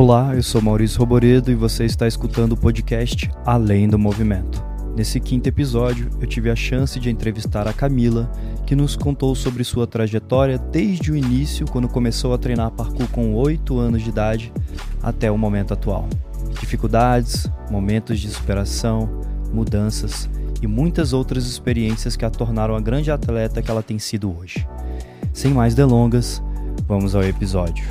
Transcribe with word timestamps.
Olá, 0.00 0.32
eu 0.32 0.44
sou 0.44 0.62
Maurício 0.62 1.00
Roboredo 1.00 1.50
e 1.50 1.56
você 1.56 1.84
está 1.84 2.06
escutando 2.06 2.52
o 2.52 2.56
podcast 2.56 3.28
Além 3.44 3.88
do 3.88 3.98
Movimento. 3.98 4.64
Nesse 4.96 5.18
quinto 5.18 5.48
episódio, 5.48 6.08
eu 6.20 6.26
tive 6.28 6.48
a 6.50 6.54
chance 6.54 7.00
de 7.00 7.10
entrevistar 7.10 7.66
a 7.66 7.72
Camila, 7.72 8.30
que 8.64 8.76
nos 8.76 8.94
contou 8.94 9.34
sobre 9.34 9.64
sua 9.64 9.88
trajetória 9.88 10.56
desde 10.56 11.10
o 11.10 11.16
início, 11.16 11.66
quando 11.66 11.88
começou 11.88 12.32
a 12.32 12.38
treinar 12.38 12.70
parkour 12.70 13.08
com 13.08 13.34
8 13.34 13.76
anos 13.76 14.04
de 14.04 14.10
idade, 14.10 14.52
até 15.02 15.32
o 15.32 15.36
momento 15.36 15.74
atual. 15.74 16.08
Dificuldades, 16.60 17.50
momentos 17.68 18.20
de 18.20 18.28
superação, 18.28 19.10
mudanças 19.52 20.30
e 20.62 20.68
muitas 20.68 21.12
outras 21.12 21.44
experiências 21.44 22.14
que 22.14 22.24
a 22.24 22.30
tornaram 22.30 22.76
a 22.76 22.80
grande 22.80 23.10
atleta 23.10 23.60
que 23.60 23.68
ela 23.68 23.82
tem 23.82 23.98
sido 23.98 24.32
hoje. 24.32 24.64
Sem 25.32 25.52
mais 25.52 25.74
delongas, 25.74 26.40
vamos 26.86 27.16
ao 27.16 27.24
episódio. 27.24 27.84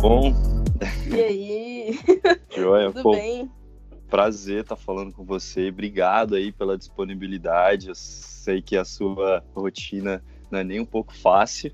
Bom? 0.00 0.32
E 1.10 1.22
aí? 1.22 1.98
Joia, 2.54 2.92
Tudo 2.92 3.02
pô, 3.02 3.12
bem? 3.12 3.50
prazer 4.08 4.62
estar 4.62 4.76
falando 4.76 5.12
com 5.12 5.24
você. 5.24 5.68
Obrigado 5.68 6.34
aí 6.34 6.52
pela 6.52 6.76
disponibilidade. 6.76 7.88
Eu 7.88 7.94
sei 7.94 8.60
que 8.60 8.76
a 8.76 8.84
sua 8.84 9.44
rotina 9.54 10.22
não 10.50 10.58
é 10.58 10.64
nem 10.64 10.80
um 10.80 10.84
pouco 10.84 11.14
fácil. 11.14 11.72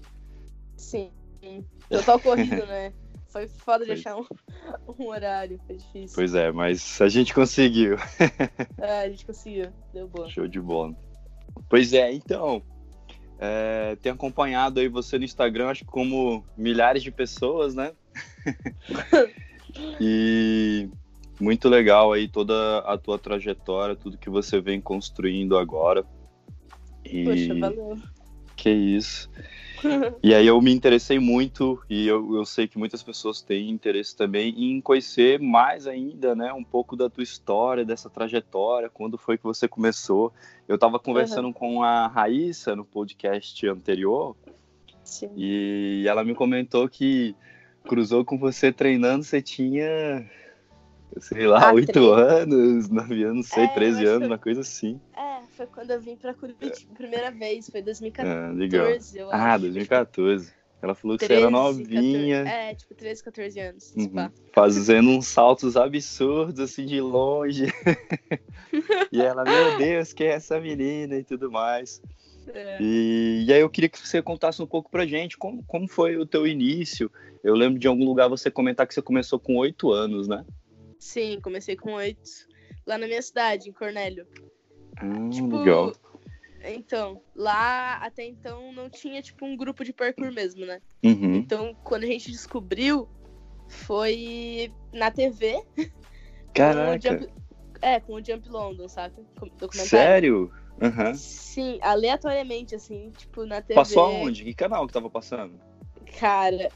Sim. 0.77 1.11
Total 1.89 2.19
corrido, 2.20 2.67
né? 2.67 2.93
Foi 3.28 3.48
foda 3.48 3.84
Foi. 3.84 3.95
achar 3.95 4.17
um, 4.17 4.27
um 4.98 5.06
horário, 5.09 5.59
foi 5.67 5.77
difícil. 5.77 6.15
Pois 6.15 6.34
é, 6.34 6.53
mas 6.53 7.00
a 7.00 7.09
gente 7.09 7.33
conseguiu. 7.34 7.97
É, 8.78 9.03
a 9.03 9.09
gente 9.09 9.25
conseguiu, 9.25 9.73
deu 9.93 10.06
boa. 10.09 10.28
Show 10.28 10.47
de 10.47 10.61
bola. 10.61 10.95
Pois 11.69 11.93
é, 11.95 12.12
então, 12.12 12.62
é, 13.39 13.97
tenho 13.97 14.15
acompanhado 14.15 14.81
aí 14.81 14.89
você 14.89 15.19
no 15.19 15.25
Instagram, 15.25 15.69
acho 15.69 15.84
que 15.84 15.91
como 15.91 16.45
milhares 16.56 17.03
de 17.03 17.11
pessoas, 17.11 17.75
né? 17.75 17.93
e 20.01 20.89
muito 21.41 21.69
legal 21.69 22.13
aí 22.13 22.29
toda 22.29 22.79
a 22.79 22.97
tua 22.97 23.19
trajetória, 23.19 23.97
tudo 23.97 24.17
que 24.17 24.31
você 24.31 24.61
vem 24.61 24.81
construindo 24.81 25.59
agora. 25.59 26.05
E 27.05 27.25
Poxa, 27.25 27.55
valeu. 27.59 27.99
que 28.57 28.71
isso. 28.71 29.29
E 30.23 30.33
aí 30.33 30.47
eu 30.47 30.63
me 30.63 30.73
interessei 30.73 31.19
muito 31.19 31.83
e 31.91 32.07
eu, 32.07 32.37
eu 32.37 32.45
sei 32.45 32.69
que 32.69 32.79
muitas 32.79 33.03
pessoas 33.03 33.43
têm 33.43 33.69
interesse 33.69 34.17
também 34.17 34.55
em 34.57 34.81
conhecer 34.81 35.41
mais 35.41 35.89
ainda, 35.89 36.37
né, 36.37 36.53
um 36.53 36.63
pouco 36.63 36.95
da 36.95 37.11
tua 37.11 37.25
história, 37.25 37.85
dessa 37.85 38.09
trajetória, 38.09 38.89
quando 38.89 39.19
foi 39.19 39.37
que 39.37 39.43
você 39.43 39.67
começou. 39.67 40.33
Eu 40.69 40.77
estava 40.77 41.01
conversando 41.01 41.53
com 41.53 41.83
a 41.83 42.07
Raíssa 42.07 42.77
no 42.77 42.85
podcast 42.85 43.67
anterior 43.67 44.37
Sim. 45.03 45.31
e 45.37 46.05
ela 46.07 46.23
me 46.23 46.33
comentou 46.33 46.89
que 46.89 47.35
cruzou 47.86 48.25
com 48.25 48.38
você 48.38 48.72
treinando, 48.72 49.25
você 49.25 49.42
tinha, 49.42 50.28
sei 51.19 51.47
lá, 51.47 51.69
Ah, 51.69 51.72
oito 51.72 52.12
anos, 52.12 52.88
nove 52.88 53.22
anos, 53.25 53.48
sei, 53.48 53.64
É, 53.64 53.66
eu 53.66 53.75
13 53.75 54.00
acho 54.00 54.11
anos, 54.11 54.28
uma 54.28 54.38
coisa 54.38 54.61
assim. 54.61 55.00
É, 55.16 55.42
foi 55.56 55.66
quando 55.66 55.91
eu 55.91 56.00
vim 56.00 56.16
pra 56.16 56.34
Curitiba, 56.34 56.94
primeira 56.94 57.30
vez, 57.30 57.69
foi 57.69 57.83
2014, 57.83 59.19
Ah, 59.19 59.22
eu 59.22 59.30
Ah, 59.30 59.55
acho. 59.55 59.60
2014. 59.62 60.53
Ela 60.83 60.97
falou 60.97 61.16
que 61.16 61.25
13, 61.25 61.41
você 61.41 61.47
era 61.47 61.50
novinha. 61.50 62.44
14, 62.44 62.60
é, 62.60 62.75
tipo, 62.75 62.94
13, 62.94 63.22
14 63.22 63.60
anos. 63.60 63.94
Uhum. 63.97 64.09
pá. 64.09 64.32
Fazendo 64.53 65.10
uns 65.10 65.28
saltos 65.28 65.76
absurdos, 65.76 66.59
assim, 66.59 66.84
de 66.87 67.00
longe. 67.00 67.66
e 69.12 69.22
ela, 69.22 69.44
meu 69.44 69.76
Deus, 69.76 70.12
quem 70.12 70.26
é 70.26 70.32
essa 70.32 70.59
menina 70.60 71.15
e 71.16 71.22
tudo 71.22 71.53
mais. 71.53 72.03
É. 72.48 72.78
E, 72.80 73.44
e 73.47 73.53
aí 73.53 73.60
eu 73.60 73.70
queria 73.70 73.88
que 73.88 73.98
você 73.98 74.22
contasse 74.22 74.62
um 74.62 74.66
pouco 74.66 74.91
pra 74.91 75.06
gente 75.06 75.36
como, 75.36 75.62
como 75.64 75.88
foi 75.88 76.16
o 76.16 76.26
teu 76.26 76.47
início. 76.47 77.10
Eu 77.42 77.54
lembro 77.54 77.78
de 77.78 77.86
algum 77.86 78.04
lugar 78.04 78.28
você 78.28 78.50
comentar 78.50 78.86
que 78.86 78.94
você 78.94 79.03
começou 79.03 79.38
com 79.38 79.56
oito 79.56 79.91
anos, 79.91 80.28
né? 80.28 80.44
Sim, 80.98 81.41
comecei 81.41 81.76
com 81.76 81.94
oito. 81.94 82.30
Lá 82.86 82.98
na 82.98 83.06
minha 83.06 83.22
cidade, 83.22 83.69
em 83.69 83.72
Cornélio. 83.72 84.26
Ah, 84.97 85.28
Tipo, 85.30 85.58
legal. 85.58 85.92
Então, 86.64 87.20
lá 87.34 87.94
até 87.97 88.25
então 88.25 88.72
não 88.72 88.88
tinha, 88.88 89.20
tipo, 89.20 89.44
um 89.44 89.56
grupo 89.56 89.84
de 89.84 89.92
parkour 89.92 90.32
mesmo, 90.32 90.64
né? 90.64 90.80
Uhum. 91.03 91.36
Então, 91.36 91.74
quando 91.82 92.04
a 92.04 92.06
gente 92.06 92.30
descobriu, 92.30 93.09
foi 93.69 94.72
na 94.92 95.10
TV. 95.10 95.60
Com 95.76 96.53
Caraca, 96.54 97.00
Jump... 97.00 97.32
É, 97.80 97.98
com 97.98 98.12
o 98.14 98.24
Jump 98.24 98.48
London, 98.48 98.86
sabe? 98.86 99.14
Com- 99.41 99.50
sério? 99.72 100.53
Aham. 100.81 101.15
Sim, 101.15 101.78
aleatoriamente, 101.83 102.75
assim, 102.75 103.10
tipo, 103.10 103.44
na 103.44 103.60
TV. 103.60 103.75
Passou 103.75 104.03
aonde? 104.05 104.44
Que 104.44 104.55
canal 104.55 104.87
que 104.87 104.93
tava 104.93 105.10
passando? 105.10 105.60
Cara, 106.19 106.71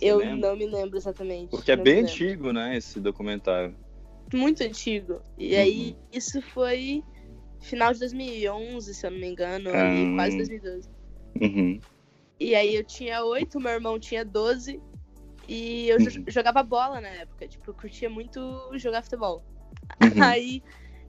eu 0.00 0.18
lembra? 0.18 0.50
não 0.50 0.56
me 0.56 0.66
lembro 0.66 0.96
exatamente. 0.96 1.50
Porque 1.50 1.72
é 1.72 1.76
bem 1.76 2.00
antigo, 2.00 2.52
né, 2.52 2.76
esse 2.76 3.00
documentário. 3.00 3.76
Muito 4.32 4.62
antigo. 4.62 5.20
E 5.36 5.54
Uhum. 5.54 5.60
aí, 5.60 5.96
isso 6.12 6.40
foi 6.40 7.02
final 7.60 7.92
de 7.92 7.98
2011, 8.00 8.94
se 8.94 9.06
eu 9.06 9.10
não 9.10 9.18
me 9.18 9.26
engano, 9.28 9.70
Ah. 9.74 9.94
e 9.94 10.14
quase 10.14 10.36
2012. 10.36 10.88
Uhum. 11.40 11.80
E 12.38 12.54
aí 12.54 12.74
eu 12.74 12.84
tinha 12.84 13.24
oito, 13.24 13.60
meu 13.60 13.72
irmão 13.72 13.98
tinha 13.98 14.24
12. 14.24 14.80
E 15.48 15.88
eu 15.88 15.98
Uhum. 15.98 16.24
jogava 16.28 16.62
bola 16.62 17.00
na 17.00 17.08
época, 17.08 17.48
tipo, 17.48 17.70
eu 17.70 17.74
curtia 17.74 18.08
muito 18.08 18.70
jogar 18.76 19.02
futebol. 19.02 19.44
Uhum. 20.00 20.00
Aí 20.38 20.62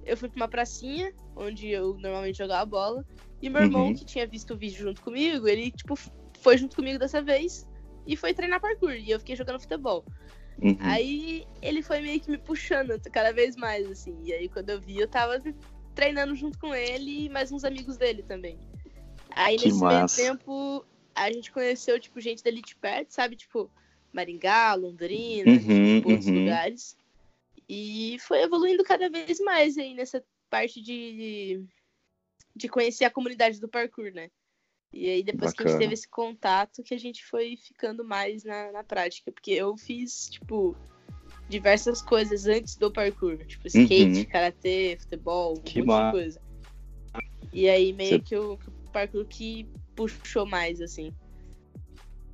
eu 0.06 0.18
fui 0.18 0.30
pra 0.30 0.38
uma 0.38 0.48
pracinha, 0.48 1.14
onde 1.36 1.68
eu 1.70 1.98
normalmente 1.98 2.38
jogava 2.38 2.66
bola. 2.66 3.06
E 3.42 3.50
meu 3.50 3.62
irmão, 3.64 3.88
Uhum. 3.88 3.94
que 3.96 4.06
tinha 4.06 4.28
visto 4.28 4.54
o 4.54 4.58
vídeo 4.58 4.78
junto 4.84 5.02
comigo, 5.02 5.48
ele, 5.48 5.72
tipo, 5.72 5.96
foi 6.40 6.58
junto 6.58 6.76
comigo 6.76 7.00
dessa 7.00 7.22
vez 7.22 7.68
e 8.06 8.16
foi 8.16 8.34
treinar 8.34 8.60
parkour. 8.62 8.92
E 8.94 9.10
eu 9.10 9.20
fiquei 9.20 9.36
jogando 9.36 9.60
futebol. 9.60 10.06
Uhum. 10.62 10.78
Aí 10.80 11.48
ele 11.62 11.82
foi 11.82 12.02
meio 12.02 12.20
que 12.20 12.30
me 12.30 12.38
puxando 12.38 13.00
cada 13.12 13.32
vez 13.32 13.56
mais, 13.56 13.90
assim. 13.90 14.16
E 14.24 14.32
aí 14.34 14.48
quando 14.48 14.70
eu 14.70 14.80
vi, 14.80 15.00
eu 15.00 15.08
tava 15.08 15.42
treinando 15.96 16.36
junto 16.36 16.60
com 16.60 16.74
ele 16.76 17.26
e 17.26 17.30
mais 17.30 17.52
uns 17.52 17.64
amigos 17.64 17.98
dele 17.98 18.22
também. 18.24 18.60
Aí 19.32 19.58
Que 19.58 19.66
nesse 19.68 19.80
massa. 19.80 20.22
meio 20.22 20.32
tempo, 20.38 20.86
a 21.16 21.32
gente 21.32 21.52
conheceu, 21.52 22.00
tipo, 22.00 22.20
gente 22.22 22.44
dali 22.44 22.62
de 22.62 22.76
perto, 22.76 23.10
sabe? 23.12 23.36
Tipo, 23.36 23.72
Maringá, 24.14 24.74
Londrina, 24.76 25.50
Uhum, 25.52 25.96
tipo, 25.98 26.10
outros 26.10 26.28
uhum. 26.28 26.40
lugares. 26.40 26.98
E 27.74 28.20
foi 28.20 28.42
evoluindo 28.42 28.84
cada 28.84 29.10
vez 29.10 29.40
mais 29.40 29.78
aí 29.78 29.94
nessa 29.94 30.22
parte 30.50 30.82
de, 30.82 31.64
de 32.54 32.68
conhecer 32.68 33.06
a 33.06 33.10
comunidade 33.10 33.62
do 33.62 33.70
parkour, 33.70 34.12
né? 34.14 34.30
E 34.92 35.10
aí 35.10 35.24
depois 35.24 35.54
que 35.54 35.64
a 35.64 35.66
gente 35.66 35.72
Bacana. 35.76 35.80
teve 35.80 35.94
esse 35.94 36.10
contato 36.10 36.84
que 36.84 36.94
a 36.94 36.98
gente 37.00 37.24
foi 37.24 37.56
ficando 37.56 38.04
mais 38.04 38.44
na, 38.44 38.74
na 38.74 38.84
prática. 38.84 39.32
Porque 39.32 39.52
eu 39.52 39.78
fiz, 39.78 40.28
tipo, 40.30 40.76
diversas 41.48 42.02
coisas 42.02 42.46
antes 42.46 42.76
do 42.76 42.92
parkour. 42.92 43.38
Tipo, 43.46 43.66
skate, 43.68 44.20
Uhum. 44.20 44.26
karatê, 44.26 44.98
futebol, 45.00 45.58
um 45.58 45.62
Que 45.62 45.80
monte 45.80 45.88
ma- 45.88 46.06
de 46.08 46.12
coisa. 46.12 46.42
E 47.54 47.70
aí 47.70 47.94
meio 47.94 48.18
Você- 48.18 48.20
que, 48.20 48.36
o, 48.36 48.58
que 48.58 48.68
o 48.68 48.92
parkour 48.92 49.26
que 49.26 49.66
puxou 49.96 50.46
mais, 50.46 50.82
assim. 50.82 51.14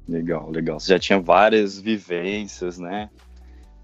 Legal, 0.07 0.49
legal. 0.49 0.79
Você 0.79 0.93
já 0.93 0.97
tinha 0.99 1.19
várias 1.19 1.79
vivências, 1.79 2.79
né? 2.79 3.11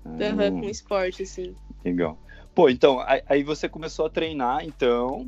Aham, 0.05 0.51
Hum, 0.51 0.61
com 0.61 0.69
esporte, 0.69 1.23
assim. 1.23 1.55
legal. 1.83 2.17
Pô, 2.53 2.69
então, 2.69 3.03
aí, 3.27 3.43
você 3.43 3.67
começou 3.67 4.05
a 4.05 4.09
treinar, 4.09 4.63
então, 4.63 5.25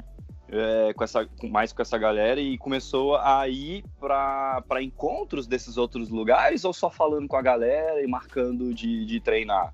é, 0.47 0.93
com 0.93 1.03
essa, 1.03 1.27
mais 1.49 1.73
com 1.73 1.81
essa 1.81 1.97
galera 1.97 2.39
e 2.39 2.57
começou 2.57 3.15
a 3.15 3.47
ir 3.49 3.83
pra, 3.99 4.61
pra 4.67 4.81
encontros 4.83 5.47
desses 5.47 5.75
outros 5.75 6.09
lugares 6.09 6.63
ou 6.63 6.71
só 6.71 6.89
falando 6.89 7.27
com 7.27 7.35
a 7.35 7.41
galera 7.41 8.01
e 8.03 8.07
marcando 8.07 8.73
de, 8.73 9.05
de 9.05 9.19
treinar? 9.19 9.73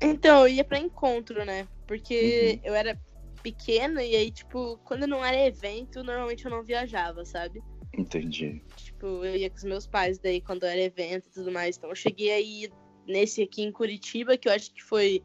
Então, 0.00 0.46
eu 0.46 0.48
ia 0.48 0.64
pra 0.64 0.78
encontro, 0.78 1.44
né? 1.44 1.66
Porque 1.86 2.60
Uhum. 2.62 2.70
eu 2.70 2.74
era 2.74 2.98
pequena 3.42 4.02
e 4.02 4.14
aí, 4.14 4.30
tipo, 4.30 4.78
quando 4.84 5.06
não 5.06 5.24
era 5.24 5.46
evento, 5.46 6.04
normalmente 6.04 6.44
eu 6.44 6.50
não 6.50 6.62
viajava, 6.62 7.24
sabe? 7.24 7.62
Entendi. 7.96 8.62
Tipo, 8.76 9.24
eu 9.24 9.36
ia 9.36 9.50
com 9.50 9.56
os 9.56 9.64
meus 9.64 9.86
pais 9.86 10.18
daí 10.18 10.40
quando 10.40 10.64
era 10.64 10.80
evento 10.80 11.26
e 11.28 11.30
tudo 11.30 11.50
mais. 11.50 11.76
Então, 11.76 11.90
eu 11.90 11.96
cheguei 11.96 12.30
aí 12.30 12.70
nesse 13.10 13.42
aqui 13.42 13.62
em 13.62 13.72
Curitiba, 13.72 14.36
que 14.36 14.48
eu 14.48 14.52
acho 14.52 14.72
que 14.72 14.82
foi 14.82 15.22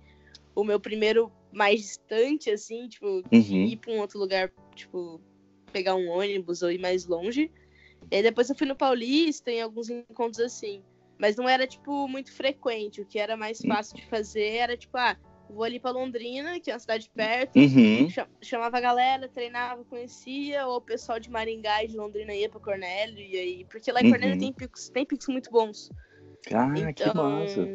o 0.55 0.63
meu 0.63 0.79
primeiro 0.79 1.31
mais 1.51 1.81
distante, 1.81 2.49
assim, 2.49 2.87
tipo, 2.89 3.23
de 3.29 3.37
Uhum. 3.37 3.65
ir 3.65 3.77
pra 3.77 3.93
um 3.93 3.99
outro 3.99 4.19
lugar, 4.19 4.51
tipo, 4.75 5.21
pegar 5.71 5.95
um 5.95 6.09
ônibus 6.09 6.61
ou 6.61 6.71
ir 6.71 6.79
mais 6.79 7.05
longe. 7.05 7.51
E 8.11 8.21
depois 8.21 8.49
eu 8.49 8.55
fui 8.55 8.67
no 8.67 8.75
Paulista, 8.75 9.51
em 9.51 9.61
alguns 9.61 9.89
encontros 9.89 10.39
assim. 10.39 10.83
Mas 11.17 11.35
não 11.37 11.47
era, 11.47 11.65
tipo, 11.65 12.07
muito 12.07 12.31
frequente. 12.33 13.01
O 13.01 13.05
que 13.05 13.17
era 13.17 13.37
mais 13.37 13.59
Hum. 13.63 13.67
fácil 13.69 13.95
de 13.95 14.05
fazer 14.07 14.55
era, 14.55 14.75
tipo, 14.75 14.97
ah, 14.97 15.17
vou 15.49 15.63
ali 15.63 15.79
pra 15.79 15.91
Londrina, 15.91 16.59
que 16.59 16.69
é 16.69 16.73
uma 16.73 16.79
cidade 16.79 17.09
perto. 17.15 17.57
Uhum. 17.57 18.07
Chamava 18.41 18.77
a 18.77 18.81
galera, 18.81 19.29
treinava, 19.29 19.85
conhecia, 19.85 20.67
ou 20.67 20.77
o 20.77 20.81
pessoal 20.81 21.19
de 21.19 21.29
Maringá 21.29 21.83
e 21.83 21.87
de 21.87 21.95
Londrina 21.95 22.33
ia 22.33 22.49
pra 22.49 22.59
Cornélio, 22.59 23.19
e 23.19 23.37
aí. 23.37 23.65
Porque 23.65 23.91
lá 23.91 24.01
em 24.01 24.09
Cornélio 24.09 24.33
Uhum. 24.35 24.39
tem 24.39 24.53
picos, 24.53 24.89
tem 24.89 25.05
picos 25.05 25.27
muito 25.27 25.49
bons. 25.49 25.89
Ah, 26.53 26.71
então, 26.77 26.93
que 26.93 27.17
massa. 27.17 27.69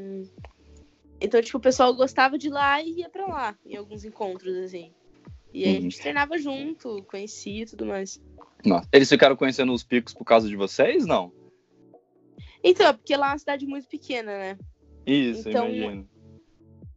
Então, 1.21 1.43
tipo, 1.43 1.59
o 1.59 1.61
pessoal 1.61 1.95
gostava 1.95 2.39
de 2.39 2.47
ir 2.49 2.51
lá 2.51 2.83
e 2.83 3.01
ia 3.01 3.11
pra 3.11 3.27
lá, 3.27 3.59
em 3.65 3.77
alguns 3.77 4.05
encontros, 4.05 4.57
assim. 4.57 4.93
E 5.53 5.65
aí 5.65 5.71
a 5.71 5.75
Uhum. 5.75 5.81
gente 5.83 6.01
treinava 6.01 6.39
junto, 6.39 7.03
conhecia 7.05 7.63
e 7.63 7.67
tudo 7.67 7.85
mais. 7.87 8.23
Nossa. 8.65 8.89
Eles 8.93 9.09
ficaram 9.09 9.37
conhecendo 9.37 9.73
os 9.73 9.83
picos 9.83 10.15
por 10.15 10.25
causa 10.25 10.49
de 10.49 10.57
vocês, 10.57 11.07
não? 11.07 11.33
Então, 12.63 12.87
é 12.87 12.93
porque 12.93 13.17
lá 13.17 13.29
é 13.29 13.33
uma 13.33 13.39
cidade 13.39 13.67
muito 13.67 13.89
pequena, 13.89 14.33
né? 14.39 14.59
Isso, 15.07 15.49
Então, 15.49 15.69
imagino. 15.69 16.09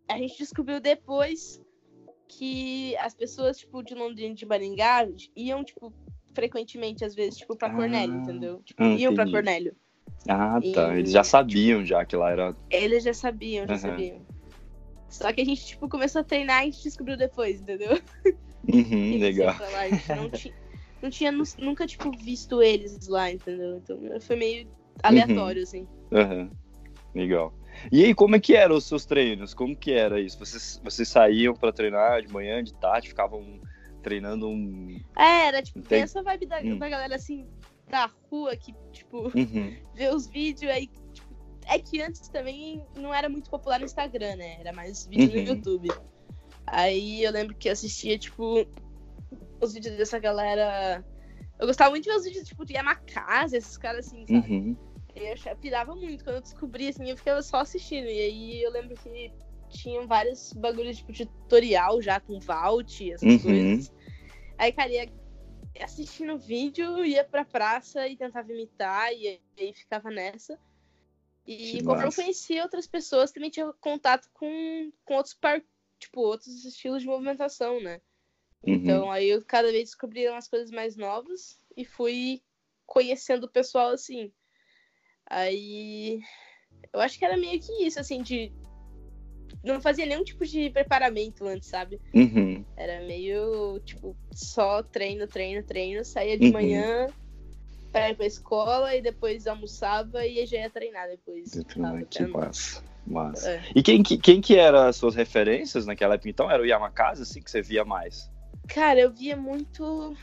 A 0.09 0.17
gente 0.17 0.37
descobriu 0.37 0.79
depois 0.79 1.61
que 2.27 2.95
as 2.97 3.13
pessoas, 3.13 3.57
tipo, 3.57 3.81
de 3.81 3.95
Londrina 3.95 4.33
e 4.33 4.35
de 4.35 4.45
Maringá 4.45 5.07
iam, 5.35 5.63
tipo, 5.63 5.93
frequentemente, 6.33 7.03
às 7.05 7.15
vezes, 7.15 7.39
tipo, 7.39 7.55
pra 7.55 7.69
Ah, 7.69 7.75
Cornélio, 7.75 8.15
entendeu? 8.15 8.61
Tipo, 8.63 8.83
ah, 8.83 8.95
iam 8.95 9.13
pra. 9.13 9.29
Cornélio. 9.29 9.75
Ah, 10.27 10.59
tá. 10.73 10.95
e- 10.95 10.99
Eles 10.99 11.11
já 11.11 11.23
sabiam 11.23 11.85
já 11.85 12.05
que 12.05 12.15
lá 12.15 12.31
era. 12.31 12.55
Eles 12.69 13.03
já 13.03 13.13
sabiam, 13.13 13.67
já 13.67 13.73
Aham. 13.73 13.79
sabiam. 13.79 14.21
Só 15.09 15.31
que 15.31 15.41
a 15.41 15.45
gente, 15.45 15.65
tipo, 15.65 15.87
começou 15.89 16.21
a 16.21 16.23
treinar 16.23 16.63
e 16.65 16.69
a 16.69 16.71
gente 16.71 16.83
descobriu 16.83 17.17
depois, 17.17 17.61
entendeu? 17.61 17.89
Uhum, 18.67 19.17
legal. 19.19 19.55
lá, 19.59 19.81
a 19.81 19.89
gente 19.89 20.09
não 20.13 20.29
tinha, 20.29 20.53
não 21.01 21.09
tinha 21.09 21.31
nu- 21.31 21.43
nunca, 21.59 21.85
tipo, 21.85 22.11
visto 22.11 22.61
eles 22.61 23.07
lá, 23.07 23.29
entendeu? 23.31 23.77
Então 23.77 23.99
foi 24.21 24.35
meio 24.37 24.67
aleatório, 25.03 25.57
Uhum. 25.59 25.63
assim. 25.63 25.87
Aham. 26.11 26.49
Legal. 27.13 27.53
E 27.91 28.05
aí, 28.05 28.15
como 28.15 28.35
é 28.35 28.39
que 28.39 28.55
eram 28.55 28.75
os 28.77 28.85
seus 28.85 29.05
treinos? 29.05 29.53
Como 29.53 29.75
que 29.75 29.91
era 29.91 30.19
isso? 30.21 30.39
Vocês, 30.39 30.79
vocês 30.83 31.09
saíam 31.09 31.53
pra 31.53 31.71
treinar 31.73 32.21
de 32.21 32.31
manhã, 32.31 32.63
de 32.63 32.73
tarde, 32.73 33.09
ficavam 33.09 33.59
treinando 34.01 34.47
um. 34.47 34.97
É, 35.17 35.47
era, 35.47 35.61
tipo, 35.61 35.79
Entendi. 35.79 36.03
essa 36.03 36.23
vibe 36.23 36.45
da, 36.47 36.59
Hum. 36.61 36.77
da 36.79 36.89
galera, 36.89 37.15
assim, 37.15 37.45
da 37.93 38.09
rua, 38.29 38.55
que, 38.57 38.73
tipo, 38.91 39.31
Uhum. 39.37 39.75
vê 39.93 40.09
os 40.09 40.25
vídeos 40.27 40.71
aí, 40.71 40.87
tipo, 41.13 41.33
é 41.67 41.77
que 41.77 42.01
antes 42.01 42.27
também 42.29 42.83
não 42.95 43.13
era 43.13 43.29
muito 43.29 43.49
popular 43.51 43.77
no 43.79 43.85
Instagram, 43.85 44.35
né? 44.35 44.57
Era 44.59 44.73
mais 44.73 45.05
vídeo 45.05 45.37
Uhum. 45.37 45.43
no 45.43 45.49
YouTube. 45.49 45.89
Aí 46.65 47.23
eu 47.23 47.31
lembro 47.31 47.55
que 47.55 47.69
assistia, 47.69 48.17
tipo, 48.17 48.65
os 49.61 49.73
vídeos 49.73 49.95
dessa 49.95 50.17
galera. 50.17 51.05
Eu 51.59 51.67
gostava 51.67 51.91
muito 51.91 52.03
de 52.03 52.09
ver 52.09 52.17
os 52.17 52.23
vídeos, 52.23 52.47
tipo, 52.47 52.65
de 52.65 52.73
Yamakase, 52.73 53.55
esses 53.57 53.77
caras 53.77 54.07
assim, 54.07 54.25
sabe? 54.27 54.51
Uhum. 54.53 54.75
Eu 55.15 55.55
pirava 55.57 55.93
muito. 55.95 56.23
Quando 56.23 56.37
eu 56.37 56.41
descobri, 56.41 56.87
assim, 56.87 57.07
eu 57.07 57.15
ficava 57.15 57.41
só 57.43 57.57
assistindo. 57.57 58.05
E 58.07 58.19
aí 58.19 58.63
eu 58.63 58.71
lembro 58.71 58.95
que 58.95 59.31
tinham 59.69 60.07
vários 60.07 60.51
bagulhos, 60.53 60.97
tipo, 60.97 61.11
de 61.13 61.25
tutorial 61.27 62.01
já 62.01 62.19
com 62.19 62.39
vault, 62.39 63.11
essas 63.11 63.29
Uhum. 63.29 63.39
coisas. 63.39 63.93
Aí, 64.57 64.71
cara, 64.71 64.89
ia 64.91 65.07
assistindo 65.79 66.37
vídeo, 66.37 67.03
ia 67.03 67.23
pra 67.23 67.45
praça 67.45 68.07
e 68.07 68.15
tentava 68.15 68.51
imitar, 68.51 69.13
e 69.13 69.41
aí 69.57 69.73
ficava 69.73 70.09
nessa. 70.09 70.59
E 71.45 71.73
Que 71.73 71.83
conforme 71.83 72.07
eu 72.07 72.13
conhecia 72.13 72.63
outras 72.63 72.87
pessoas, 72.87 73.31
também 73.31 73.49
tinha 73.49 73.71
contato 73.73 74.29
com, 74.33 74.91
com 75.03 75.15
outros 75.15 75.33
par... 75.33 75.61
tipo, 75.99 76.21
outros 76.21 76.63
estilos 76.63 77.01
de 77.01 77.07
movimentação, 77.07 77.81
né? 77.81 78.01
Uhum. 78.65 78.73
Então 78.73 79.11
aí 79.11 79.29
eu 79.29 79.43
cada 79.43 79.71
vez 79.71 79.89
descobri 79.89 80.27
umas 80.29 80.47
coisas 80.47 80.71
mais 80.71 80.95
novas 80.95 81.59
e 81.75 81.83
fui 81.83 82.41
conhecendo 82.85 83.45
o 83.45 83.51
pessoal 83.51 83.89
assim. 83.89 84.31
Aí 85.25 86.21
eu 86.91 86.99
acho 86.99 87.17
que 87.17 87.25
era 87.25 87.37
meio 87.37 87.59
que 87.59 87.71
isso, 87.85 87.99
assim, 87.99 88.21
de. 88.21 88.51
Não 89.63 89.81
fazia 89.81 90.05
nenhum 90.05 90.23
tipo 90.23 90.45
de 90.45 90.69
preparamento 90.69 91.45
antes, 91.47 91.69
sabe? 91.69 91.99
Uhum. 92.13 92.63
Era 92.77 93.01
meio, 93.05 93.79
tipo, 93.85 94.15
só 94.33 94.81
treino, 94.83 95.27
treino, 95.27 95.63
treino. 95.63 96.03
Saía 96.05 96.37
de 96.37 96.47
Uhum. 96.47 96.53
manhã 96.53 97.07
pra 97.91 98.09
ir 98.09 98.15
pra 98.15 98.25
escola 98.25 98.95
e 98.95 99.01
depois 99.01 99.45
almoçava 99.47 100.25
e 100.25 100.45
já 100.45 100.57
ia 100.57 100.69
treinar 100.69 101.07
depois. 101.07 101.51
Que 102.09 102.25
massa. 102.27 102.83
Massa. 103.05 103.49
É. 103.51 103.63
E 103.75 103.83
quem, 103.83 104.01
que- 104.01 104.17
quem 104.17 104.39
que 104.41 104.55
eram 104.57 104.79
as 104.87 104.95
suas 104.95 105.13
referências 105.13 105.85
naquela 105.85 106.15
época? 106.15 106.29
Então, 106.29 106.49
era 106.49 106.61
o 106.61 106.65
Yamakase, 106.65 107.21
assim, 107.23 107.41
que 107.41 107.51
você 107.51 107.61
via 107.61 107.83
mais? 107.85 108.31
Cara, 108.69 108.99
eu 108.99 109.11
via 109.13 109.35
muito. 109.35 110.15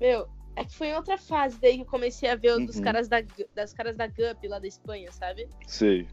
Meu, 0.00 0.28
é 0.56 0.64
que 0.64 0.74
foi 0.76 0.88
em 0.88 0.94
outra 0.94 1.16
fase 1.16 1.58
daí 1.60 1.76
que 1.76 1.82
eu 1.82 1.86
comecei 1.86 2.28
a 2.28 2.34
ver 2.36 2.52
os 2.52 2.66
dos 2.66 2.76
Uhum. 2.76 2.82
caras 2.82 3.08
da, 3.08 3.18
das 3.54 3.72
caras 3.72 3.96
da 3.96 4.06
Gup 4.06 4.44
lá 4.48 4.58
da 4.58 4.66
Espanha, 4.66 5.10
sabe? 5.12 5.48
Sei. 5.66 6.06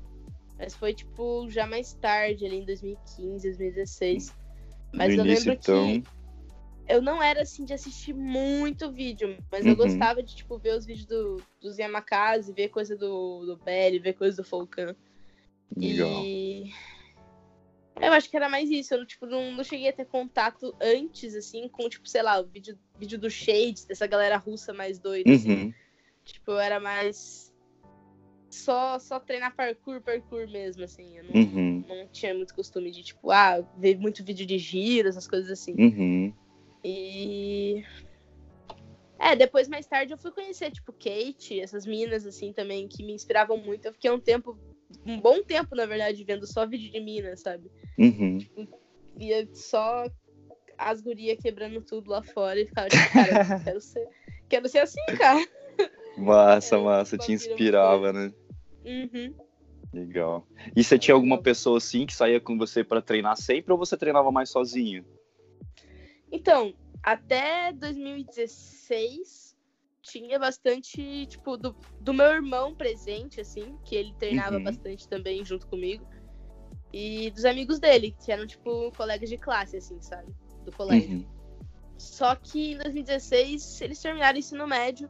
Mas 0.57 0.75
foi, 0.75 0.93
tipo, 0.93 1.49
já 1.49 1.65
mais 1.65 1.93
tarde, 1.93 2.45
ali 2.45 2.57
em 2.57 2.65
2015, 2.65 3.47
2016. 3.47 4.35
Mas 4.93 5.15
no 5.15 5.21
eu 5.21 5.25
início, 5.25 5.49
lembro 5.49 5.59
então. 5.59 6.01
que 6.01 6.03
eu 6.87 7.01
não 7.01 7.23
era, 7.23 7.41
assim, 7.41 7.65
de 7.65 7.73
assistir 7.73 8.13
muito 8.13 8.91
vídeo, 8.91 9.37
mas 9.51 9.65
eu 9.65 9.71
Uhum. 9.71 9.77
gostava 9.77 10.21
de, 10.21 10.35
tipo, 10.35 10.57
ver 10.59 10.75
os 10.75 10.85
vídeos 10.85 11.05
do, 11.05 11.41
dos 11.61 11.77
Yamakase, 11.77 12.53
ver 12.53 12.69
coisa 12.69 12.95
do, 12.95 13.45
do 13.45 13.57
Belly, 13.57 13.99
ver 13.99 14.13
coisa 14.13 14.37
do 14.37 14.43
Falcão. 14.47 14.95
E 15.79 16.71
eu 18.01 18.11
acho 18.11 18.29
que 18.29 18.35
era 18.35 18.49
mais 18.49 18.69
isso. 18.69 18.93
Eu 18.93 18.99
não, 18.99 19.05
tipo, 19.05 19.25
não, 19.25 19.51
não 19.51 19.63
cheguei 19.63 19.89
a 19.89 19.93
ter 19.93 20.05
contato 20.05 20.75
antes, 20.81 21.35
assim, 21.35 21.67
com, 21.69 21.87
tipo, 21.87 22.07
sei 22.07 22.21
lá, 22.21 22.39
o 22.39 22.45
vídeo, 22.45 22.77
vídeo 22.97 23.17
do 23.17 23.29
Shades, 23.29 23.85
dessa 23.85 24.05
galera 24.07 24.37
russa 24.37 24.73
mais 24.73 24.99
doida, 24.99 25.31
assim. 25.33 25.51
Uhum. 25.51 25.73
Tipo, 26.25 26.51
eu 26.51 26.59
era 26.59 26.79
mais 26.79 27.52
só, 28.53 28.99
só 28.99 29.19
treinar 29.19 29.55
parkour, 29.55 30.01
parkour 30.01 30.47
mesmo, 30.47 30.83
assim. 30.83 31.17
Eu 31.17 31.23
não, 31.25 31.41
Uhum. 31.41 31.83
não 31.87 32.07
tinha 32.07 32.33
muito 32.33 32.53
costume 32.53 32.91
de, 32.91 33.03
tipo, 33.03 33.31
ah, 33.31 33.61
ver 33.77 33.97
muito 33.97 34.23
vídeo 34.23 34.45
de 34.45 34.57
giro, 34.57 35.09
essas 35.09 35.27
coisas 35.27 35.49
assim. 35.51 35.73
Uhum. 35.77 36.33
E. 36.83 37.83
É, 39.19 39.35
depois, 39.35 39.67
mais 39.67 39.85
tarde, 39.85 40.13
eu 40.13 40.17
fui 40.17 40.31
conhecer, 40.31 40.69
tipo, 40.71 40.91
Kate, 40.93 41.59
essas 41.59 41.85
minas, 41.85 42.25
assim, 42.25 42.51
também, 42.51 42.87
que 42.87 43.03
me 43.03 43.13
inspiravam 43.13 43.57
muito. 43.57 43.85
Eu 43.85 43.93
fiquei 43.93 44.11
um 44.11 44.19
tempo, 44.19 44.57
um 45.05 45.19
bom 45.19 45.41
tempo, 45.41 45.75
na 45.75 45.85
verdade, 45.85 46.23
vendo 46.23 46.45
só 46.45 46.67
vídeo 46.67 46.91
de 46.91 46.99
minas, 46.99 47.39
sabe? 47.41 47.71
Uhum. 47.97 48.37
Via 49.15 49.47
só 49.53 50.05
as 50.77 51.01
gurias 51.01 51.37
quebrando 51.39 51.81
tudo 51.81 52.09
lá 52.11 52.21
fora 52.21 52.59
e 52.59 52.65
ficava, 52.65 52.89
tipo, 52.89 53.13
cara, 53.13 53.31
quero 53.63 53.79
ser, 53.81 54.07
quero 54.49 54.67
ser 54.67 54.79
assim, 54.79 55.05
cara. 55.17 55.47
Massa, 56.17 56.75
É, 56.77 56.79
massa. 56.79 57.17
Te 57.17 57.31
inspirava, 57.31 58.11
né? 58.11 58.33
Uhum. 58.85 59.33
Legal. 59.93 60.47
E 60.75 60.83
você 60.83 60.97
tinha 60.97 61.13
alguma 61.13 61.41
pessoa 61.41 61.77
assim 61.77 62.05
que 62.05 62.13
saía 62.13 62.39
com 62.41 62.57
você 62.57 62.83
pra 62.83 63.01
treinar 63.01 63.37
sempre 63.37 63.71
ou 63.71 63.77
você 63.77 63.95
treinava 63.95 64.31
mais 64.31 64.49
sozinho? 64.49 65.05
Então, 66.31 66.73
até 67.03 67.71
2016 67.73 69.55
tinha 70.01 70.37
bastante, 70.37 71.27
tipo, 71.27 71.55
do, 71.55 71.75
do 71.99 72.13
meu 72.13 72.25
irmão 72.25 72.75
presente, 72.75 73.39
assim, 73.39 73.77
que 73.85 73.95
ele 73.95 74.13
treinava 74.19 74.57
Uhum. 74.57 74.63
bastante 74.63 75.07
também 75.07 75.45
junto 75.45 75.67
comigo. 75.67 76.05
E 76.91 77.31
dos 77.31 77.45
amigos 77.45 77.79
dele, 77.79 78.15
que 78.23 78.31
eram, 78.31 78.45
tipo, 78.45 78.91
colegas 78.91 79.29
de 79.29 79.37
classe, 79.37 79.77
assim, 79.77 79.99
sabe? 80.01 80.27
Do 80.65 80.71
colégio. 80.71 81.09
Uhum. 81.11 81.25
Só 81.97 82.35
que 82.35 82.73
em 82.73 82.77
2016 82.77 83.81
eles 83.81 84.01
terminaram 84.01 84.35
o 84.35 84.39
ensino 84.39 84.67
médio. 84.67 85.09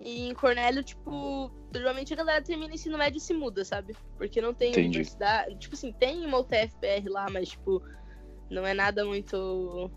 E 0.00 0.28
em 0.28 0.34
Cornélio, 0.34 0.84
tipo, 0.84 1.50
normalmente 1.72 2.12
a 2.12 2.16
galera 2.16 2.42
termina 2.44 2.70
o 2.72 2.74
ensino 2.74 2.98
médio 2.98 3.18
e 3.18 3.20
se 3.20 3.32
muda, 3.32 3.64
sabe? 3.64 3.96
Porque 4.16 4.40
não 4.40 4.52
tem 4.52 4.70
Entendi. 4.70 4.88
universidade. 4.88 5.56
Tipo 5.56 5.74
assim, 5.74 5.92
tem 5.92 6.24
uma 6.26 6.38
UTFPR 6.38 7.08
lá, 7.08 7.26
mas, 7.30 7.48
tipo, 7.50 7.82
não 8.50 8.66
é 8.66 8.74
nada 8.74 9.04
muito 9.04 9.90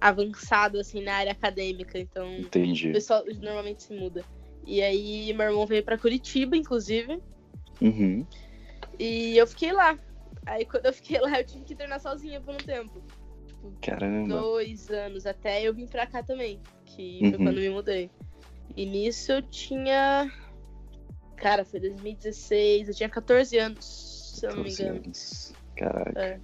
avançado, 0.00 0.78
assim, 0.78 1.02
na 1.02 1.14
área 1.14 1.32
acadêmica. 1.32 1.98
Então, 1.98 2.28
o 2.36 2.40
Entendi. 2.40 2.92
pessoal 2.92 3.24
normalmente 3.40 3.82
se 3.84 3.94
muda. 3.94 4.24
E 4.66 4.82
aí, 4.82 5.32
meu 5.32 5.46
irmão 5.46 5.66
veio 5.66 5.82
pra 5.82 5.96
Curitiba, 5.98 6.56
inclusive. 6.56 7.18
Uhum. 7.80 8.26
E 8.98 9.36
eu 9.36 9.46
fiquei 9.46 9.72
lá. 9.72 9.98
Aí, 10.44 10.64
quando 10.64 10.86
eu 10.86 10.92
fiquei 10.92 11.18
lá, 11.20 11.38
eu 11.40 11.44
tive 11.44 11.64
que 11.64 11.74
treinar 11.74 12.00
sozinha 12.00 12.40
por 12.40 12.54
um 12.54 12.58
tempo. 12.58 13.02
Tipo, 13.46 13.72
Caramba. 13.80 14.28
dois 14.28 14.90
anos 14.90 15.24
até 15.24 15.62
eu 15.62 15.72
vim 15.74 15.86
pra 15.86 16.06
cá 16.06 16.22
também, 16.22 16.60
que 16.84 17.20
Uhum. 17.22 17.30
foi 17.30 17.38
quando 17.38 17.56
me 17.60 17.70
mudei. 17.70 18.10
E 18.74 18.86
nisso 18.86 19.32
eu 19.32 19.42
tinha. 19.42 20.30
Cara, 21.36 21.64
foi 21.64 21.80
2016, 21.80 22.88
eu 22.88 22.94
tinha 22.94 23.08
14 23.08 23.58
anos, 23.58 23.84
se 24.38 24.46
eu 24.46 24.50
não 24.56 24.62
me 24.64 24.70
14 24.70 24.82
engano. 24.82 25.02
anos. 25.04 25.54
Caraca. 25.76 26.20
É. 26.20 26.40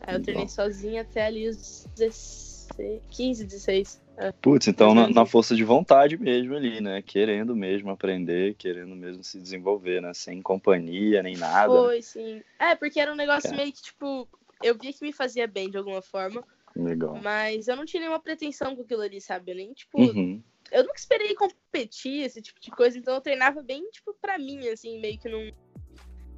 Aí 0.00 0.16
eu 0.16 0.22
treinei 0.22 0.44
Bom. 0.44 0.48
sozinha 0.50 1.02
até 1.02 1.24
ali 1.26 1.48
os 1.48 1.86
16, 1.96 3.00
15, 3.10 3.44
16. 3.46 4.02
É. 4.16 4.32
Putz, 4.32 4.68
então 4.68 4.94
na, 4.94 5.08
na 5.08 5.24
força 5.26 5.56
de 5.56 5.64
vontade 5.64 6.16
mesmo 6.18 6.54
ali, 6.54 6.80
né? 6.80 7.00
Querendo 7.02 7.56
mesmo 7.56 7.90
aprender, 7.90 8.54
querendo 8.54 8.94
mesmo 8.94 9.24
se 9.24 9.40
desenvolver, 9.40 10.00
né? 10.02 10.12
Sem 10.14 10.42
companhia, 10.42 11.22
nem 11.22 11.36
nada. 11.36 11.72
né? 11.72 11.80
Foi, 11.80 12.02
sim. 12.02 12.42
É, 12.58 12.74
porque 12.76 13.00
era 13.00 13.12
um 13.12 13.16
negócio 13.16 13.50
Cara. 13.50 13.56
meio 13.62 13.72
que, 13.72 13.82
tipo, 13.82 14.28
eu 14.62 14.76
via 14.78 14.92
que 14.92 15.02
me 15.02 15.12
fazia 15.12 15.46
bem 15.46 15.68
de 15.70 15.76
alguma 15.78 16.00
forma, 16.02 16.44
Legal. 16.76 17.18
mas 17.22 17.66
eu 17.66 17.74
não 17.76 17.84
tinha 17.84 18.00
nenhuma 18.02 18.20
pretensão 18.20 18.76
com 18.76 18.82
aquilo 18.82 19.02
ali, 19.02 19.20
sabe? 19.20 19.50
Eu 19.52 19.56
nem, 19.56 19.72
tipo, 19.72 20.00
Uhum. 20.00 20.42
Eu 20.70 20.82
nunca 20.82 20.98
esperei 20.98 21.34
competir, 21.34 22.24
esse 22.24 22.40
tipo 22.40 22.60
de 22.60 22.70
coisa, 22.70 22.98
então 22.98 23.14
eu 23.14 23.20
treinava 23.20 23.62
bem, 23.62 23.88
tipo, 23.90 24.14
pra 24.20 24.38
mim, 24.38 24.68
assim, 24.68 25.00
meio 25.00 25.18
que 25.18 25.28
não. 25.28 25.50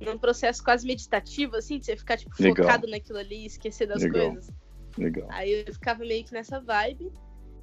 num 0.01 0.19
processo 0.19 0.63
quase 0.63 0.87
meditativo, 0.87 1.57
assim, 1.57 1.79
de 1.79 1.87
você 1.87 1.97
ficar, 1.97 2.17
tipo, 2.17 2.31
Legal. 2.41 2.67
focado 2.67 2.87
naquilo 2.87 3.19
ali 3.19 3.43
e 3.43 3.47
esquecer 3.47 3.87
das 3.87 4.03
Legal. 4.03 4.33
coisas. 4.33 4.51
Legal. 4.99 5.29
Aí 5.31 5.65
eu 5.67 5.73
ficava 5.73 6.01
meio 6.01 6.25
que 6.25 6.33
nessa 6.33 6.61
vibe. 6.61 7.11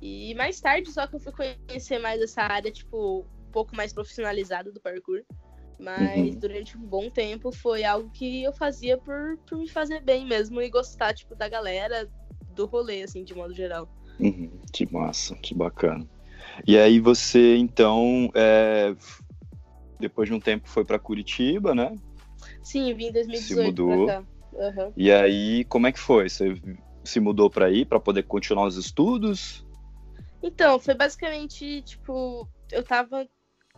E 0.02 0.36
mais 0.36 0.60
tarde 0.60 0.92
só 0.92 1.08
que 1.08 1.16
eu 1.16 1.20
fui 1.20 1.32
conhecer 1.32 1.98
mais 2.00 2.22
essa 2.22 2.42
área, 2.42 2.72
tipo, 2.72 3.22
um 3.22 3.52
pouco 3.52 3.76
mais 3.76 3.94
profissionalizada 3.94 4.72
do 4.72 4.82
parkour. 4.82 5.24
Mas 5.80 6.34
Uhum. 6.34 6.40
durante 6.40 6.78
um 6.78 6.82
bom 6.82 7.10
tempo 7.10 7.52
foi 7.52 7.84
algo 7.84 8.10
que 8.12 8.44
eu 8.44 8.54
fazia 8.54 8.98
por, 8.98 9.38
por 9.48 9.58
me 9.58 9.70
fazer 9.70 10.02
bem 10.02 10.26
mesmo 10.26 10.62
e 10.62 10.70
gostar, 10.70 11.14
tipo, 11.14 11.36
da 11.36 11.48
galera, 11.48 12.10
do 12.50 12.66
rolê, 12.66 13.04
assim, 13.04 13.24
de 13.24 13.34
modo 13.34 13.54
geral. 13.54 13.90
Uhum, 14.20 14.62
que 14.72 14.92
massa, 14.92 15.36
que 15.38 15.56
bacana. 15.56 16.08
E 16.68 16.78
aí 16.78 17.00
você, 17.00 17.58
então, 17.58 18.32
é, 18.34 18.96
depois 20.00 20.28
de 20.30 20.36
um 20.36 20.40
tempo 20.40 20.68
foi 20.68 20.86
para 20.86 21.00
Curitiba, 21.00 21.74
né? 21.74 21.96
Sim, 22.62 22.94
vim 22.94 23.08
em 23.08 23.12
2018 23.12 23.64
mudou. 23.64 24.06
pra 24.06 24.22
cá. 24.22 24.28
Aham. 24.56 24.94
E 24.96 25.12
aí, 25.12 25.64
como 25.66 25.88
é 25.88 25.92
que 25.92 26.00
foi? 26.00 26.30
Você 26.30 26.56
se 27.04 27.20
mudou 27.20 27.50
para 27.50 27.66
aí 27.66 27.84
para 27.86 28.00
poder 28.00 28.24
continuar 28.24 28.68
os 28.68 28.78
estudos? 28.78 29.66
Então, 30.42 30.80
foi 30.80 30.94
basicamente, 30.94 31.82
tipo, 31.82 32.48
eu 32.72 32.84
tava 32.84 33.28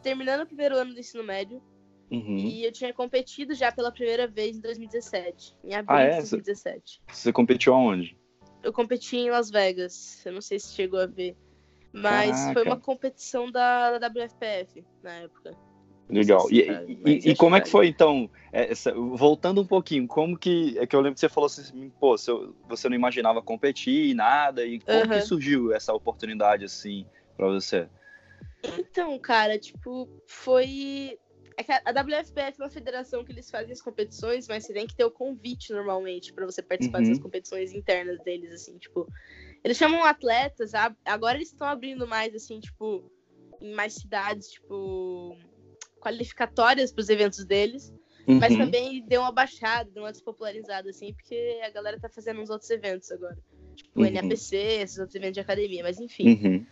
terminando 0.02 0.42
o 0.42 0.46
primeiro 0.48 0.76
ano 0.78 0.94
do 0.94 1.00
ensino 1.00 1.24
médio 1.24 1.62
Uhum. 2.12 2.38
e 2.38 2.64
eu 2.64 2.72
tinha 2.72 2.94
competido 2.94 3.56
já 3.56 3.72
pela 3.72 3.92
primeira 3.92 4.28
vez 4.28 4.56
em 4.56 4.62
2017, 4.62 5.56
em 5.64 5.74
abril 5.74 5.98
Ah, 5.98 6.02
é? 6.02 6.10
de 6.12 6.18
2017. 6.18 7.02
Você 7.10 7.34
competiu 7.34 7.74
aonde? 7.74 8.16
Eu 8.62 8.72
competi 8.74 9.18
em 9.18 9.30
Las 9.30 9.50
Vegas, 9.50 10.24
eu 10.26 10.34
não 10.34 10.42
sei 10.42 10.60
se 10.60 10.74
chegou 10.74 11.00
a 11.00 11.06
ver, 11.08 11.36
mas 11.96 12.38
Caraca. 12.42 12.54
foi 12.54 12.64
uma 12.64 12.80
competição 12.80 13.52
da, 13.52 13.98
da 13.98 14.08
WFPF 14.10 14.84
na 15.02 15.14
época. 15.16 15.58
Legal. 16.08 16.48
E, 16.52 16.60
e- 17.06 17.32
e 17.32 17.36
como 17.36 17.56
é 17.56 17.62
que 17.62 17.70
foi, 17.70 17.88
então, 17.88 18.30
essa- 18.52 18.94
voltando 18.94 19.62
um 19.62 19.66
pouquinho, 19.66 20.08
como 20.08 20.38
que, 20.38 20.78
é 20.78 20.86
que 20.86 20.96
eu 20.96 21.02
lembro 21.02 21.16
que 21.16 21.20
você 21.20 21.30
falou 21.30 21.48
assim, 21.48 21.90
pô, 22.00 22.16
você, 22.68 22.88
não 22.88 22.96
imaginava 22.96 23.42
competir, 23.42 24.14
nada, 24.14 24.64
e 24.64 24.80
como 24.80 25.02
Aham. 25.02 25.08
que 25.10 25.22
surgiu 25.22 25.74
essa 25.74 25.94
oportunidade, 25.94 26.64
assim, 26.66 27.08
para 27.36 27.48
você? 27.48 27.90
Então, 28.78 29.18
cara, 29.20 29.58
tipo, 29.58 30.08
foi. 30.28 31.18
É 31.58 31.64
a 31.86 31.92
WFPF 32.04 32.60
é 32.60 32.64
uma 32.64 32.70
federação 32.70 33.24
que 33.24 33.32
eles 33.32 33.50
fazem 33.50 33.72
as 33.72 33.82
competições, 33.82 34.46
mas 34.48 34.66
você 34.66 34.74
tem 34.74 34.86
que 34.86 34.96
ter 34.96 35.06
o 35.06 35.12
convite 35.12 35.72
normalmente 35.72 36.34
pra 36.34 36.46
você 36.46 36.62
participar 36.62 36.98
Uhum. 36.98 37.04
dessas 37.06 37.20
competições 37.20 37.74
internas 37.74 38.22
deles, 38.24 38.52
assim, 38.52 38.78
tipo. 38.78 39.08
Eles 39.66 39.78
chamam 39.78 40.04
atletas, 40.04 40.74
agora 41.04 41.40
eles 41.40 41.52
estão 41.52 41.68
abrindo 41.68 42.06
mais, 42.08 42.36
assim, 42.36 42.60
tipo, 42.60 43.12
em 43.60 43.74
mais 43.74 43.96
cidades, 43.96 44.50
tipo, 44.52 45.36
qualificatórias 46.00 46.92
pros 46.94 47.10
eventos 47.10 47.44
deles. 47.44 47.92
Mas 48.28 48.54
Uhum. 48.54 48.60
também 48.60 49.04
deu 49.08 49.22
uma 49.22 49.32
baixada, 49.32 49.90
deu 49.90 50.04
uma 50.04 50.12
despopularizada, 50.12 50.88
assim, 50.90 51.14
porque 51.16 51.60
a 51.64 51.70
galera 51.72 52.00
tá 52.00 52.08
fazendo 52.10 52.42
uns 52.42 52.52
outros 52.52 52.70
eventos 52.70 53.12
agora. 53.12 53.38
Tipo, 53.76 54.02
Uhum. 54.02 54.06
NAPC, 54.12 54.56
esses 54.56 55.00
outros 55.00 55.16
eventos 55.16 55.34
de 55.34 55.40
academia, 55.40 55.82
mas 55.82 56.00
enfim. 56.00 56.30
Uhum. 56.30 56.66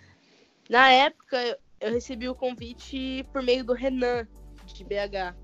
Na 0.70 0.92
época, 0.92 1.42
eu- 1.44 1.58
eu 1.82 1.92
recebi 1.94 2.30
o 2.30 2.36
convite 2.36 3.24
por 3.34 3.42
meio 3.42 3.64
do 3.64 3.74
Renan, 3.74 4.28
de 4.66 4.84
BH. 4.84 5.36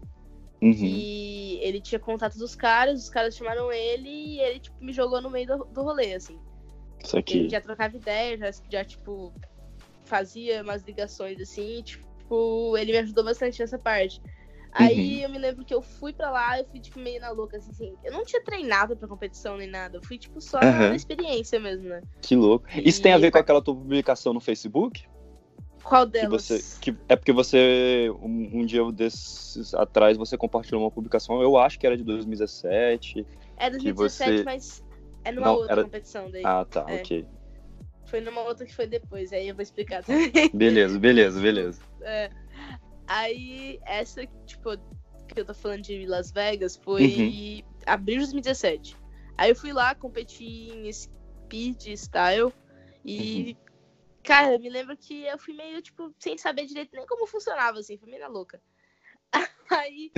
Uhum. 0.61 0.71
E 0.71 1.59
ele 1.63 1.81
tinha 1.81 1.99
contato 1.99 2.37
dos 2.37 2.55
caras, 2.55 3.01
os 3.03 3.09
caras 3.09 3.35
chamaram 3.35 3.71
ele 3.71 4.07
e 4.09 4.39
ele, 4.39 4.59
tipo, 4.59 4.83
me 4.83 4.93
jogou 4.93 5.19
no 5.19 5.29
meio 5.31 5.47
do, 5.47 5.65
do 5.65 5.81
rolê, 5.83 6.13
assim. 6.13 6.39
Isso 7.03 7.17
aqui. 7.17 7.37
Ele 7.39 7.49
já 7.49 7.61
trocava 7.61 7.95
ideia, 7.95 8.37
já, 8.37 8.51
já, 8.69 8.83
tipo, 8.85 9.33
fazia 10.05 10.61
umas 10.63 10.83
ligações, 10.83 11.39
assim, 11.39 11.79
e, 11.79 11.83
tipo, 11.83 12.75
ele 12.77 12.91
me 12.91 12.97
ajudou 12.99 13.23
bastante 13.23 13.59
nessa 13.59 13.77
parte. 13.77 14.21
Aí 14.71 15.17
Uhum. 15.17 15.21
eu 15.23 15.29
me 15.29 15.39
lembro 15.39 15.65
que 15.65 15.73
eu 15.73 15.81
fui 15.81 16.13
pra 16.13 16.29
lá, 16.29 16.59
eu 16.59 16.65
fui, 16.65 16.79
tipo, 16.79 16.99
meio 16.99 17.19
na 17.19 17.31
louca, 17.31 17.57
assim, 17.57 17.71
assim. 17.71 17.95
Eu 18.03 18.11
não 18.13 18.23
tinha 18.23 18.43
treinado 18.43 18.95
pra 18.95 19.07
competição 19.07 19.57
nem 19.57 19.67
nada, 19.67 19.97
eu 19.97 20.03
fui, 20.03 20.17
tipo, 20.17 20.39
só 20.39 20.59
Aham. 20.59 20.89
na 20.89 20.95
experiência 20.95 21.59
mesmo, 21.59 21.89
né? 21.89 22.01
Que 22.21 22.35
louco. 22.35 22.67
Isso 22.85 23.01
tem 23.01 23.11
a 23.13 23.17
E- 23.17 23.21
ver 23.21 23.31
com 23.31 23.39
aquela 23.39 23.61
tua 23.63 23.73
publicação 23.75 24.31
no 24.33 24.39
Facebook? 24.39 25.03
Qual 25.83 26.05
Que 26.05 26.11
delas? 26.11 26.43
você, 26.43 26.63
que, 26.81 26.95
é 27.07 27.15
porque 27.15 27.31
você, 27.31 28.11
um, 28.21 28.59
um 28.59 28.65
dia 28.65 28.83
desses 28.91 29.73
atrás, 29.73 30.17
você 30.17 30.37
compartilhou 30.37 30.83
uma 30.83 30.91
publicação, 30.91 31.41
eu 31.41 31.57
acho 31.57 31.79
que 31.79 31.87
era 31.87 31.97
de 31.97 32.03
2017. 32.03 33.25
É 33.57 33.69
2017, 33.71 34.37
você- 34.37 34.43
mas 34.43 34.83
é 35.29 35.31
numa 35.31 35.47
Não, 35.47 35.55
outra 35.55 35.73
era- 35.73 35.83
competição 35.83 36.29
daí. 36.29 36.43
Ah, 36.45 36.65
tá, 36.65 36.85
É. 36.89 36.95
ok. 37.01 37.25
Foi 38.05 38.21
numa 38.21 38.41
outra 38.41 38.65
que 38.65 38.73
foi 38.75 38.87
depois, 38.87 39.31
aí 39.31 39.47
eu 39.47 39.55
vou 39.55 39.61
explicar 39.61 40.03
também. 40.33 40.49
Beleza, 40.53 40.97
beleza, 40.99 41.39
beleza. 41.41 41.81
É. 42.01 42.29
Aí, 43.07 43.79
essa, 43.85 44.25
tipo, 44.45 44.77
que 45.27 45.39
eu 45.39 45.45
tô 45.45 45.53
falando 45.53 45.81
de 45.83 46.05
Las 46.05 46.31
Vegas 46.31 46.75
foi 46.75 47.63
abril 47.85 48.17
de 48.19 48.25
2017. 48.25 48.95
Aí 49.37 49.49
eu 49.51 49.55
fui 49.55 49.71
lá, 49.71 49.95
competi 49.95 50.43
em 50.71 50.91
speed, 50.91 51.87
style, 51.95 52.51
e, 53.05 53.55
cara, 54.23 54.53
eu 54.53 54.59
me 54.59 54.69
lembro 54.69 54.97
que 54.97 55.23
eu 55.23 55.37
fui 55.39 55.53
meio, 55.53 55.81
tipo, 55.81 56.13
sem 56.19 56.37
saber 56.37 56.65
direito 56.65 56.91
nem 56.93 57.05
como 57.07 57.25
funcionava, 57.25 57.79
assim, 57.79 57.97
fui 57.97 58.09
meio 58.09 58.21
na 58.21 58.27
louca. 58.27 58.61
Aí, 59.69 60.11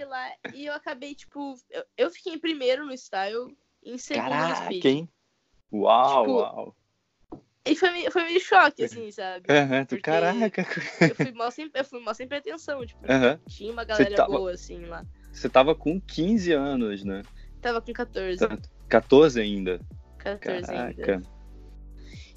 eu 0.00 0.08
lá 0.08 0.32
e 0.54 0.66
eu 0.66 0.72
acabei, 0.72 1.14
tipo, 1.14 1.56
eu, 1.70 1.84
eu 1.96 2.10
fiquei 2.10 2.32
em 2.34 2.38
primeiro 2.38 2.86
no 2.86 2.92
style, 2.94 3.56
em 3.90 3.98
segundo 3.98 4.28
Caraca, 4.28 4.88
hein? 4.88 5.08
Uau, 5.72 6.20
Tipo, 6.24 6.36
uau. 6.38 6.76
E 7.66 7.76
foi 7.76 7.90
meio, 7.90 8.10
foi 8.10 8.24
meio 8.24 8.40
choque, 8.40 8.84
assim, 8.84 9.10
sabe? 9.10 9.46
Aham, 9.52 9.84
tu, 9.84 10.00
Caraca. 10.00 10.64
Eu 11.08 11.14
fui 11.14 11.32
mal 11.32 11.50
sem, 11.50 11.70
eu 11.74 11.84
fui 11.84 12.00
mal 12.00 12.14
sem 12.14 12.26
pretensão, 12.26 12.84
tipo, 12.86 13.00
Aham. 13.10 13.38
tinha 13.48 13.70
uma 13.72 13.84
galera 13.84 14.14
tava- 14.14 14.38
boa, 14.38 14.52
assim, 14.52 14.86
lá. 14.86 15.04
Você 15.32 15.48
tava 15.48 15.74
com 15.74 16.00
15 16.00 16.52
anos, 16.52 17.04
né? 17.04 17.22
Tava 17.60 17.82
com 17.82 17.92
14, 17.92 18.38
Tá. 18.46 18.58
14 18.88 19.40
ainda. 19.40 19.80
14 20.18 20.70
ainda. 20.72 20.94
Caraca. 20.94 21.22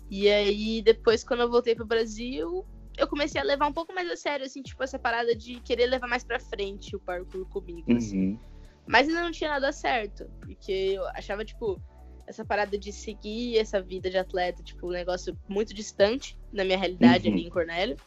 E 0.10 0.30
aí, 0.30 0.82
depois, 0.82 1.24
quando 1.24 1.40
eu 1.42 1.50
voltei 1.50 1.74
pro 1.74 1.86
Brasil, 1.86 2.66
eu 2.98 3.08
comecei 3.08 3.40
a 3.40 3.44
levar 3.46 3.68
um 3.68 3.74
pouco 3.74 3.94
mais 3.94 4.10
a 4.12 4.18
sério, 4.18 4.46
assim, 4.46 4.62
tipo, 4.62 4.84
essa 4.84 5.00
parada 5.00 5.34
de 5.34 5.62
querer 5.62 5.86
levar 5.88 6.08
mais 6.08 6.24
pra 6.26 6.40
frente 6.40 6.94
o 6.96 7.00
parkour 7.00 7.48
comigo, 7.48 7.96
assim. 7.96 8.38
Uhum. 8.82 8.88
Mas 8.88 9.08
ainda 9.08 9.22
não 9.22 9.32
tinha 9.32 9.50
nada 9.50 9.72
certo, 9.72 10.30
porque 10.42 10.72
eu 10.72 11.08
achava, 11.10 11.46
tipo, 11.46 11.82
essa 12.28 12.46
parada 12.46 12.78
de 12.78 12.92
seguir 12.92 13.58
essa 13.58 13.82
vida 13.82 14.10
de 14.10 14.18
atleta, 14.18 14.64
tipo, 14.64 14.88
um 14.88 14.92
negócio 14.92 15.38
muito 15.48 15.74
distante 15.74 16.38
da 16.52 16.64
minha 16.64 16.78
realidade 16.78 17.28
Uhum. 17.28 17.36
ali 17.36 17.46
em 17.46 17.50
Cornélio. 17.50 17.98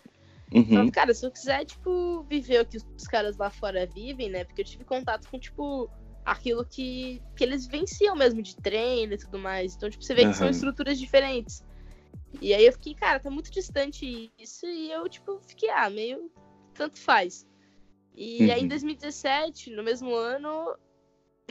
Uhum. 0.52 0.64
Falava, 0.66 0.90
cara, 0.90 1.14
se 1.14 1.26
eu 1.26 1.30
quiser, 1.30 1.64
tipo, 1.64 2.22
viver 2.28 2.62
o 2.62 2.66
que 2.66 2.76
os 2.76 3.06
caras 3.08 3.36
lá 3.36 3.50
fora 3.50 3.86
vivem, 3.86 4.30
né? 4.30 4.44
Porque 4.44 4.60
eu 4.60 4.64
tive 4.64 4.84
contato 4.84 5.28
com, 5.28 5.38
tipo, 5.38 5.90
aquilo 6.24 6.64
que, 6.64 7.20
que 7.36 7.44
eles 7.44 7.66
vivenciam 7.66 8.14
mesmo 8.14 8.40
de 8.40 8.56
treino 8.56 9.14
e 9.14 9.18
tudo 9.18 9.38
mais. 9.38 9.74
Então, 9.74 9.90
tipo, 9.90 10.02
você 10.02 10.14
vê 10.14 10.26
que 10.26 10.34
são 10.34 10.48
estruturas 10.48 10.98
diferentes. 10.98 11.64
E 12.40 12.54
aí 12.54 12.66
eu 12.66 12.72
fiquei, 12.72 12.94
cara, 12.94 13.20
tá 13.20 13.30
muito 13.30 13.50
distante 13.50 14.32
isso. 14.38 14.66
E 14.66 14.90
eu, 14.90 15.08
tipo, 15.08 15.40
fiquei, 15.40 15.70
ah, 15.70 15.90
meio 15.90 16.30
tanto 16.72 16.98
faz. 16.98 17.46
E 18.14 18.50
aí 18.50 18.60
em 18.60 18.62
Uhum. 18.62 18.68
2017, 18.68 19.70
no 19.70 19.82
mesmo 19.82 20.14
ano, 20.14 20.76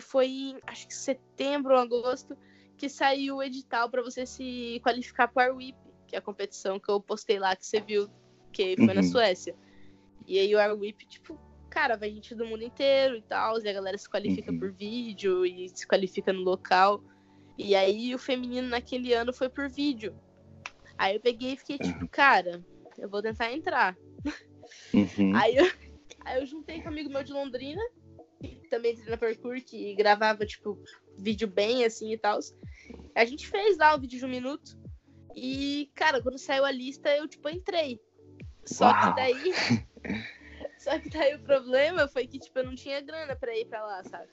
foi 0.01 0.27
em, 0.27 0.59
acho 0.67 0.87
que 0.87 0.93
setembro 0.95 1.73
ou 1.73 1.79
agosto, 1.79 2.37
que 2.77 2.89
saiu 2.89 3.37
o 3.37 3.43
edital 3.43 3.89
pra 3.89 4.01
você 4.01 4.25
se 4.25 4.79
qualificar 4.83 5.27
pro 5.27 5.43
Arwip, 5.43 5.77
que 6.07 6.15
é 6.15 6.19
a 6.19 6.21
competição 6.21 6.79
que 6.79 6.89
eu 6.89 7.01
postei 7.01 7.37
lá, 7.39 7.55
que 7.55 7.65
você 7.65 7.79
viu, 7.79 8.09
que 8.51 8.75
foi 8.77 8.93
na 8.93 9.01
Uhum. 9.01 9.03
Suécia. 9.03 9.55
E 10.25 10.39
aí 10.39 10.53
o 10.55 10.59
Arwip, 10.59 11.05
tipo, 11.05 11.37
cara, 11.69 11.97
vai 11.97 12.09
gente 12.11 12.33
do 12.33 12.45
mundo 12.45 12.63
inteiro 12.63 13.17
e 13.17 13.21
tal, 13.23 13.59
e 13.59 13.67
a 13.67 13.73
galera 13.73 13.97
se 13.97 14.09
qualifica 14.09 14.51
Uhum. 14.51 14.59
por 14.59 14.71
vídeo 14.71 15.45
e 15.45 15.69
se 15.69 15.87
qualifica 15.87 16.31
no 16.31 16.41
local. 16.41 17.03
E 17.57 17.75
aí 17.75 18.15
o 18.15 18.19
feminino 18.19 18.67
naquele 18.69 19.13
ano 19.13 19.33
foi 19.33 19.49
por 19.49 19.69
vídeo. 19.69 20.15
Aí 20.97 21.15
eu 21.15 21.19
peguei 21.19 21.53
e 21.53 21.57
fiquei 21.57 21.77
tipo, 21.77 22.07
cara, 22.07 22.63
eu 22.97 23.09
vou 23.09 23.21
tentar 23.21 23.51
entrar. 23.51 23.97
Uhum. 24.93 25.35
Aí 25.35 25.55
eu, 25.55 25.65
aí 26.25 26.41
eu 26.41 26.45
juntei 26.45 26.81
com 26.81 26.89
um 26.89 26.91
amigo 26.91 27.09
meu 27.09 27.23
de 27.23 27.33
Londrina, 27.33 27.81
que 28.41 28.67
também 28.69 28.95
treina 28.95 29.17
parkour, 29.17 29.61
que 29.61 29.95
gravava, 29.95 30.45
tipo, 30.45 30.81
vídeo 31.17 31.47
bem 31.47 31.85
assim 31.85 32.11
e 32.11 32.17
tal. 32.17 32.39
A 33.15 33.25
gente 33.25 33.47
fez 33.47 33.77
lá 33.77 33.95
o 33.95 33.99
vídeo 33.99 34.19
de 34.19 34.25
um 34.25 34.29
minuto. 34.29 34.77
E, 35.35 35.91
cara, 35.95 36.21
quando 36.21 36.37
saiu 36.37 36.65
a 36.65 36.71
lista, 36.71 37.09
eu, 37.15 37.27
tipo, 37.27 37.49
entrei. 37.49 37.99
Só 38.65 38.85
Uau. 38.85 39.09
que 39.09 39.15
daí. 39.15 39.53
Só 40.77 40.99
que 40.99 41.09
daí 41.09 41.35
o 41.35 41.43
problema 41.43 42.07
foi 42.07 42.27
que, 42.27 42.39
tipo, 42.39 42.59
eu 42.59 42.65
não 42.65 42.75
tinha 42.75 42.99
grana 43.01 43.35
pra 43.35 43.57
ir 43.57 43.65
pra 43.65 43.83
lá, 43.85 44.03
sabe? 44.03 44.29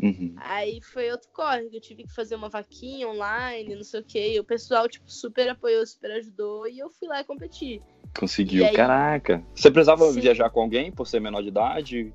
Uhum. 0.00 0.34
Aí 0.36 0.80
foi 0.80 1.10
outro 1.10 1.28
corre, 1.32 1.68
que 1.68 1.76
eu 1.76 1.80
tive 1.80 2.04
que 2.04 2.12
fazer 2.12 2.34
uma 2.34 2.48
vaquinha 2.48 3.08
online, 3.08 3.74
não 3.76 3.84
sei 3.84 4.00
o 4.00 4.04
quê. 4.04 4.34
E 4.34 4.40
o 4.40 4.44
pessoal, 4.44 4.88
tipo, 4.88 5.10
super 5.10 5.48
apoiou, 5.48 5.86
super 5.86 6.10
ajudou. 6.12 6.66
E 6.66 6.78
eu 6.78 6.90
fui 6.90 7.08
lá 7.08 7.20
e 7.20 7.24
competi. 7.24 7.80
Conseguiu. 8.18 8.64
E 8.64 8.68
aí- 8.68 8.74
Caraca. 8.76 9.44
Você 9.54 9.70
precisava 9.70 10.10
Sim. 10.10 10.20
viajar 10.20 10.50
com 10.50 10.60
alguém 10.62 10.90
por 10.90 11.06
ser 11.06 11.20
menor 11.20 11.42
de 11.42 11.48
idade? 11.48 12.14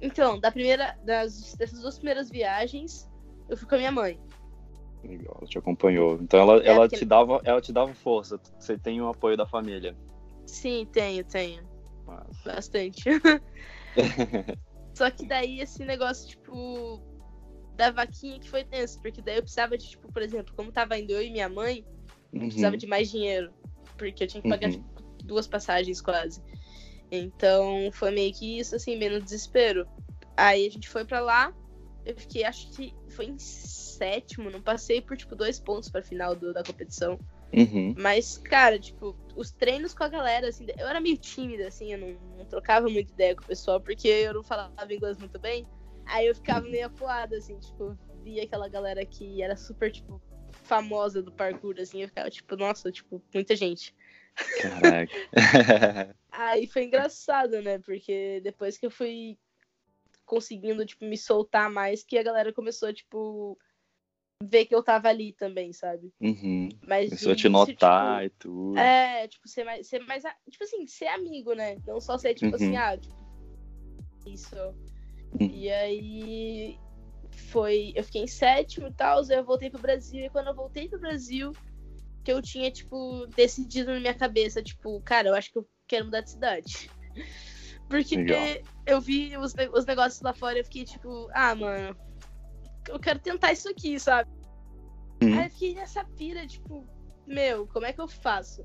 Então, 0.00 0.38
da 0.38 0.50
primeira, 0.52 0.96
das, 1.02 1.54
dessas 1.54 1.80
duas 1.80 1.96
primeiras 1.96 2.30
viagens, 2.30 3.10
eu 3.48 3.56
fui 3.56 3.66
com 3.68 3.74
a 3.74 3.78
minha 3.78 3.92
mãe. 3.92 4.20
Legal, 5.02 5.36
ela 5.38 5.48
te 5.48 5.58
acompanhou. 5.58 6.18
Então 6.20 6.38
ela, 6.40 6.62
É, 6.62 6.68
ela, 6.68 6.88
te 6.88 7.04
dava, 7.04 7.40
ela 7.44 7.60
te 7.60 7.72
dava 7.72 7.92
força. 7.94 8.38
Você 8.58 8.78
tem 8.78 9.00
o 9.00 9.08
apoio 9.08 9.36
da 9.36 9.46
família. 9.46 9.96
Sim, 10.46 10.86
tenho, 10.92 11.24
tenho. 11.24 11.62
Mas... 12.06 12.26
Bastante. 12.44 13.02
Só 14.98 15.08
que 15.12 15.24
daí 15.24 15.60
esse 15.60 15.84
negócio, 15.84 16.26
tipo, 16.28 17.00
da 17.76 17.92
vaquinha 17.92 18.40
que 18.40 18.50
foi 18.50 18.64
tenso, 18.64 19.00
porque 19.00 19.22
daí 19.22 19.36
eu 19.36 19.42
precisava 19.42 19.78
de, 19.78 19.88
tipo, 19.90 20.12
por 20.12 20.20
exemplo, 20.22 20.52
como 20.56 20.72
tava 20.72 20.98
indo 20.98 21.12
eu 21.12 21.22
e 21.22 21.30
minha 21.30 21.48
mãe, 21.48 21.84
eu 22.32 22.40
Uhum. 22.40 22.46
precisava 22.48 22.76
de 22.76 22.84
mais 22.88 23.08
dinheiro, 23.08 23.54
porque 23.96 24.24
eu 24.24 24.26
tinha 24.26 24.42
que 24.42 24.48
pagar, 24.48 24.66
Uhum. 24.72 24.72
tipo, 24.82 25.02
duas 25.24 25.46
passagens 25.46 26.00
quase. 26.00 26.42
Então 27.12 27.90
foi 27.92 28.10
meio 28.10 28.34
que 28.34 28.58
isso, 28.58 28.74
assim, 28.74 28.96
meio 28.96 29.12
no 29.12 29.22
desespero. 29.22 29.86
Aí 30.36 30.66
a 30.66 30.70
gente 30.70 30.88
foi 30.88 31.04
pra 31.04 31.20
lá, 31.20 31.54
eu 32.04 32.16
fiquei, 32.16 32.42
acho 32.44 32.68
que 32.72 32.92
foi 33.10 33.26
em 33.26 33.38
sétimo, 33.38 34.50
não 34.50 34.60
passei 34.60 35.00
por, 35.00 35.16
tipo, 35.16 35.36
dois 35.36 35.60
pontos 35.60 35.88
pra 35.88 36.02
final 36.02 36.34
do- 36.34 36.52
da 36.52 36.64
competição. 36.64 37.16
Uhum. 37.52 37.94
Mas, 37.96 38.38
cara, 38.38 38.78
tipo, 38.78 39.16
os 39.34 39.50
treinos 39.50 39.94
com 39.94 40.04
a 40.04 40.08
galera, 40.08 40.48
assim, 40.48 40.66
eu 40.78 40.86
era 40.86 41.00
meio 41.00 41.16
tímida, 41.16 41.68
assim, 41.68 41.92
eu 41.92 41.98
não, 41.98 42.36
não 42.36 42.44
trocava 42.44 42.88
muita 42.88 43.12
ideia 43.12 43.34
com 43.34 43.42
o 43.42 43.46
pessoal, 43.46 43.80
porque 43.80 44.08
eu 44.08 44.34
não 44.34 44.42
falava 44.42 44.92
inglês 44.92 45.16
muito 45.18 45.38
bem. 45.38 45.66
Aí 46.06 46.26
eu 46.26 46.34
ficava 46.34 46.66
meio 46.66 46.86
acuada, 46.86 47.36
assim, 47.36 47.58
tipo, 47.58 47.84
eu 47.84 48.22
via 48.22 48.44
aquela 48.44 48.68
galera 48.68 49.04
que 49.04 49.42
era 49.42 49.56
super, 49.56 49.90
tipo, 49.90 50.20
famosa 50.52 51.22
do 51.22 51.32
parkour, 51.32 51.74
assim, 51.78 52.02
eu 52.02 52.08
ficava, 52.08 52.30
tipo, 52.30 52.56
nossa, 52.56 52.92
tipo, 52.92 53.22
muita 53.32 53.56
gente. 53.56 53.94
Caraca. 54.60 55.12
Aí 56.30 56.66
foi 56.66 56.84
engraçado, 56.84 57.60
né? 57.62 57.78
Porque 57.78 58.40
depois 58.42 58.78
que 58.78 58.86
eu 58.86 58.90
fui 58.90 59.38
conseguindo, 60.24 60.84
tipo, 60.84 61.04
me 61.04 61.16
soltar 61.16 61.70
mais, 61.70 62.04
que 62.04 62.18
a 62.18 62.22
galera 62.22 62.52
começou, 62.52 62.92
tipo, 62.92 63.58
ver 64.42 64.66
que 64.66 64.74
eu 64.74 64.82
tava 64.82 65.08
ali 65.08 65.32
também, 65.32 65.72
sabe? 65.72 66.12
Uhum. 66.20 66.68
Mas 66.86 67.08
Começou 67.10 67.32
a 67.32 67.36
te 67.36 67.48
notar 67.48 68.22
tipo, 68.22 68.26
e 68.26 68.38
tudo. 68.38 68.78
É, 68.78 69.26
tipo, 69.28 69.48
ser 69.48 69.64
mais, 69.64 69.86
ser 69.86 69.98
mais. 70.00 70.22
Tipo 70.48 70.64
assim, 70.64 70.86
ser 70.86 71.08
amigo, 71.08 71.54
né? 71.54 71.76
Não 71.86 72.00
só 72.00 72.16
ser, 72.16 72.34
tipo 72.34 72.50
Uhum. 72.50 72.54
assim, 72.54 72.76
ah, 72.76 72.96
tipo, 72.96 73.16
isso. 74.26 74.54
Uhum. 75.40 75.50
E 75.52 75.68
aí 75.70 76.78
foi. 77.50 77.92
Eu 77.96 78.04
fiquei 78.04 78.22
em 78.22 78.28
sétimo 78.28 78.86
e 78.86 78.92
tal, 78.92 79.22
eu 79.28 79.44
voltei 79.44 79.70
pro 79.70 79.82
Brasil. 79.82 80.26
E 80.26 80.30
quando 80.30 80.48
eu 80.48 80.54
voltei 80.54 80.88
pro 80.88 81.00
Brasil, 81.00 81.52
que 82.24 82.32
eu 82.32 82.40
tinha, 82.40 82.70
tipo, 82.70 83.26
decidido 83.34 83.92
na 83.92 84.00
minha 84.00 84.14
cabeça, 84.14 84.62
tipo, 84.62 85.00
cara, 85.02 85.28
eu 85.28 85.34
acho 85.34 85.50
que 85.50 85.58
eu 85.58 85.68
quero 85.86 86.04
mudar 86.04 86.20
de 86.20 86.30
cidade. 86.30 86.90
Porque 87.88 88.16
Legal. 88.16 88.38
eu 88.86 89.00
vi 89.00 89.34
os, 89.38 89.54
os 89.72 89.86
negócios 89.86 90.20
lá 90.20 90.34
fora 90.34 90.58
e 90.58 90.60
eu 90.60 90.64
fiquei, 90.64 90.84
tipo, 90.84 91.26
ah, 91.32 91.54
mano, 91.54 91.96
eu 92.88 92.98
quero 92.98 93.18
tentar 93.18 93.52
isso 93.52 93.68
aqui, 93.68 93.98
sabe? 93.98 94.30
Uhum. 95.22 95.38
Aí 95.38 95.44
eu 95.46 95.50
fiquei 95.50 95.74
nessa 95.74 96.04
pira, 96.04 96.46
tipo, 96.46 96.86
meu, 97.26 97.66
como 97.66 97.86
é 97.86 97.92
que 97.92 98.00
eu 98.00 98.08
faço? 98.08 98.64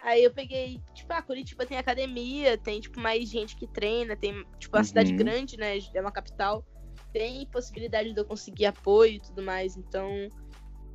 Aí 0.00 0.24
eu 0.24 0.32
peguei, 0.32 0.80
tipo, 0.94 1.12
ah, 1.12 1.22
Curitiba 1.22 1.64
tem 1.64 1.78
academia, 1.78 2.58
tem, 2.58 2.80
tipo, 2.80 2.98
mais 3.00 3.28
gente 3.28 3.56
que 3.56 3.66
treina, 3.66 4.16
tem, 4.16 4.44
tipo, 4.58 4.76
uma 4.76 4.84
cidade 4.84 5.12
Uhum. 5.12 5.16
grande, 5.16 5.56
né? 5.56 5.78
É 5.94 6.00
uma 6.00 6.10
capital. 6.10 6.64
Tem 7.12 7.46
possibilidade 7.46 8.12
de 8.12 8.20
eu 8.20 8.24
conseguir 8.24 8.66
apoio 8.66 9.14
e 9.14 9.20
tudo 9.20 9.42
mais. 9.42 9.76
Então, 9.76 10.08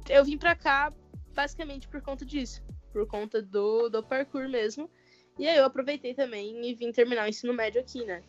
eu 0.10 0.25
vim 0.25 0.38
pra 0.38 0.56
cá 0.56 0.92
basicamente 1.34 1.88
por 1.88 2.01
conta 2.01 2.25
disso. 2.25 2.62
Por 2.92 3.06
conta 3.08 3.42
do, 3.42 3.88
do 3.89 4.04
parkour 4.04 4.50
mesmo. 4.50 4.89
E 5.38 5.48
aí 5.48 5.58
eu 5.58 5.66
aproveitei 5.66 6.13
também 6.16 6.66
e 6.68 6.74
vim 6.74 6.92
terminar 6.92 7.25
o 7.25 7.30
ensino 7.30 7.54
médio 7.54 7.80
aqui, 7.80 8.04
né? 8.04 8.24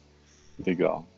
Legal. 0.64 1.08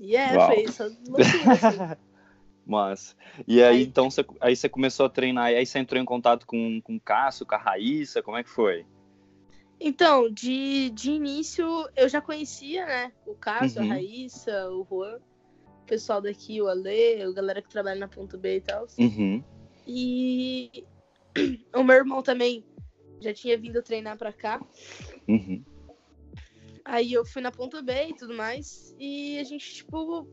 E 0.00 0.16
é, 0.16 0.36
Uau. 0.36 0.46
foi 0.54 0.62
isso. 0.64 0.82
loucura, 1.06 1.52
assim. 1.52 1.78
Mas. 2.66 3.14
E 3.46 3.62
aí, 3.62 3.76
Aí- 3.76 3.82
então, 3.84 4.10
você, 4.10 4.24
aí 4.40 4.56
você 4.56 4.68
começou 4.68 5.06
a 5.06 5.10
treinar, 5.10 5.46
aí 5.46 5.66
você 5.66 5.78
entrou 5.78 6.00
em 6.00 6.04
contato 6.04 6.46
com, 6.46 6.80
com 6.80 6.96
o 6.96 7.00
Cássio, 7.00 7.44
com 7.46 7.54
a 7.54 7.58
Raíssa, 7.58 8.22
como 8.22 8.36
é 8.38 8.42
que 8.42 8.48
foi? 8.50 8.86
Então, 9.78 10.30
de, 10.32 10.88
de 10.90 11.10
início 11.10 11.66
eu 11.94 12.08
já 12.08 12.20
conhecia, 12.20 12.86
né? 12.86 13.12
O 13.26 13.34
Cássio, 13.34 13.82
Uhum. 13.82 13.90
a 13.90 13.94
Raíssa, 13.94 14.70
o 14.70 14.86
Juan, 14.88 15.18
o 15.82 15.86
pessoal 15.86 16.22
daqui, 16.22 16.62
o 16.62 16.68
Ale, 16.68 17.20
a 17.22 17.30
galera 17.32 17.60
que 17.60 17.68
trabalha 17.68 18.00
na 18.00 18.08
ponto 18.08 18.38
B 18.38 18.56
e 18.56 18.60
tal. 18.62 18.86
Uhum. 18.98 19.42
E 19.86 20.86
o 21.74 21.82
meu 21.82 21.96
irmão 21.96 22.22
também 22.22 22.64
já 23.20 23.34
tinha 23.34 23.58
vindo 23.58 23.82
treinar 23.82 24.16
pra 24.16 24.32
cá. 24.32 24.58
Uhum. 25.28 25.62
Aí 26.84 27.12
eu 27.12 27.24
fui 27.24 27.40
na 27.40 27.50
ponto 27.50 27.82
B 27.82 28.08
e 28.08 28.14
tudo 28.16 28.34
mais. 28.34 28.94
E 28.98 29.38
a 29.38 29.44
gente, 29.44 29.74
tipo, 29.76 30.28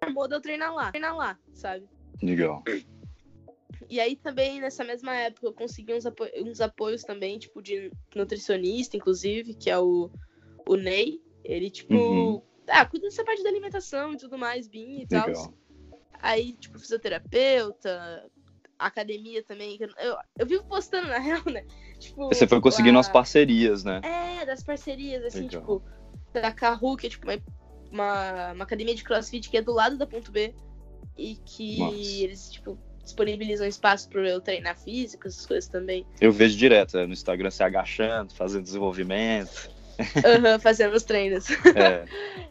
armou 0.00 0.26
de 0.28 0.34
eu 0.34 0.40
treinar 0.40 0.74
lá. 0.74 0.90
Treinar 0.90 1.16
lá, 1.16 1.38
sabe? 1.52 1.88
Legal. 2.22 2.62
E 3.88 4.00
aí 4.00 4.16
também, 4.16 4.60
nessa 4.60 4.82
mesma 4.84 5.14
época, 5.14 5.46
eu 5.46 5.52
consegui 5.52 5.94
uns, 5.94 6.06
apo- 6.06 6.28
uns 6.36 6.60
apoios 6.60 7.02
também, 7.02 7.38
tipo, 7.38 7.60
de 7.62 7.90
nutricionista, 8.14 8.96
inclusive, 8.96 9.54
que 9.54 9.68
é 9.70 9.78
o, 9.78 10.10
o 10.66 10.76
Ney. 10.76 11.20
Ele, 11.44 11.70
tipo, 11.70 11.92
Uhum. 11.94 12.42
ah, 12.68 12.86
cuida 12.86 13.06
dessa 13.06 13.24
parte 13.24 13.42
da 13.42 13.50
alimentação 13.50 14.14
e 14.14 14.16
tudo 14.16 14.38
mais, 14.38 14.66
BIM 14.66 15.02
e 15.02 15.06
tal. 15.06 15.54
Aí, 16.20 16.54
tipo, 16.54 16.78
fisioterapeuta, 16.78 18.30
academia 18.78 19.42
também. 19.44 19.78
eu, 19.98 20.16
eu 20.38 20.46
vivo 20.46 20.64
postando, 20.64 21.08
na 21.08 21.18
real, 21.18 21.42
né? 21.46 21.64
Tipo, 22.04 22.28
Você 22.28 22.46
foi 22.46 22.60
conseguindo 22.60 22.98
a- 22.98 23.00
as 23.00 23.08
parcerias, 23.08 23.82
né? 23.82 24.00
É, 24.04 24.44
das 24.44 24.62
parcerias, 24.62 25.24
assim, 25.24 25.44
Legal. 25.44 25.60
tipo, 25.60 25.82
da 26.32 26.52
Carru, 26.52 26.96
que 26.96 27.06
é 27.06 27.10
tipo 27.10 27.26
uma, 27.90 28.52
uma, 28.52 28.62
academia 28.64 28.94
de 28.94 29.02
crossfit 29.02 29.48
que 29.48 29.56
é 29.56 29.62
do 29.62 29.72
lado 29.72 29.96
da 29.96 30.06
ponto 30.06 30.30
B. 30.30 30.54
E 31.16 31.36
que 31.36 31.78
Nossa. 31.78 31.96
eles, 31.96 32.50
tipo, 32.50 32.78
disponibilizam 33.02 33.66
espaço 33.66 34.08
para 34.08 34.28
eu 34.28 34.40
treinar 34.40 34.76
físico, 34.76 35.28
essas 35.28 35.46
coisas 35.46 35.68
também. 35.68 36.04
Eu 36.20 36.32
vejo 36.32 36.56
direto 36.58 36.96
né, 36.96 37.06
no 37.06 37.12
Instagram 37.12 37.50
se 37.50 37.62
agachando, 37.62 38.34
fazendo 38.34 38.64
desenvolvimento. 38.64 39.70
Aham, 40.24 40.58
fazendo 40.60 40.94
os 40.94 41.04
treinos. 41.04 41.46
É. 41.74 42.04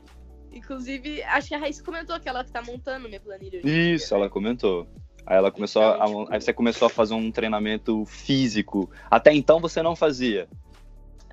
Inclusive, 0.51 1.21
acho 1.23 1.49
que 1.49 1.55
a 1.55 1.57
Raíssa 1.57 1.83
comentou 1.83 2.19
que 2.19 2.29
ela 2.29 2.43
que 2.43 2.51
tá 2.51 2.61
montando 2.61 3.07
minha 3.07 3.19
planilha. 3.19 3.57
em 3.57 3.61
dia, 3.61 3.95
Isso, 3.95 4.13
né? 4.13 4.21
ela 4.21 4.29
comentou. 4.29 4.87
Aí 5.25 5.37
ela 5.37 5.51
começou 5.51 5.81
a, 5.83 6.03
aí 6.31 6.41
você 6.41 6.51
começou 6.53 6.85
a 6.85 6.89
fazer 6.89 7.13
um 7.13 7.31
treinamento 7.31 8.05
físico. 8.05 8.89
Até 9.09 9.33
então 9.33 9.59
você 9.59 9.81
não 9.81 9.95
fazia. 9.95 10.47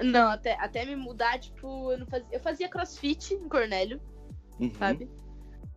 Não, 0.00 0.30
até, 0.30 0.54
até 0.60 0.84
me 0.84 0.96
mudar, 0.96 1.38
tipo, 1.38 1.92
eu 1.92 1.98
não 1.98 2.06
fazia. 2.06 2.28
Eu 2.32 2.40
fazia 2.40 2.68
crossfit 2.68 3.34
em 3.34 3.48
Cornélio, 3.48 4.00
Uhum. 4.58 4.72
sabe? 4.74 5.08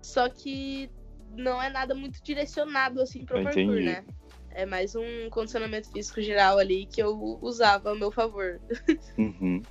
Só 0.01 0.29
que 0.29 0.89
não 1.35 1.61
é 1.61 1.69
nada 1.69 1.95
muito 1.95 2.21
direcionado 2.23 3.01
assim 3.01 3.25
pro 3.25 3.37
Eu 3.39 3.43
parkour, 3.43 3.63
entendi. 3.63 3.85
né? 3.85 4.05
É 4.51 4.65
mais 4.65 4.95
um 4.95 5.29
condicionamento 5.31 5.91
físico 5.91 6.21
geral 6.21 6.59
ali 6.59 6.85
que 6.85 7.01
eu 7.01 7.39
usava 7.41 7.91
a 7.91 7.95
meu 7.95 8.11
favor. 8.11 8.61
Uhum. 9.17 9.61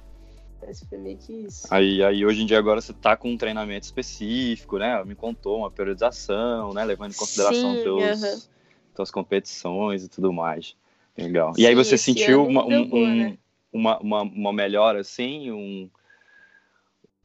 Foi 0.88 0.98
meio 0.98 1.18
que 1.18 1.32
isso. 1.32 1.66
Aí, 1.72 2.02
aí 2.04 2.24
hoje 2.24 2.42
em 2.42 2.46
dia 2.46 2.58
agora 2.58 2.80
você 2.80 2.92
tá 2.92 3.16
com 3.16 3.30
um 3.32 3.36
treinamento 3.36 3.84
específico, 3.84 4.78
né? 4.78 4.92
Ela 4.92 5.04
Me 5.04 5.14
contou 5.14 5.58
uma 5.58 5.70
periodização, 5.70 6.72
né? 6.72 6.84
Levando 6.84 7.12
em 7.12 7.16
consideração 7.16 7.76
Sim, 7.76 7.82
teus, 7.82 8.22
aham. 8.22 8.42
tuas 8.94 9.10
competições 9.10 10.04
e 10.04 10.08
tudo 10.08 10.32
mais. 10.32 10.76
Legal. 11.16 11.52
e 11.58 11.66
aí 11.66 11.74
você 11.74 11.98
sentiu 11.98 12.46
uma, 12.46 12.64
um- 12.64 12.88
boa, 12.88 13.14
né? 13.14 13.38
uma, 13.72 13.98
uma, 13.98 14.22
uma 14.22 14.52
melhora 14.52 15.00
assim, 15.00 15.50
um, 15.50 15.90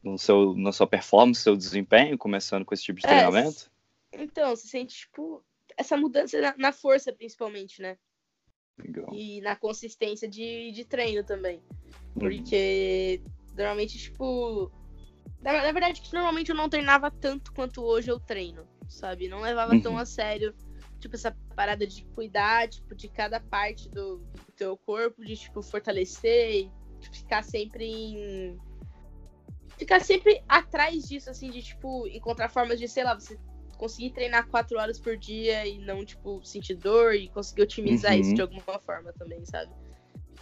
no 0.02 0.18
seu, 0.18 0.54
na 0.54 0.72
sua 0.72 0.86
performance, 0.86 1.40
seu 1.40 1.56
desempenho, 1.56 2.18
começando 2.18 2.64
com 2.64 2.74
esse 2.74 2.82
tipo 2.82 3.00
de 3.00 3.06
É, 3.06 3.10
treinamento? 3.10 3.70
Então, 4.12 4.54
você 4.54 4.66
sente, 4.66 4.94
tipo, 5.00 5.42
essa 5.76 5.96
mudança 5.96 6.40
na, 6.40 6.54
na 6.58 6.72
força, 6.72 7.12
principalmente, 7.12 7.80
né? 7.80 7.96
Legal. 8.78 9.08
E 9.12 9.40
na 9.40 9.56
consistência 9.56 10.28
de, 10.28 10.72
de 10.72 10.84
treino 10.84 11.24
também. 11.24 11.58
Uhum. 11.58 12.20
Porque 12.20 13.22
normalmente, 13.56 13.98
tipo. 13.98 14.70
Na, 15.40 15.52
na 15.52 15.72
verdade, 15.72 16.00
que 16.00 16.12
normalmente 16.12 16.50
eu 16.50 16.56
não 16.56 16.68
treinava 16.68 17.10
tanto 17.10 17.52
quanto 17.52 17.82
hoje 17.82 18.10
eu 18.10 18.18
treino, 18.18 18.66
sabe? 18.88 19.28
Não 19.28 19.40
levava 19.40 19.80
tão 19.80 19.92
Uhum. 19.92 19.98
a 19.98 20.04
sério, 20.06 20.54
tipo, 20.98 21.14
essa 21.14 21.36
parada 21.54 21.86
de 21.86 22.04
cuidar, 22.06 22.68
tipo, 22.68 22.94
de 22.94 23.08
cada 23.08 23.38
parte 23.38 23.88
do, 23.88 24.18
do 24.18 24.52
teu 24.56 24.76
corpo, 24.76 25.24
de, 25.24 25.36
tipo, 25.36 25.62
fortalecer 25.62 26.50
e 26.50 26.72
ficar 27.12 27.42
sempre 27.42 27.84
em. 27.84 28.58
Ficar 29.76 30.00
sempre 30.00 30.42
atrás 30.48 31.04
disso, 31.04 31.30
assim, 31.30 31.50
de, 31.50 31.62
tipo, 31.62 32.08
encontrar 32.08 32.48
formas 32.48 32.80
de, 32.80 32.88
sei 32.88 33.04
lá, 33.04 33.14
você 33.14 33.38
conseguir 33.78 34.10
treinar 34.10 34.46
quatro 34.48 34.78
horas 34.78 35.00
por 35.00 35.16
dia 35.16 35.66
e 35.66 35.78
não, 35.78 36.04
tipo, 36.04 36.44
sentir 36.44 36.74
dor 36.74 37.14
e 37.14 37.28
conseguir 37.28 37.62
otimizar 37.62 38.12
Uhum. 38.12 38.20
isso 38.20 38.34
de 38.34 38.42
alguma 38.42 38.78
forma 38.80 39.12
também, 39.14 39.44
sabe? 39.46 39.70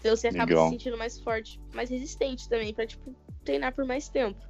Então 0.00 0.16
você 0.16 0.28
acaba 0.28 0.46
Legal. 0.46 0.64
se 0.64 0.70
sentindo 0.70 0.96
mais 0.96 1.20
forte, 1.20 1.60
mais 1.74 1.90
resistente 1.90 2.48
também, 2.48 2.74
pra, 2.74 2.86
tipo, 2.86 3.14
treinar 3.44 3.72
por 3.74 3.84
mais 3.84 4.08
tempo. 4.08 4.40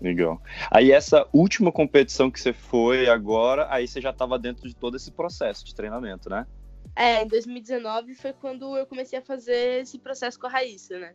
Legal. 0.00 0.42
Aí 0.70 0.92
essa 0.92 1.26
última 1.32 1.72
competição 1.72 2.30
que 2.30 2.38
você 2.38 2.52
foi 2.52 3.08
agora, 3.08 3.66
aí 3.70 3.88
você 3.88 4.00
já 4.00 4.10
estava 4.10 4.38
dentro 4.38 4.68
de 4.68 4.76
todo 4.76 4.96
esse 4.96 5.10
processo 5.10 5.64
de 5.64 5.74
treinamento, 5.74 6.28
né? 6.28 6.46
É, 6.94 7.22
em 7.22 7.28
2019 7.28 8.14
foi 8.14 8.32
quando 8.32 8.76
eu 8.76 8.86
comecei 8.86 9.18
a 9.18 9.22
fazer 9.22 9.82
esse 9.82 9.98
processo 9.98 10.38
com 10.38 10.46
a 10.46 10.50
Raíssa, 10.50 10.98
né? 10.98 11.14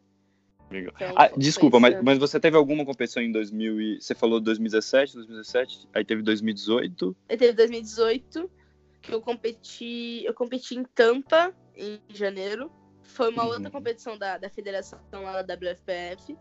Legal. 0.71 0.93
Ah, 1.15 1.27
desculpa, 1.37 1.79
mas, 1.79 2.01
mas 2.01 2.17
você 2.17 2.39
teve 2.39 2.55
alguma 2.57 2.85
competição 2.85 3.21
em 3.21 3.31
2000 3.31 3.81
e... 3.81 4.01
Você 4.01 4.15
falou 4.15 4.39
2017, 4.39 5.15
2017, 5.15 5.87
aí 5.93 6.05
teve 6.05 6.21
2018. 6.23 7.15
Eu 7.29 7.37
teve 7.37 7.53
2018, 7.53 8.49
que 9.01 9.13
eu 9.13 9.21
competi. 9.21 10.23
Eu 10.25 10.33
competi 10.33 10.75
em 10.75 10.83
Tampa, 10.83 11.53
em 11.75 11.99
janeiro. 12.09 12.71
Foi 13.03 13.29
uma 13.29 13.43
Uhum. 13.43 13.49
outra 13.49 13.69
competição 13.69 14.17
da, 14.17 14.37
da 14.37 14.49
federação 14.49 14.99
lá 15.11 15.41
da 15.41 15.53
WFPF. 15.55 16.37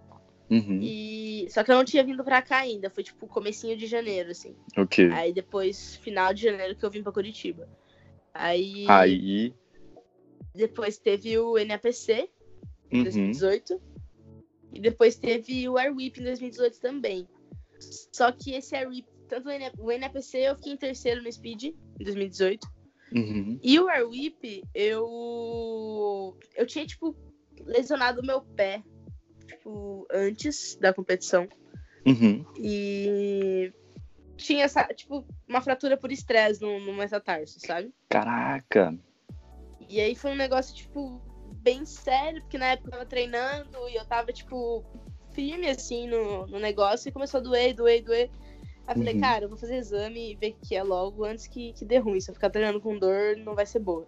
Uhum. 0.49 0.81
E 0.83 1.47
só 1.51 1.63
que 1.65 1.71
eu 1.71 1.77
não 1.77 1.85
tinha 1.85 2.03
vindo 2.05 2.23
pra 2.25 2.43
cá 2.43 2.59
ainda, 2.59 2.91
foi 2.91 3.03
tipo 3.05 3.27
comecinho 3.27 3.77
de 3.77 3.87
janeiro, 3.87 4.31
assim. 4.31 4.55
Ok. 4.77 5.11
Aí 5.13 5.33
depois, 5.33 5.97
final 5.97 6.33
de 6.35 6.43
janeiro, 6.45 6.75
que 6.77 6.85
eu 6.85 6.91
vim 6.91 7.03
pra 7.03 7.13
Curitiba. 7.13 7.69
Aí, 8.35 8.85
Aí. 8.89 9.55
depois 10.55 10.99
teve 10.99 11.39
o 11.39 11.57
NAPC 11.65 12.29
em 12.91 12.99
Uhum. 12.99 13.05
2018. 13.05 13.81
E 14.73 14.81
depois 14.81 15.17
teve 15.17 15.69
o 15.69 15.77
Airwhip 15.77 16.21
em 16.21 16.25
2018 16.25 16.81
também. 16.81 17.29
Só 18.13 18.31
que 18.31 18.53
esse 18.53 18.77
Airwhip, 18.77 19.09
tanto 19.29 19.49
o 19.49 19.59
NA 19.59 19.73
o 19.79 19.91
NAPC 19.99 20.39
eu 20.39 20.57
fiquei 20.57 20.73
em 20.73 20.77
terceiro 20.77 21.23
no 21.23 21.33
Speed 21.33 21.65
em 21.65 22.05
2018. 22.05 22.67
Uhum. 23.13 23.59
E 23.63 23.79
o 23.81 23.89
Airwhip, 23.89 24.63
eu. 24.75 26.37
Eu 26.55 26.67
tinha, 26.67 26.87
tipo, 26.87 27.17
lesionado 27.65 28.21
o 28.21 28.27
meu 28.27 28.41
pé, 28.41 28.83
tipo, 29.47 30.07
antes 30.13 30.77
da 30.77 30.93
competição. 30.93 31.49
Uhum. 32.07 32.45
E 32.57 33.73
tinha 34.37 34.65
essa, 34.65 34.85
tipo, 34.95 35.27
uma 35.49 35.61
fratura 35.61 35.97
por 35.97 36.13
estresse 36.13 36.61
no, 36.61 36.81
no 36.81 36.95
metatarso, 36.95 37.59
sabe? 37.61 37.93
Caraca. 38.09 38.97
E 39.89 40.01
aí 40.01 40.15
foi 40.15 40.31
um 40.31 40.37
negócio, 40.37 40.75
tipo, 40.75 41.21
bem 41.61 41.85
sério, 41.85 42.41
porque 42.43 42.59
na 42.59 42.73
época 42.73 42.89
eu 42.89 42.93
tava 42.93 43.07
treinando 43.07 43.89
e 43.89 43.95
eu 43.97 44.05
tava, 44.07 44.33
tipo, 44.33 44.85
firme 45.33 45.69
assim 45.69 46.09
no, 46.09 46.47
no 46.47 46.59
negócio 46.59 47.09
e 47.09 47.13
começou 47.13 47.41
a 47.41 47.43
doer, 47.43 47.75
doer, 47.75 48.03
doer. 48.03 48.31
Aí 48.87 48.95
eu 48.95 48.99
falei, 48.99 49.15
Uhum. 49.15 49.21
cara, 49.21 49.45
eu 49.45 49.49
vou 49.49 49.59
fazer 49.59 49.77
exame 49.77 50.33
e 50.33 50.37
ver 50.37 50.51
o 50.51 50.67
que 50.67 50.75
é 50.75 50.83
logo 50.83 51.25
antes 51.25 51.47
que, 51.47 51.73
que 51.75 51.85
dê 51.85 51.99
ruim. 51.99 52.21
Se 52.21 52.31
eu 52.31 52.35
ficar 52.35 52.51
treinando 52.51 52.81
com 52.81 52.99
dor, 52.99 53.37
não 53.37 53.55
vai 53.55 53.67
ser 53.67 53.79
boa. 53.79 54.07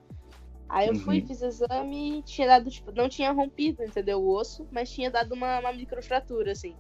Aí 0.68 0.88
eu 0.88 0.94
fui, 0.94 1.20
Uhum. 1.20 1.26
fiz 1.26 1.42
exame 1.42 2.18
e 2.18 2.22
tinha 2.22 2.46
dado, 2.48 2.70
tipo, 2.70 2.90
não 2.92 3.08
tinha 3.08 3.30
rompido, 3.30 3.84
entendeu? 3.84 4.20
O 4.20 4.34
osso, 4.34 4.66
mas 4.72 4.90
tinha 4.90 5.10
dado 5.10 5.32
uma, 5.34 5.60
uma 5.60 5.72
microfratura, 5.72 6.52
assim. 6.52 6.74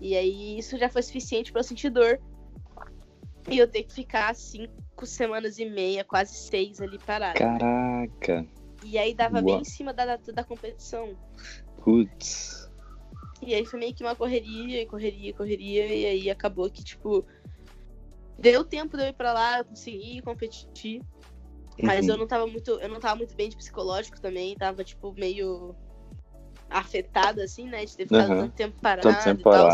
E 0.00 0.16
aí 0.16 0.58
isso 0.58 0.78
já 0.78 0.88
foi 0.88 1.02
suficiente 1.02 1.50
pra 1.50 1.60
eu 1.60 1.64
sentir 1.64 1.90
dor. 1.90 2.20
E 3.50 3.58
eu 3.58 3.66
ter 3.68 3.82
que 3.82 3.92
ficar 3.94 4.34
cinco 4.34 5.04
semanas 5.04 5.58
e 5.58 5.64
meia, 5.64 6.04
quase 6.04 6.34
seis 6.34 6.80
ali 6.80 6.98
parada. 6.98 7.38
Caraca. 7.38 8.46
E 8.88 8.96
aí 8.96 9.14
dava 9.14 9.36
Uau. 9.36 9.44
bem 9.44 9.60
em 9.60 9.64
cima 9.64 9.92
da 9.92 10.06
data 10.06 10.32
da 10.32 10.42
competição. 10.42 11.14
Putz. 11.84 12.70
E 13.42 13.54
aí 13.54 13.66
foi 13.66 13.78
meio 13.78 13.94
que 13.94 14.02
uma 14.02 14.16
correria, 14.16 14.86
correria, 14.86 15.34
correria. 15.34 15.86
E 15.94 16.06
aí 16.06 16.30
acabou 16.30 16.70
que, 16.70 16.82
tipo, 16.82 17.24
deu 18.38 18.64
tempo 18.64 18.96
de 18.96 19.02
eu 19.02 19.08
ir 19.08 19.12
pra 19.12 19.34
lá, 19.34 19.58
eu 19.58 19.66
consegui 19.66 20.22
competir. 20.22 21.02
Mas 21.82 22.06
Uhum. 22.06 22.14
eu 22.14 22.18
não 22.18 22.26
tava 22.26 22.46
muito. 22.46 22.70
Eu 22.80 22.88
não 22.88 22.98
tava 22.98 23.16
muito 23.16 23.36
bem 23.36 23.50
de 23.50 23.56
psicológico 23.56 24.18
também. 24.22 24.56
Tava, 24.56 24.82
tipo, 24.82 25.12
meio 25.12 25.76
afetada, 26.70 27.44
assim, 27.44 27.68
né? 27.68 27.84
De 27.84 27.94
ter 27.94 28.06
ficado 28.06 28.30
Aham. 28.30 28.40
tanto 28.44 28.54
tempo 28.54 28.80
parado. 28.80 29.02
Tanto 29.02 29.22
tempo 29.22 29.40
e 29.40 29.44
tal. 29.44 29.68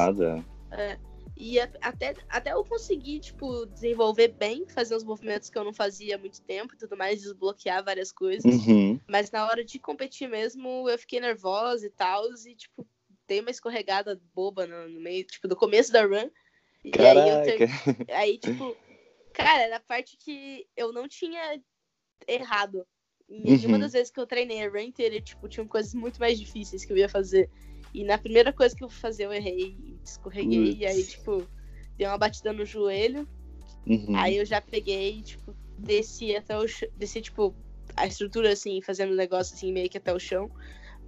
E 1.37 1.59
até, 1.59 2.15
até 2.29 2.53
eu 2.53 2.63
conseguir, 2.65 3.19
tipo, 3.19 3.67
desenvolver 3.67 4.29
bem, 4.29 4.65
fazer 4.69 4.95
uns 4.95 5.03
movimentos 5.03 5.51
que 5.51 5.59
eu 5.59 5.65
não 5.65 5.73
fazia 5.73 6.15
há 6.15 6.19
muito 6.19 6.41
tempo 6.43 6.75
e 6.75 6.79
tudo 6.79 6.97
mais, 6.97 7.23
desbloquear 7.23 7.85
várias 7.85 8.13
coisas. 8.13 8.45
Uhum. 8.45 9.01
Mas 9.09 9.31
na 9.33 9.47
hora 9.47 9.65
de 9.65 9.79
competir 9.81 10.29
mesmo, 10.29 10.89
eu 10.89 10.99
fiquei 10.99 11.19
nervosa 11.19 11.87
e 11.87 11.91
tal, 11.91 12.25
e, 12.33 12.55
tipo, 12.55 12.87
dei 13.27 13.41
uma 13.41 13.51
escorregada 13.51 14.21
boba 14.33 14.67
no, 14.67 14.89
no 14.89 15.01
meio, 15.01 15.25
tipo, 15.25 15.49
do 15.49 15.57
começo 15.57 15.93
da 15.93 16.03
run. 16.05 16.31
E 16.85 16.93
aí 17.01 17.29
eu 17.29 17.43
ter... 17.43 17.69
Aí, 18.11 18.39
tipo, 18.39 18.77
cara, 19.33 19.63
era 19.63 19.77
a 19.77 19.81
parte 19.81 20.17
que 20.17 20.67
eu 20.77 20.93
não 20.93 21.09
tinha 21.09 21.61
errado. 22.29 22.87
Nenhuma 23.29 23.77
Uhum. 23.77 23.81
das 23.81 23.93
vezes 23.93 24.13
que 24.13 24.21
eu 24.21 24.27
treinei 24.27 24.63
a 24.65 24.69
run 24.69 24.81
inteira, 24.81 25.21
tipo, 25.21 25.49
tinham 25.49 25.67
coisas 25.67 25.95
muito 25.95 26.19
mais 26.21 26.39
difíceis 26.39 26.85
que 26.85 26.93
eu 26.93 26.97
ia 26.97 27.09
fazer. 27.09 27.51
E 27.95 28.03
na 28.03 28.19
primeira 28.19 28.53
coisa 28.53 28.75
que 28.75 28.83
eu 28.83 28.89
fui 28.89 28.99
fazer, 28.99 29.25
eu 29.25 29.33
errei, 29.33 29.79
escorreguei, 30.05 30.77
e 30.81 30.85
aí, 30.85 31.05
tipo, 31.05 31.47
dei 31.97 32.09
uma 32.09 32.19
batida 32.19 32.53
no 32.53 32.67
joelho. 32.67 33.27
Uhum. 33.87 34.17
Aí 34.17 34.37
eu 34.37 34.45
já 34.45 34.61
peguei, 34.61 35.23
tipo, 35.23 35.55
desci 35.79 36.35
até 36.35 36.59
o 36.59 36.67
chão. 36.67 36.89
Desci, 36.97 37.23
tipo, 37.23 37.55
a 37.97 38.05
estrutura 38.05 38.53
assim, 38.53 38.81
fazendo 38.83 39.13
o 39.13 39.17
negócio 39.17 39.55
assim, 39.55 39.73
meio 39.73 39.89
que 39.89 39.99
até 39.99 40.13
o 40.13 40.19
chão. 40.19 40.51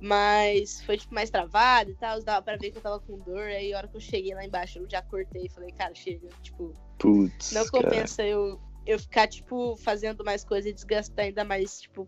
Mas 0.01 0.83
foi, 0.85 0.96
tipo, 0.96 1.12
mais 1.12 1.29
travado 1.29 1.90
e 1.90 1.94
tal. 1.94 2.22
Dava 2.22 2.42
pra 2.42 2.57
ver 2.57 2.70
que 2.70 2.79
eu 2.79 2.83
tava 2.83 3.01
com 3.01 3.18
dor. 3.18 3.49
Aí 3.49 3.72
a 3.72 3.79
hora 3.79 3.88
que 3.88 3.96
eu 3.96 4.01
cheguei 4.01 4.33
lá 4.35 4.44
embaixo, 4.44 4.79
eu 4.79 4.88
já 4.88 5.03
cortei 5.03 5.46
e 5.46 5.49
falei, 5.49 5.72
cara, 5.72 5.94
chega. 5.94 6.29
Tipo, 6.40 6.72
Putz. 6.99 7.53
não 7.53 7.66
cara. 7.66 7.85
compensa 7.85 8.22
eu, 8.22 8.61
eu 8.87 8.99
ficar, 8.99 9.27
tipo, 9.27 9.77
fazendo 9.79 10.22
mais 10.25 10.44
coisa 10.44 10.68
e 10.68 10.72
desgastar 10.72 11.25
ainda 11.25 11.42
mais, 11.44 11.81
tipo, 11.81 12.07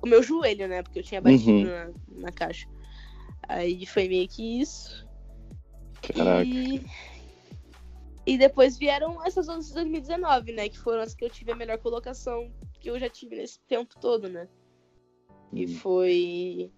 o 0.00 0.06
meu 0.06 0.22
joelho, 0.22 0.68
né? 0.68 0.82
Porque 0.82 1.00
eu 1.00 1.02
tinha 1.02 1.20
batido 1.20 1.50
Uhum. 1.50 1.64
na, 1.64 1.90
na 2.08 2.32
caixa. 2.32 2.68
Aí 3.48 3.86
foi 3.86 4.08
meio 4.08 4.28
que 4.28 4.60
isso. 4.60 5.06
Caraca. 6.02 6.44
E... 6.44 6.84
e 8.26 8.38
depois 8.38 8.76
vieram 8.76 9.24
essas 9.24 9.48
outras 9.48 9.68
de 9.68 9.74
2019, 9.74 10.52
né? 10.52 10.68
Que 10.68 10.78
foram 10.78 11.02
as 11.02 11.14
que 11.14 11.24
eu 11.24 11.30
tive 11.30 11.52
a 11.52 11.56
melhor 11.56 11.78
colocação 11.78 12.52
que 12.80 12.90
eu 12.90 12.98
já 12.98 13.08
tive 13.08 13.36
nesse 13.36 13.60
tempo 13.60 13.94
todo, 14.00 14.28
né? 14.28 14.48
E 15.52 15.64
Hum. 15.64 15.68
foi 15.76 16.72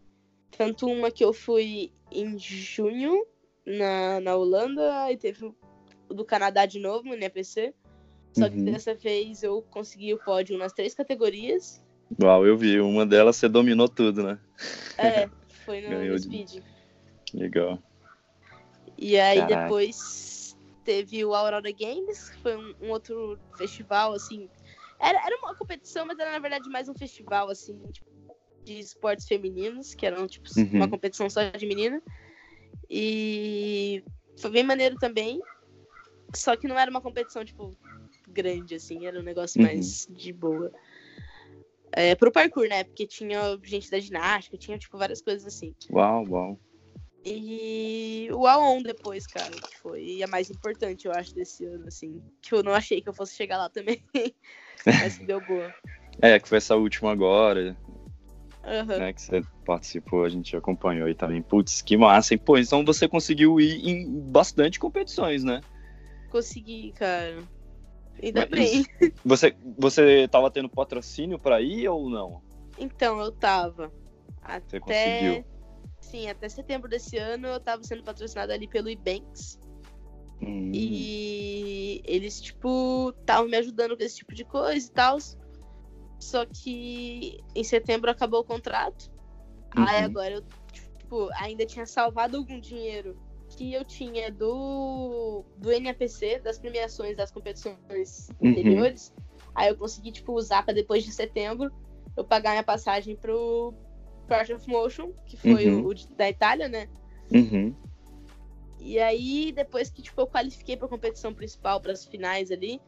tanto 0.56 0.86
uma 0.86 1.10
que 1.10 1.24
eu 1.24 1.32
fui 1.32 1.92
em 2.10 2.38
junho 2.38 3.24
na, 3.66 4.20
na 4.20 4.36
Holanda, 4.36 5.10
e 5.12 5.16
teve 5.16 5.44
o 5.44 6.14
do 6.14 6.24
Canadá 6.24 6.64
de 6.64 6.78
novo, 6.78 7.04
no 7.06 7.14
NPC. 7.14 7.74
Só 8.32 8.48
que 8.48 8.56
Uhum. 8.56 8.64
dessa 8.64 8.94
vez 8.94 9.42
eu 9.42 9.62
consegui 9.70 10.14
o 10.14 10.18
pódio 10.18 10.56
nas 10.58 10.72
três 10.72 10.94
categorias. 10.94 11.82
Uau, 12.22 12.46
eu 12.46 12.56
vi. 12.56 12.80
Uma 12.80 13.04
delas 13.04 13.36
você 13.36 13.48
dominou 13.48 13.88
tudo, 13.88 14.22
né? 14.22 14.38
É, 14.96 15.28
foi 15.68 15.82
no, 15.82 15.90
Ganhou 15.90 16.14
no 16.14 16.16
de- 16.16 16.22
Speed. 16.22 16.64
Legal. 17.34 17.78
E 18.96 19.18
aí 19.20 19.40
Caraca. 19.40 19.64
depois 19.64 20.56
teve 20.82 21.22
o 21.26 21.34
Aurora 21.34 21.70
Games, 21.70 22.30
que 22.30 22.40
foi 22.40 22.56
um, 22.56 22.74
um 22.80 22.90
outro 22.90 23.38
festival, 23.54 24.14
assim. 24.14 24.48
Era, 24.98 25.18
era 25.26 25.36
uma 25.42 25.54
competição, 25.54 26.06
mas 26.06 26.18
era 26.18 26.32
na 26.32 26.38
verdade 26.38 26.70
mais 26.70 26.88
um 26.88 26.94
festival, 26.94 27.50
assim, 27.50 27.78
tipo, 27.92 28.06
de 28.64 28.78
esportes 28.78 29.26
femininos, 29.28 29.94
que 29.94 30.06
eram, 30.06 30.26
tipo, 30.26 30.48
Uhum. 30.56 30.70
uma 30.76 30.88
competição 30.88 31.28
só 31.28 31.50
de 31.50 31.66
menina. 31.66 32.02
E 32.88 34.02
foi 34.40 34.50
bem 34.50 34.62
maneiro 34.64 34.96
também. 34.96 35.38
Só 36.34 36.56
que 36.56 36.66
não 36.66 36.78
era 36.78 36.90
uma 36.90 37.02
competição, 37.02 37.44
tipo, 37.44 37.76
grande, 38.26 38.74
assim, 38.74 39.04
era 39.06 39.20
um 39.20 39.22
negócio 39.22 39.60
Uhum. 39.60 39.66
mais 39.66 40.06
de 40.08 40.32
boa. 40.32 40.72
É, 41.92 42.14
pro 42.14 42.32
parkour, 42.32 42.68
né? 42.68 42.84
Porque 42.84 43.06
tinha 43.06 43.58
gente 43.64 43.90
da 43.90 43.98
ginástica, 43.98 44.58
tinha, 44.58 44.78
tipo, 44.78 44.98
várias 44.98 45.20
coisas 45.20 45.46
assim. 45.46 45.74
Uau, 45.90 46.24
uau. 46.28 46.60
E 47.24 48.28
o 48.32 48.46
Aon 48.46 48.82
depois, 48.82 49.26
cara, 49.26 49.50
que 49.50 49.76
foi 49.82 50.22
a 50.22 50.26
mais 50.26 50.50
importante, 50.50 51.06
eu 51.06 51.12
acho, 51.12 51.34
desse 51.34 51.64
ano, 51.64 51.86
assim. 51.86 52.22
Que 52.40 52.54
eu 52.54 52.62
não 52.62 52.72
achei 52.72 53.00
que 53.00 53.08
eu 53.08 53.14
fosse 53.14 53.34
chegar 53.34 53.58
lá 53.58 53.68
também. 53.68 54.02
Mas 54.86 55.18
que 55.18 55.24
deu 55.24 55.40
boa. 55.40 55.74
É, 56.22 56.38
que 56.38 56.48
foi 56.48 56.58
essa 56.58 56.76
última 56.76 57.12
agora, 57.12 57.76
Aham. 58.64 58.98
né? 58.98 59.12
Que 59.12 59.22
você 59.22 59.42
participou, 59.64 60.24
a 60.24 60.28
gente 60.28 60.56
acompanhou 60.56 61.06
aí 61.06 61.14
também. 61.14 61.42
Putz, 61.42 61.82
que 61.82 61.96
massa, 61.96 62.34
hein? 62.34 62.40
Pô, 62.42 62.56
então 62.56 62.84
você 62.84 63.06
conseguiu 63.06 63.60
ir 63.60 63.86
em 63.86 64.20
bastante 64.30 64.78
competições, 64.78 65.44
né? 65.44 65.60
Consegui, 66.30 66.92
cara. 66.92 67.42
Ainda 68.22 68.46
Mas 68.50 68.60
bem. 68.60 68.86
Você, 69.24 69.54
você 69.76 70.28
tava 70.28 70.50
tendo 70.50 70.68
patrocínio 70.68 71.38
pra 71.38 71.60
ir 71.60 71.88
ou 71.88 72.08
não? 72.08 72.40
Então, 72.78 73.20
eu 73.20 73.32
tava. 73.32 73.92
Você 74.66 74.78
Até. 74.78 74.80
conseguiu? 74.80 75.44
Sim, 76.00 76.28
até 76.28 76.48
setembro 76.48 76.88
desse 76.88 77.18
ano 77.18 77.48
eu 77.48 77.60
tava 77.60 77.82
sendo 77.82 78.02
patrocinada 78.02 78.54
ali 78.54 78.66
pelo 78.66 78.88
Ebanks. 78.88 79.58
Hum, 80.40 80.70
E 80.72 82.00
eles, 82.04 82.40
tipo, 82.40 83.10
estavam 83.20 83.48
me 83.48 83.56
ajudando 83.56 83.96
com 83.96 84.02
esse 84.02 84.16
tipo 84.16 84.34
de 84.34 84.44
coisa 84.44 84.86
e 84.86 84.90
tal. 84.90 85.18
Só 86.20 86.46
que 86.46 87.38
em 87.54 87.64
setembro 87.64 88.10
acabou 88.10 88.40
o 88.40 88.44
contrato. 88.44 89.10
Aí 89.76 89.98
Uhum. 89.98 90.04
agora 90.04 90.34
eu, 90.34 90.42
tipo, 90.72 91.28
ainda 91.34 91.66
tinha 91.66 91.84
salvado 91.86 92.36
algum 92.38 92.58
dinheiro 92.60 93.18
que 93.58 93.74
eu 93.74 93.84
tinha 93.84 94.30
do, 94.30 95.44
do 95.56 95.68
NAPC, 95.80 96.38
das 96.38 96.60
premiações 96.60 97.16
das 97.16 97.32
competições 97.32 98.28
Uhum. 98.40 98.52
anteriores. 98.52 99.12
Aí 99.52 99.68
eu 99.68 99.76
consegui, 99.76 100.12
tipo, 100.12 100.32
usar 100.32 100.62
pra 100.62 100.72
depois 100.72 101.02
de 101.04 101.10
setembro 101.10 101.72
eu 102.16 102.24
pagar 102.24 102.52
minha 102.52 102.62
passagem 102.62 103.16
pro 103.16 103.74
Part 104.28 104.52
of 104.52 104.68
Motion, 104.70 105.10
que 105.26 105.36
foi 105.36 105.68
Uhum. 105.68 105.86
o, 105.88 105.94
da 106.16 106.28
Itália, 106.30 106.68
né? 106.68 106.88
Uhum. 107.32 107.74
E 108.78 109.00
aí, 109.00 109.50
depois 109.50 109.90
que 109.90 110.02
tipo, 110.02 110.20
eu 110.20 110.26
qualifiquei 110.28 110.76
pra 110.76 110.86
competição 110.86 111.34
principal, 111.34 111.80
pras 111.80 112.04
finais 112.04 112.52
ali, 112.52 112.80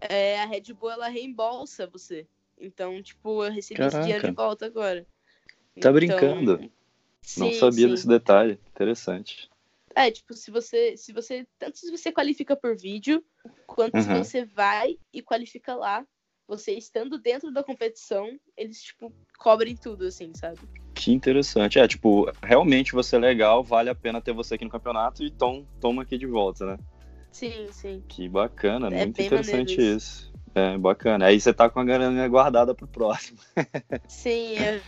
é, 0.00 0.40
a 0.40 0.46
Red 0.46 0.72
Bull 0.74 0.90
ela 0.90 1.06
reembolsa 1.08 1.86
você. 1.86 2.26
Então, 2.60 3.00
tipo, 3.00 3.44
eu 3.44 3.52
recebi 3.52 3.80
esse 3.80 4.00
dinheiro 4.00 4.20
Caraca. 4.20 4.28
de 4.30 4.34
volta 4.34 4.66
agora. 4.66 5.02
Tá 5.02 5.06
Então, 5.76 5.92
brincando? 5.92 6.58
Não 7.36 7.52
sim, 7.52 7.52
sabia 7.52 7.86
sim. 7.86 7.90
desse 7.90 8.08
detalhe. 8.08 8.58
Interessante. 8.74 9.48
É, 9.98 10.12
tipo, 10.12 10.32
se 10.32 10.48
você, 10.48 10.96
se 10.96 11.12
você. 11.12 11.44
Tanto 11.58 11.76
se 11.76 11.90
você 11.90 12.12
qualifica 12.12 12.54
por 12.54 12.76
vídeo, 12.76 13.20
quanto 13.66 14.00
se 14.00 14.08
Uhum. 14.08 14.22
você 14.22 14.44
vai 14.44 14.96
e 15.12 15.20
qualifica 15.20 15.74
lá, 15.74 16.06
você 16.46 16.72
estando 16.74 17.18
dentro 17.18 17.52
da 17.52 17.64
competição, 17.64 18.38
eles, 18.56 18.80
tipo, 18.80 19.12
cobrem 19.36 19.76
tudo, 19.76 20.04
assim, 20.04 20.32
sabe? 20.36 20.60
Que 20.94 21.10
interessante. 21.10 21.80
É, 21.80 21.88
tipo, 21.88 22.30
realmente 22.40 22.92
você 22.92 23.16
é 23.16 23.18
legal, 23.18 23.64
vale 23.64 23.90
a 23.90 23.94
pena 23.94 24.20
ter 24.20 24.32
você 24.32 24.54
aqui 24.54 24.64
no 24.64 24.70
campeonato 24.70 25.24
e 25.24 25.32
tom, 25.32 25.66
toma 25.80 26.02
aqui 26.02 26.16
de 26.16 26.26
volta, 26.26 26.64
né? 26.64 26.78
Sim, 27.32 27.66
sim. 27.72 28.00
Que 28.06 28.28
bacana, 28.28 28.86
É 28.86 28.90
muito 29.04 29.20
interessante 29.20 29.72
maneiro 29.72 29.96
isso. 29.96 30.32
É, 30.54 30.78
bacana. 30.78 31.26
Aí 31.26 31.40
você 31.40 31.52
tá 31.52 31.68
com 31.68 31.80
a 31.80 31.84
grana 31.84 32.28
guardada 32.28 32.72
pro 32.72 32.86
próximo. 32.86 33.40
Sim, 34.08 34.54
é. 34.58 34.80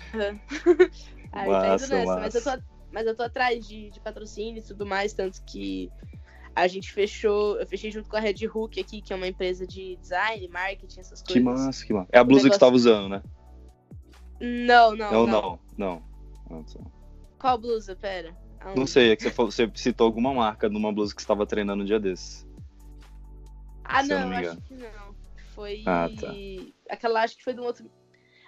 Aí 1.33 1.51
tá 1.51 1.67
indo 1.67 1.81
Massa, 1.81 1.95
nessa. 1.97 2.21
Mas 2.21 2.35
eu 2.37 2.43
massa. 2.43 2.57
tô, 2.59 2.80
mas 2.93 3.07
eu 3.07 3.15
tô 3.17 3.23
atrás 3.23 3.67
de, 3.67 3.91
de 3.91 4.01
patrocínio 4.01 4.61
e 4.61 4.65
tudo 4.67 4.85
mais, 4.87 5.13
tanto 5.13 5.43
que 5.45 5.91
a 6.55 6.67
gente 6.67 6.93
fechou. 6.93 7.59
Eu 7.59 7.67
fechei 7.67 7.91
junto 7.91 8.09
com 8.09 8.17
a 8.17 8.21
Red 8.21 8.47
Hook 8.47 8.81
aqui, 8.81 9.01
que 9.01 9.13
é 9.13 9.17
uma 9.17 9.27
empresa 9.29 9.67
de 9.67 9.97
design, 9.97 10.47
marketing, 10.49 11.01
essas 11.01 11.23
Que 11.23 11.41
coisas. 11.41 11.65
massa, 11.67 11.87
que 11.87 11.93
massa. 11.93 12.09
É 12.13 12.19
a 12.19 12.25
blusa 12.25 12.49
que 12.49 12.55
você 12.55 12.59
negócio- 12.59 12.61
tava 12.61 12.77
usando, 12.77 13.09
né? 13.09 13.23
Não, 14.41 14.97
não, 14.97 15.13
Não, 15.13 15.27
não. 15.27 15.61
não, 15.77 16.03
não. 16.51 16.61
Ah, 16.61 16.65
tá. 16.73 16.81
Qual 17.39 17.59
blusa? 17.59 17.95
Pera. 17.95 18.37
Aonde? 18.61 18.79
Não 18.81 18.87
sei, 18.87 19.11
é 19.13 19.17
que 19.17 19.23
você, 19.23 19.31
falou- 19.31 19.51
você 19.51 19.71
citou 19.75 20.07
alguma 20.07 20.35
marca 20.35 20.69
numa 20.69 20.93
blusa 20.93 21.15
que 21.15 21.21
você 21.21 21.25
estava 21.25 21.47
treinando 21.47 21.83
um 21.83 21.87
dia 21.87 22.01
desses. 22.01 22.47
Ah, 23.85 24.03
não, 24.03 24.29
não 24.29 24.37
acho 24.37 24.61
que 24.63 24.75
não. 24.75 25.15
Foi. 25.55 25.83
Ah, 25.87 26.09
tá. 26.19 26.35
Aquela 26.89 27.23
acho 27.23 27.37
que 27.37 27.45
foi 27.45 27.55
de 27.55 27.61
um 27.61 27.65
outro. 27.65 27.91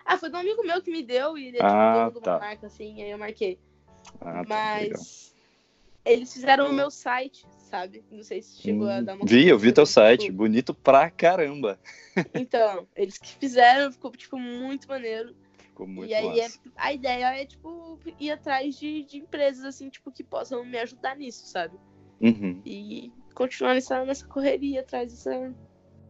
Ah, 0.04 0.16
foi 0.18 0.28
de 0.30 0.36
um 0.36 0.38
amigo 0.40 0.62
meu 0.64 0.82
que 0.82 0.90
me 0.90 1.02
deu 1.02 1.36
e 1.38 1.48
ele 1.48 1.58
Ah, 1.60 1.66
tipo 1.68 2.10
dono 2.10 2.12
de 2.12 2.20
tá. 2.20 2.32
uma 2.32 2.38
marca 2.40 2.66
assim, 2.66 3.02
aí 3.02 3.10
eu 3.10 3.18
marquei. 3.18 3.58
Ah, 4.20 4.44
tá. 4.44 4.48
Mas 4.48 5.34
eles 6.04 6.32
fizeram 6.32 6.70
o 6.70 6.72
meu 6.72 6.90
site, 6.90 7.46
sabe? 7.70 8.04
Não 8.10 8.22
sei 8.22 8.42
se 8.42 8.60
chegou 8.62 8.88
a 8.88 9.00
Hum, 9.00 9.04
dar 9.04 9.14
uma 9.14 9.26
Vi, 9.26 9.48
eu 9.48 9.58
vi 9.58 9.72
teu 9.72 9.86
site, 9.86 10.26
tipo, 10.26 10.36
bonito 10.36 10.74
pra 10.74 11.10
caramba. 11.10 11.78
Então, 12.34 12.88
eles 12.96 13.18
que 13.18 13.28
fizeram, 13.38 13.92
ficou, 13.92 14.10
tipo, 14.12 14.38
muito 14.38 14.88
maneiro. 14.88 15.34
Ficou 15.58 15.86
muito 15.86 16.10
e 16.10 16.14
aí, 16.14 16.40
é- 16.40 16.48
a 16.76 16.92
ideia 16.92 17.40
é, 17.40 17.46
tipo, 17.46 17.98
ir 18.18 18.30
atrás 18.30 18.74
de, 18.76 19.04
de 19.04 19.18
empresas, 19.18 19.64
assim, 19.64 19.88
tipo, 19.90 20.10
que 20.10 20.24
possam 20.24 20.64
me 20.64 20.78
ajudar 20.78 21.16
nisso, 21.16 21.46
sabe? 21.46 21.78
Uhum. 22.20 22.60
E 22.64 23.12
continuar 23.34 23.74
nessa, 23.74 24.04
nessa 24.04 24.26
correria 24.26 24.80
atrás 24.80 25.12
dessa, 25.12 25.54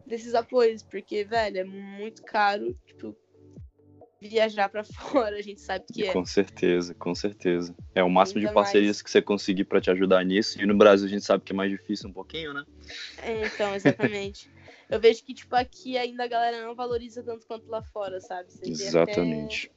desses 0.05 0.33
apoios, 0.35 0.83
porque, 0.83 1.23
velho, 1.23 1.59
é 1.59 1.63
muito 1.63 2.21
caro, 2.23 2.73
tipo, 2.85 3.15
viajar 4.29 4.69
pra 4.69 4.83
fora, 5.29 5.35
a 5.37 5.41
gente 5.41 5.61
sabe 5.61 5.85
que 5.91 6.05
é. 6.05 6.13
Com 6.13 6.25
certeza, 6.25 6.93
com 6.93 7.13
certeza. 7.15 7.75
É 7.95 8.03
o 8.03 8.09
máximo 8.09 8.39
de 8.39 8.47
Ainda 8.47 8.55
mais- 8.55 8.67
parcerias 8.67 9.01
que 9.01 9.09
você 9.11 9.21
conseguir 9.21 9.65
pra 9.65 9.81
te 9.81 9.89
ajudar 9.91 10.23
nisso. 10.23 10.61
E 10.61 10.65
no 10.65 10.75
Brasil 10.77 11.07
a 11.07 11.09
gente 11.09 11.23
sabe 11.25 11.43
que 11.43 11.53
é 11.53 11.55
mais 11.55 11.69
difícil 11.71 12.09
um 12.09 12.13
pouquinho, 12.13 12.53
né? 12.53 12.63
É, 13.21 13.45
então, 13.45 13.73
exatamente. 13.75 14.49
Eu 14.89 14.99
vejo 14.99 15.23
que, 15.23 15.33
tipo, 15.33 15.55
aqui 15.55 15.97
ainda 15.97 16.23
a 16.25 16.27
galera 16.27 16.65
não 16.65 16.75
valoriza 16.75 17.23
tanto 17.23 17.47
quanto 17.47 17.67
lá 17.69 17.81
fora, 17.81 18.19
sabe? 18.19 18.51
Você 18.51 18.69
Exatamente. 18.69 19.71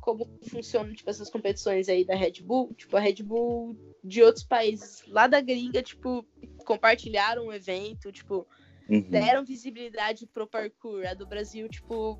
como 0.00 0.26
funcionam, 0.48 0.94
tipo, 0.94 1.10
essas 1.10 1.28
competições 1.28 1.88
aí 1.88 2.04
da 2.04 2.14
Red 2.14 2.40
Bull. 2.42 2.72
Tipo, 2.74 2.96
a 2.96 3.00
Red 3.00 3.22
Bull 3.22 3.76
de 4.02 4.22
outros 4.22 4.44
países 4.44 5.02
lá 5.08 5.26
da 5.26 5.40
gringa, 5.42 5.82
tipo, 5.82 6.24
compartilharam 6.64 7.46
o 7.48 7.52
evento, 7.52 8.10
tipo, 8.10 8.46
Uhum. 8.88 9.02
deram 9.02 9.44
visibilidade 9.44 10.26
pro 10.26 10.46
parkour. 10.46 11.04
A 11.06 11.14
do 11.14 11.26
Brasil, 11.26 11.68
tipo, 11.68 12.18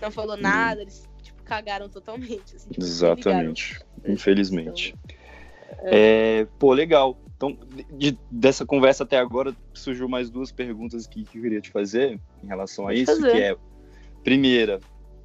não 0.00 0.10
falou 0.10 0.36
Uhum. 0.36 0.42
nada, 0.42 0.82
eles, 0.82 1.08
tipo, 1.22 1.42
cagaram 1.42 1.88
totalmente. 1.88 2.56
Assim, 2.56 2.70
tipo. 2.70 2.82
Exatamente. 2.84 3.78
Infelizmente. 4.06 4.94
É, 5.82 6.46
pô, 6.58 6.72
legal. 6.72 7.18
Então, 7.36 7.56
de- 7.92 8.18
dessa 8.30 8.66
conversa 8.66 9.04
até 9.04 9.18
agora, 9.18 9.56
surgiu 9.72 10.08
mais 10.08 10.28
duas 10.28 10.52
perguntas 10.52 11.06
que, 11.06 11.24
que 11.24 11.38
eu 11.38 11.42
queria 11.42 11.60
te 11.60 11.70
fazer 11.70 12.20
em 12.42 12.46
relação 12.46 12.86
a 12.86 12.94
isso, 12.94 13.14
fazer. 13.16 13.30
que 13.32 13.40
é, 13.40 13.56
primeira, 14.22 14.78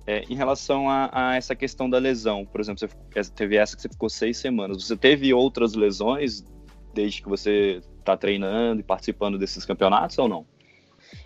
é, 0.08 0.24
em 0.30 0.36
relação 0.36 0.90
a, 0.90 1.10
a 1.12 1.36
essa 1.36 1.56
questão 1.56 1.90
da 1.90 1.98
lesão. 1.98 2.46
Por 2.46 2.62
exemplo, 2.62 2.88
você 3.14 3.32
teve 3.32 3.58
essa 3.58 3.76
que 3.76 3.82
você 3.82 3.90
ficou 3.90 4.10
seis 4.10 4.38
semanas. 4.38 4.82
Você 4.84 4.96
teve 4.96 5.34
outras 5.34 5.74
lesões 5.74 6.46
desde 6.94 7.22
que 7.22 7.28
você 7.28 7.82
está 8.00 8.16
treinando 8.16 8.80
e 8.80 8.84
participando 8.84 9.38
desses 9.38 9.66
campeonatos 9.66 10.18
ou 10.18 10.30
não? 10.30 10.46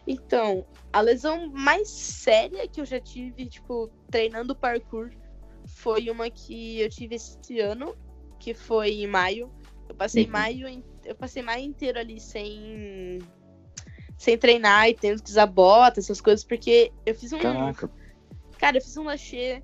Então, 0.07 0.65
a 0.91 1.01
lesão 1.01 1.49
mais 1.51 1.89
séria 1.89 2.67
que 2.67 2.81
eu 2.81 2.85
já 2.85 2.99
tive, 2.99 3.45
tipo, 3.47 3.89
treinando 4.09 4.55
parkour, 4.55 5.09
foi 5.67 6.09
uma 6.09 6.29
que 6.29 6.79
eu 6.79 6.89
tive 6.89 7.15
esse 7.15 7.59
ano, 7.59 7.95
que 8.39 8.53
foi 8.53 8.91
em 9.01 9.07
maio. 9.07 9.51
Eu 9.87 9.95
passei 9.95 10.25
Uhum. 10.25 10.31
maio, 10.31 10.83
eu 11.05 11.15
passei 11.15 11.41
maio 11.43 11.63
inteiro 11.65 11.99
ali 11.99 12.19
sem 12.19 13.19
sem 14.17 14.37
treinar 14.37 14.89
e 14.89 14.93
tendo 14.93 15.23
que 15.23 15.29
usar 15.29 15.45
bota, 15.45 15.99
essas 16.01 16.19
coisas, 16.19 16.43
porque 16.43 16.91
eu 17.05 17.15
fiz 17.15 17.31
um, 17.31 17.39
Caraca. 17.39 17.89
cara, 18.57 18.77
eu 18.77 18.81
fiz 18.81 18.97
um 18.97 19.03
lachê 19.05 19.63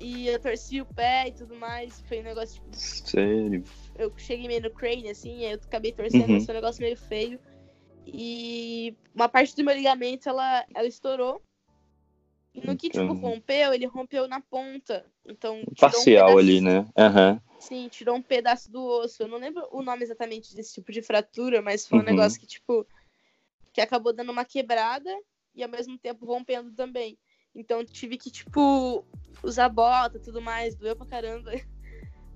e 0.00 0.26
eu 0.26 0.38
torci 0.40 0.80
o 0.80 0.86
pé 0.86 1.28
e 1.28 1.32
tudo 1.32 1.54
mais, 1.54 2.00
foi 2.08 2.20
um 2.20 2.24
negócio 2.24 2.54
tipo, 2.62 2.76
Sério. 2.78 3.62
eu 3.98 4.10
cheguei 4.16 4.48
meio 4.48 4.62
no 4.62 4.70
crane, 4.70 5.10
assim, 5.10 5.44
aí 5.44 5.52
eu 5.52 5.60
acabei 5.62 5.92
torcendo, 5.92 6.30
Uhum. 6.32 6.40
foi 6.40 6.54
um 6.54 6.58
negócio 6.58 6.82
meio 6.82 6.96
feio. 6.96 7.38
E 8.06 8.96
uma 9.14 9.28
parte 9.28 9.54
do 9.54 9.64
meu 9.64 9.74
ligamento, 9.74 10.28
ela, 10.28 10.64
ela 10.74 10.86
estourou. 10.88 11.42
E 12.54 12.60
no 12.60 12.76
que, 12.76 12.88
tipo, 12.90 13.04
Entendo. 13.04 13.20
rompeu, 13.20 13.72
ele 13.72 13.86
rompeu 13.86 14.26
na 14.26 14.40
ponta. 14.40 15.06
Então, 15.24 15.60
um 15.60 15.74
Parcial 15.74 16.26
pedaço- 16.26 16.38
ali, 16.38 16.60
né? 16.60 16.86
Aham. 16.98 17.40
Sim, 17.60 17.88
tirou 17.88 18.16
um 18.16 18.22
pedaço 18.22 18.70
do 18.72 18.82
osso. 18.82 19.22
Eu 19.22 19.28
não 19.28 19.38
lembro 19.38 19.68
o 19.70 19.82
nome 19.82 20.02
exatamente 20.02 20.54
desse 20.54 20.74
tipo 20.74 20.90
de 20.90 21.02
fratura, 21.02 21.60
mas 21.62 21.86
foi 21.86 21.98
um 21.98 22.00
Uhum. 22.00 22.06
negócio 22.06 22.40
que, 22.40 22.46
tipo, 22.46 22.86
que 23.72 23.80
acabou 23.80 24.12
dando 24.12 24.32
uma 24.32 24.44
quebrada 24.44 25.10
e 25.54 25.62
ao 25.62 25.68
mesmo 25.68 25.96
tempo 25.98 26.24
rompendo 26.26 26.72
também. 26.72 27.18
Então 27.54 27.84
tive 27.84 28.16
que, 28.16 28.30
tipo, 28.30 29.04
usar 29.44 29.68
bota 29.68 30.16
e 30.16 30.20
tudo 30.20 30.40
mais, 30.40 30.74
doeu 30.74 30.96
pra 30.96 31.06
caramba. 31.06 31.50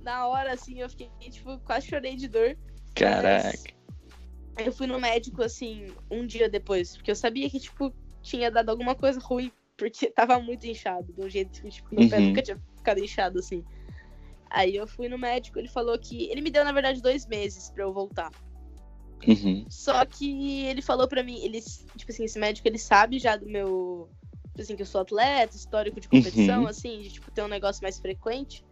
Na 0.00 0.26
hora, 0.28 0.52
assim, 0.52 0.80
eu 0.80 0.88
fiquei, 0.90 1.08
tipo, 1.30 1.58
quase 1.60 1.88
chorei 1.88 2.14
de 2.14 2.28
dor. 2.28 2.56
Caraca. 2.94 3.58
Eu 4.56 4.72
fui 4.72 4.86
no 4.86 5.00
médico, 5.00 5.42
assim, 5.42 5.94
um 6.10 6.26
dia 6.26 6.48
depois, 6.48 6.96
porque 6.96 7.10
eu 7.10 7.16
sabia 7.16 7.48
que, 7.50 7.58
tipo, 7.58 7.92
tinha 8.22 8.50
dado 8.50 8.68
alguma 8.70 8.94
coisa 8.94 9.18
ruim, 9.20 9.52
porque 9.76 10.06
tava 10.14 10.38
muito 10.40 10.66
inchado, 10.66 11.12
de 11.12 11.20
um 11.20 11.28
jeito 11.28 11.60
que, 11.60 11.68
tipo, 11.70 11.94
meu 11.94 12.08
pé 12.08 12.18
Uhum. 12.18 12.28
nunca 12.28 12.42
tinha 12.42 12.60
ficado 12.76 13.00
inchado, 13.00 13.38
assim. 13.38 13.64
Aí 14.50 14.76
eu 14.76 14.86
fui 14.86 15.08
no 15.08 15.18
médico, 15.18 15.58
ele 15.58 15.68
falou 15.68 15.98
que. 15.98 16.30
Ele 16.30 16.40
me 16.40 16.50
deu, 16.50 16.64
na 16.64 16.70
verdade, 16.72 17.02
dois 17.02 17.26
meses 17.26 17.70
pra 17.70 17.82
eu 17.82 17.92
voltar. 17.92 18.30
Uhum. 19.26 19.64
Só 19.68 20.04
que 20.04 20.64
ele 20.66 20.80
falou 20.82 21.08
pra 21.08 21.24
mim, 21.24 21.42
ele, 21.42 21.60
tipo 21.60 22.10
assim, 22.12 22.24
esse 22.24 22.38
médico, 22.38 22.68
ele 22.68 22.78
sabe 22.78 23.18
já 23.18 23.36
do 23.36 23.46
meu. 23.46 24.08
tipo 24.50 24.60
Assim, 24.62 24.76
que 24.76 24.82
eu 24.82 24.86
sou 24.86 25.00
atleta, 25.00 25.56
histórico 25.56 25.98
de 25.98 26.08
competição, 26.08 26.62
Uhum. 26.62 26.68
assim, 26.68 27.00
de 27.00 27.10
tipo, 27.10 27.30
ter 27.32 27.42
um 27.42 27.48
negócio 27.48 27.82
mais 27.82 27.98
frequente. 27.98 28.64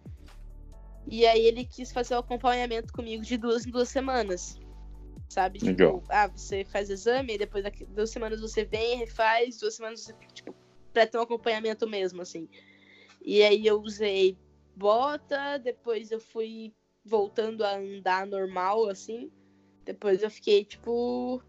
E 1.08 1.26
aí 1.26 1.44
ele 1.44 1.64
quis 1.64 1.90
fazer 1.90 2.14
o 2.14 2.18
acompanhamento 2.18 2.92
comigo 2.92 3.24
de 3.24 3.36
duas 3.36 3.66
em 3.66 3.70
duas 3.70 3.88
semanas. 3.88 4.56
Sabe? 5.32 5.60
Tipo, 5.60 5.70
Legal. 5.70 6.04
ah, 6.10 6.26
você 6.26 6.62
faz 6.62 6.90
exame, 6.90 7.38
depois 7.38 7.64
daqui 7.64 7.86
duas 7.86 8.10
semanas 8.10 8.38
você 8.42 8.66
vem, 8.66 8.98
refaz, 8.98 9.58
duas 9.58 9.74
semanas 9.74 10.02
você, 10.02 10.12
tipo, 10.34 10.54
pra 10.92 11.06
ter 11.06 11.16
um 11.16 11.22
acompanhamento 11.22 11.88
mesmo, 11.88 12.20
assim. 12.20 12.46
E 13.24 13.42
aí 13.42 13.66
eu 13.66 13.80
usei 13.80 14.36
bota, 14.76 15.56
depois 15.56 16.10
eu 16.10 16.20
fui 16.20 16.74
voltando 17.02 17.64
a 17.64 17.78
andar 17.78 18.26
normal, 18.26 18.90
assim. 18.90 19.32
Depois 19.86 20.22
eu 20.22 20.30
fiquei, 20.30 20.66
tipo, 20.66 21.42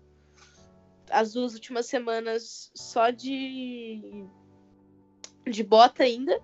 as 1.09 1.33
duas 1.33 1.53
últimas 1.53 1.85
semanas 1.85 2.71
só 2.73 3.09
de. 3.09 4.25
de 5.45 5.61
bota 5.61 6.03
ainda. 6.03 6.39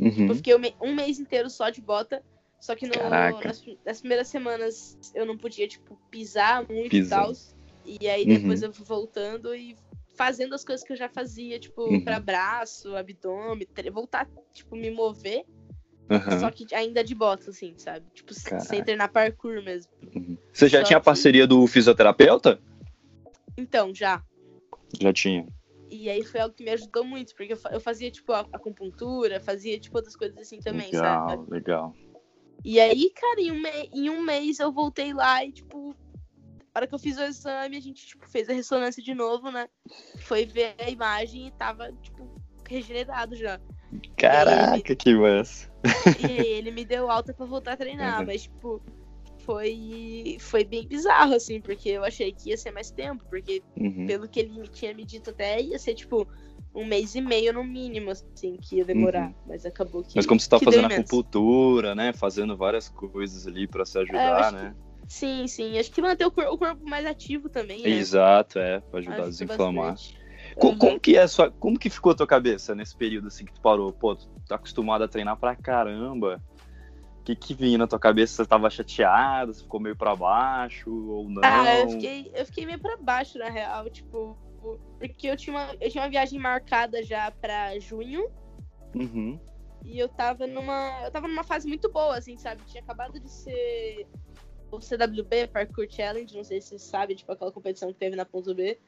Uhum. 0.00 0.26
Eu 0.26 0.34
fiquei 0.34 0.54
um 0.80 0.92
mês 0.92 1.20
inteiro 1.20 1.48
só 1.48 1.70
de 1.70 1.80
bota. 1.80 2.20
Só 2.64 2.74
que 2.74 2.86
no- 2.86 2.94
nas, 3.44 3.62
nas 3.84 4.00
primeiras 4.00 4.28
semanas 4.28 4.98
eu 5.14 5.26
não 5.26 5.36
podia, 5.36 5.68
tipo, 5.68 6.00
pisar 6.10 6.66
muito 6.66 6.88
Pisar. 6.88 7.20
e 7.20 7.26
tal. 7.26 7.32
E 7.84 8.08
aí 8.08 8.22
Uhum. 8.22 8.38
depois 8.38 8.62
eu 8.62 8.72
fui 8.72 8.86
voltando 8.86 9.54
e 9.54 9.76
fazendo 10.16 10.54
as 10.54 10.64
coisas 10.64 10.82
que 10.82 10.90
eu 10.90 10.96
já 10.96 11.06
fazia, 11.06 11.58
tipo, 11.60 11.82
Uhum. 11.82 12.02
pra 12.02 12.18
braço, 12.18 12.96
abdômen, 12.96 13.68
voltar, 13.92 14.26
tipo, 14.54 14.74
me 14.76 14.90
mover. 14.90 15.44
Aham. 16.10 16.40
Só 16.40 16.50
que 16.50 16.74
ainda 16.74 17.04
de 17.04 17.14
bota, 17.14 17.50
assim, 17.50 17.74
sabe? 17.76 18.06
Tipo, 18.14 18.32
Caraca. 18.42 18.64
sem 18.66 18.82
treinar 18.82 19.12
parkour 19.12 19.62
mesmo. 19.62 19.92
Uhum. 20.16 20.38
Você 20.50 20.66
já 20.66 20.78
Só 20.80 20.86
tinha 20.86 20.96
a 20.96 21.00
que- 21.00 21.04
parceria 21.04 21.46
do 21.46 21.66
fisioterapeuta? 21.66 22.58
Então, 23.58 23.94
já. 23.94 24.22
Já 24.98 25.12
tinha. 25.12 25.46
E 25.90 26.08
aí 26.08 26.24
foi 26.24 26.40
algo 26.40 26.54
que 26.54 26.64
me 26.64 26.70
ajudou 26.70 27.04
muito, 27.04 27.34
porque 27.36 27.52
eu 27.52 27.56
fa- 27.58 27.70
eu 27.74 27.80
fazia, 27.80 28.10
tipo, 28.10 28.32
a 28.32 28.40
acupuntura, 28.52 29.38
fazia, 29.38 29.78
tipo, 29.78 29.98
outras 29.98 30.16
coisas 30.16 30.38
assim 30.38 30.60
também, 30.60 30.86
legal, 30.90 31.28
sabe? 31.28 31.50
legal. 31.50 31.94
E 32.64 32.80
aí, 32.80 33.10
cara, 33.10 33.40
em 33.40 33.52
um, 33.52 33.60
me- 33.60 33.90
em 33.92 34.10
um 34.10 34.22
mês 34.22 34.58
eu 34.58 34.72
voltei 34.72 35.12
lá 35.12 35.44
e, 35.44 35.52
tipo, 35.52 35.94
na 36.74 36.78
hora 36.80 36.86
que 36.86 36.94
eu 36.94 36.98
fiz 36.98 37.18
o 37.18 37.22
exame, 37.22 37.76
a 37.76 37.80
gente, 37.80 38.06
tipo, 38.06 38.26
fez 38.28 38.48
a 38.48 38.52
ressonância 38.54 39.02
de 39.02 39.14
novo, 39.14 39.50
né? 39.50 39.68
Foi 40.20 40.46
ver 40.46 40.74
a 40.78 40.88
imagem 40.88 41.46
e 41.48 41.50
tava, 41.52 41.92
tipo, 42.02 42.26
regenerado 42.68 43.36
já. 43.36 43.60
Caraca, 44.16 44.96
que 44.96 45.14
massa. 45.14 45.70
E 46.18 46.24
aí 46.26 46.46
ele 46.52 46.70
me 46.70 46.84
deu 46.84 47.10
alta 47.10 47.34
pra 47.34 47.44
voltar 47.46 47.72
a 47.72 47.76
treinar, 47.76 48.20
Uhum. 48.20 48.26
mas, 48.26 48.42
tipo, 48.44 48.82
foi, 49.40 50.36
foi 50.40 50.64
bem 50.64 50.86
bizarro, 50.88 51.34
assim, 51.34 51.60
porque 51.60 51.90
eu 51.90 52.02
achei 52.04 52.32
que 52.32 52.48
ia 52.48 52.56
ser 52.56 52.70
mais 52.70 52.90
tempo, 52.90 53.22
porque 53.28 53.62
Uhum. 53.76 54.06
pelo 54.06 54.28
que 54.28 54.40
ele 54.40 54.66
tinha 54.68 54.94
me 54.94 55.04
dito 55.04 55.30
até, 55.30 55.60
ia 55.60 55.78
ser, 55.78 55.94
tipo, 55.94 56.26
um 56.74 56.84
mês 56.84 57.14
e 57.14 57.20
meio 57.20 57.52
no 57.52 57.62
mínimo, 57.62 58.10
assim, 58.10 58.56
que 58.60 58.76
ia 58.76 58.84
demorar. 58.84 59.28
Uhum. 59.28 59.34
Mas 59.46 59.64
acabou 59.64 60.02
que. 60.02 60.16
Mas 60.16 60.26
como 60.26 60.40
você 60.40 60.48
tá 60.48 60.58
fazendo 60.58 60.86
acupuntura, 60.86 61.94
né? 61.94 62.12
Fazendo 62.12 62.56
várias 62.56 62.88
coisas 62.88 63.46
ali 63.46 63.66
para 63.66 63.84
se 63.86 63.98
ajudar, 63.98 64.52
é, 64.52 64.56
né? 64.56 64.74
Que... 65.06 65.12
Sim, 65.12 65.46
sim. 65.46 65.78
Acho 65.78 65.92
que 65.92 66.02
manter 66.02 66.26
o, 66.26 66.30
cor 66.30 66.46
o 66.46 66.58
corpo 66.58 66.84
mais 66.88 67.06
ativo 67.06 67.48
também. 67.48 67.82
Né? 67.82 67.90
Exato, 67.90 68.58
é, 68.58 68.80
pra 68.80 68.98
ajudar 68.98 69.14
Ajuda 69.14 69.28
a 69.28 69.30
desinflamar. 69.30 69.94
Uhum. 70.56 70.78
Como 70.78 71.00
que 71.00 71.16
é 71.16 71.26
sua, 71.26 71.50
como 71.50 71.78
que 71.78 71.90
ficou 71.90 72.12
a 72.12 72.14
tua 72.14 72.26
cabeça 72.26 72.74
nesse 72.74 72.96
período 72.96 73.28
assim 73.28 73.44
que 73.44 73.52
tu 73.52 73.60
parou? 73.60 73.92
Pô, 73.92 74.14
tu 74.14 74.28
tá 74.46 74.56
acostumado 74.56 75.02
a 75.04 75.08
treinar 75.08 75.36
pra 75.36 75.54
caramba. 75.54 76.40
O 77.20 77.24
que 77.24 77.34
que 77.34 77.54
vinha 77.54 77.78
na 77.78 77.86
tua 77.86 77.98
cabeça? 77.98 78.42
Você 78.42 78.48
tava 78.48 78.68
chateado? 78.68 79.54
Você 79.54 79.62
ficou 79.62 79.80
meio 79.80 79.96
pra 79.96 80.14
baixo 80.14 80.90
ou 80.90 81.28
não? 81.28 81.42
Ah, 81.42 81.80
eu 81.80 81.88
fiquei, 81.90 82.30
eu 82.34 82.46
fiquei 82.46 82.66
meio 82.66 82.78
pra 82.78 82.96
baixo, 82.98 83.38
na 83.38 83.48
real. 83.48 83.88
Tipo, 83.88 84.36
porque 84.98 85.28
eu 85.28 85.36
tinha 85.36 85.56
uma, 85.56 85.76
eu 85.80 85.90
tinha 85.90 86.02
uma 86.02 86.10
viagem 86.10 86.38
marcada 86.38 87.02
já 87.02 87.30
pra 87.30 87.78
junho. 87.78 88.30
Uhum. 88.94 89.38
E 89.84 89.98
eu 89.98 90.08
tava 90.08 90.46
numa. 90.46 91.02
Eu 91.04 91.10
tava 91.10 91.28
numa 91.28 91.44
fase 91.44 91.68
muito 91.68 91.90
boa, 91.90 92.16
assim, 92.16 92.36
sabe? 92.38 92.62
Tinha 92.66 92.82
acabado 92.82 93.20
de 93.20 93.30
ser 93.30 94.06
o 94.70 94.80
CWB, 94.80 95.48
Parkour 95.52 95.86
Challenge, 95.88 96.34
não 96.34 96.44
sei 96.44 96.60
se 96.60 96.68
você 96.68 96.78
sabe, 96.78 97.14
tipo, 97.14 97.30
aquela 97.30 97.52
competição 97.52 97.92
que 97.92 97.98
teve 97.98 98.16
na 98.16 98.24
Ponto 98.24 98.54
B. 98.54 98.78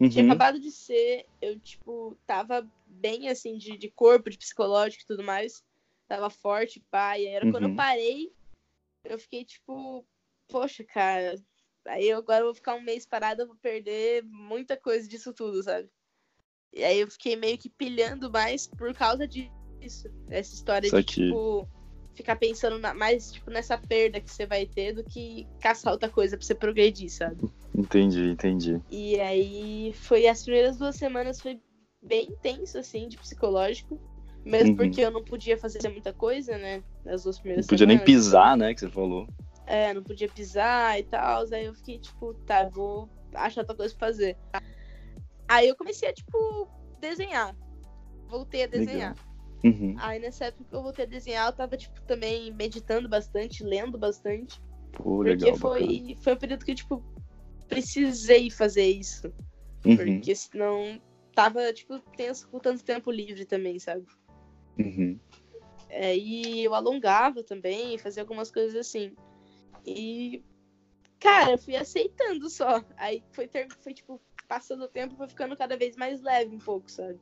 Uhum. 0.00 0.08
Tinha 0.08 0.24
acabado 0.24 0.58
de 0.60 0.70
ser, 0.70 1.26
eu, 1.40 1.58
tipo, 1.58 2.16
tava 2.26 2.66
bem, 2.86 3.28
assim, 3.28 3.56
de, 3.58 3.76
de 3.76 3.90
corpo, 3.90 4.30
de 4.30 4.38
psicológico 4.38 5.02
e 5.02 5.06
tudo 5.06 5.22
mais. 5.22 5.64
Tava 6.08 6.30
forte, 6.30 6.82
pai. 6.90 7.22
E 7.22 7.28
aí 7.28 7.34
era 7.34 7.46
uhum. 7.46 7.52
quando 7.52 7.64
eu 7.64 7.70
uhum. 7.70 7.76
parei, 7.76 8.32
eu 9.04 9.18
fiquei, 9.18 9.44
tipo, 9.44 10.04
poxa, 10.48 10.84
cara, 10.84 11.34
Aí 11.86 12.08
eu 12.08 12.18
agora 12.18 12.44
vou 12.44 12.54
ficar 12.54 12.74
um 12.74 12.82
mês 12.82 13.04
parado, 13.04 13.42
eu 13.42 13.46
vou 13.46 13.56
perder 13.56 14.22
muita 14.24 14.76
coisa 14.76 15.08
disso 15.08 15.32
tudo, 15.32 15.62
sabe? 15.62 15.88
E 16.72 16.82
aí 16.82 17.00
eu 17.00 17.10
fiquei 17.10 17.36
meio 17.36 17.58
que 17.58 17.68
pilhando 17.68 18.30
mais 18.30 18.66
por 18.66 18.94
causa 18.94 19.26
disso. 19.26 20.08
Essa 20.30 20.54
história 20.54 20.86
Isso 20.86 20.96
de, 20.96 21.02
aqui. 21.02 21.26
tipo, 21.26 21.68
ficar 22.14 22.36
pensando 22.36 22.78
na, 22.78 22.94
mais, 22.94 23.32
tipo, 23.32 23.50
nessa 23.50 23.76
perda 23.76 24.20
que 24.20 24.30
você 24.30 24.46
vai 24.46 24.64
ter 24.64 24.92
do 24.94 25.04
que 25.04 25.46
caçar 25.60 25.92
outra 25.92 26.08
coisa 26.08 26.36
pra 26.36 26.46
você 26.46 26.54
progredir, 26.54 27.10
sabe? 27.10 27.50
Entendi, 27.76 28.30
entendi. 28.30 28.80
E 28.90 29.18
aí 29.20 29.92
foi 29.94 30.26
as 30.26 30.42
primeiras 30.44 30.78
duas 30.78 30.96
semanas 30.96 31.40
foi 31.40 31.60
bem 32.00 32.28
intenso, 32.28 32.78
assim, 32.78 33.08
de 33.08 33.18
psicológico. 33.18 34.00
Mesmo 34.44 34.70
uhum. 34.70 34.76
porque 34.76 35.00
eu 35.00 35.10
não 35.10 35.22
podia 35.22 35.56
fazer 35.56 35.88
muita 35.88 36.12
coisa, 36.12 36.58
né? 36.58 36.82
Nas 37.04 37.22
duas 37.22 37.38
primeiras 37.38 37.66
Não 37.66 37.70
podia 37.70 37.86
semanas. 37.86 38.06
nem 38.06 38.16
pisar, 38.16 38.56
né? 38.56 38.74
Que 38.74 38.80
você 38.80 38.90
falou. 38.90 39.28
É, 39.66 39.94
não 39.94 40.02
podia 40.02 40.28
pisar 40.28 40.98
e 40.98 41.04
tal. 41.04 41.44
Aí 41.52 41.66
eu 41.66 41.74
fiquei, 41.74 41.98
tipo, 41.98 42.34
tá, 42.46 42.68
vou 42.68 43.08
achar 43.34 43.60
outra 43.62 43.76
coisa 43.76 43.94
pra 43.94 44.08
fazer. 44.08 44.36
Aí 45.48 45.68
eu 45.68 45.76
comecei 45.76 46.08
a, 46.08 46.12
tipo, 46.12 46.68
desenhar. 47.00 47.56
Voltei 48.28 48.64
a 48.64 48.66
desenhar. 48.66 49.14
Uhum. 49.64 49.94
Aí 49.98 50.18
nessa 50.18 50.46
época 50.46 50.64
que 50.64 50.74
eu 50.74 50.82
voltei 50.82 51.04
a 51.04 51.08
desenhar, 51.08 51.48
eu 51.48 51.52
tava, 51.52 51.76
tipo, 51.76 52.00
também 52.02 52.52
meditando 52.52 53.08
bastante, 53.08 53.62
lendo 53.62 53.96
bastante. 53.98 54.60
Pô, 54.92 55.16
porque 55.16 55.30
legal, 55.30 55.56
foi, 55.56 56.16
foi 56.20 56.34
um 56.34 56.38
período 56.38 56.64
que, 56.64 56.74
tipo, 56.74 57.02
precisei 57.68 58.50
fazer 58.50 58.86
isso. 58.86 59.32
Uhum. 59.84 59.96
Porque 59.96 60.34
senão 60.34 61.00
tava, 61.34 61.72
tipo, 61.72 61.98
tenso 62.16 62.48
com 62.48 62.58
tanto 62.58 62.84
tempo 62.84 63.10
livre 63.10 63.44
também, 63.44 63.78
sabe? 63.78 64.04
Uhum. 64.78 65.18
É, 65.88 66.16
e 66.16 66.64
eu 66.64 66.74
alongava 66.74 67.42
também, 67.42 67.98
fazia 67.98 68.22
algumas 68.22 68.50
coisas 68.50 68.74
assim. 68.74 69.14
E, 69.84 70.44
cara, 71.18 71.52
eu 71.52 71.58
fui 71.58 71.76
aceitando 71.76 72.48
só. 72.48 72.84
Aí 72.96 73.22
foi, 73.32 73.46
ter, 73.48 73.68
foi 73.80 73.94
tipo, 73.94 74.20
passando 74.48 74.84
o 74.84 74.88
tempo, 74.88 75.16
foi 75.16 75.28
ficando 75.28 75.56
cada 75.56 75.76
vez 75.76 75.96
mais 75.96 76.20
leve 76.22 76.54
um 76.54 76.58
pouco, 76.58 76.90
sabe? 76.90 77.18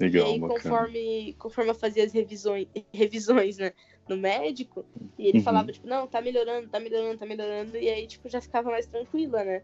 Legal, 0.00 0.26
e 0.26 0.32
aí, 0.32 0.40
conforme, 0.40 1.34
conforme 1.38 1.70
eu 1.70 1.74
fazia 1.74 2.04
as 2.04 2.12
revisões, 2.12 2.66
revisões 2.92 3.58
né, 3.58 3.72
no 4.08 4.16
médico, 4.16 4.84
e 5.18 5.28
ele 5.28 5.38
uhum. 5.38 5.44
falava, 5.44 5.70
tipo, 5.70 5.86
não, 5.86 6.06
tá 6.06 6.20
melhorando, 6.20 6.68
tá 6.68 6.80
melhorando, 6.80 7.18
tá 7.18 7.26
melhorando, 7.26 7.76
e 7.76 7.88
aí, 7.88 8.06
tipo, 8.06 8.28
já 8.28 8.40
ficava 8.40 8.70
mais 8.70 8.86
tranquila, 8.86 9.44
né? 9.44 9.62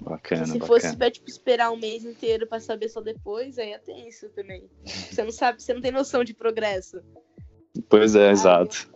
Bacana, 0.00 0.46
se 0.46 0.58
bacana. 0.58 0.66
fosse 0.66 0.96
pra, 0.96 1.10
tipo, 1.10 1.28
esperar 1.28 1.70
um 1.70 1.76
mês 1.76 2.04
inteiro 2.04 2.46
pra 2.46 2.60
saber 2.60 2.88
só 2.88 3.00
depois, 3.00 3.58
aí 3.58 3.72
é 3.72 3.78
tenso 3.78 4.28
também. 4.30 4.68
Você 4.84 5.22
não 5.22 5.32
sabe, 5.32 5.62
você 5.62 5.74
não 5.74 5.80
tem 5.80 5.90
noção 5.90 6.22
de 6.22 6.32
progresso. 6.32 7.02
Pois 7.88 8.14
é, 8.14 8.30
exato. 8.30 8.88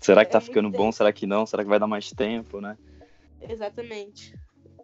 Será 0.00 0.24
que 0.24 0.32
tá 0.32 0.38
é 0.38 0.40
ficando 0.40 0.70
bom? 0.70 0.90
Será 0.90 1.12
que 1.12 1.26
não? 1.26 1.44
Será 1.44 1.62
que 1.62 1.68
vai 1.68 1.78
dar 1.78 1.86
mais 1.86 2.10
tempo, 2.10 2.60
né? 2.60 2.76
Exatamente. 3.48 4.34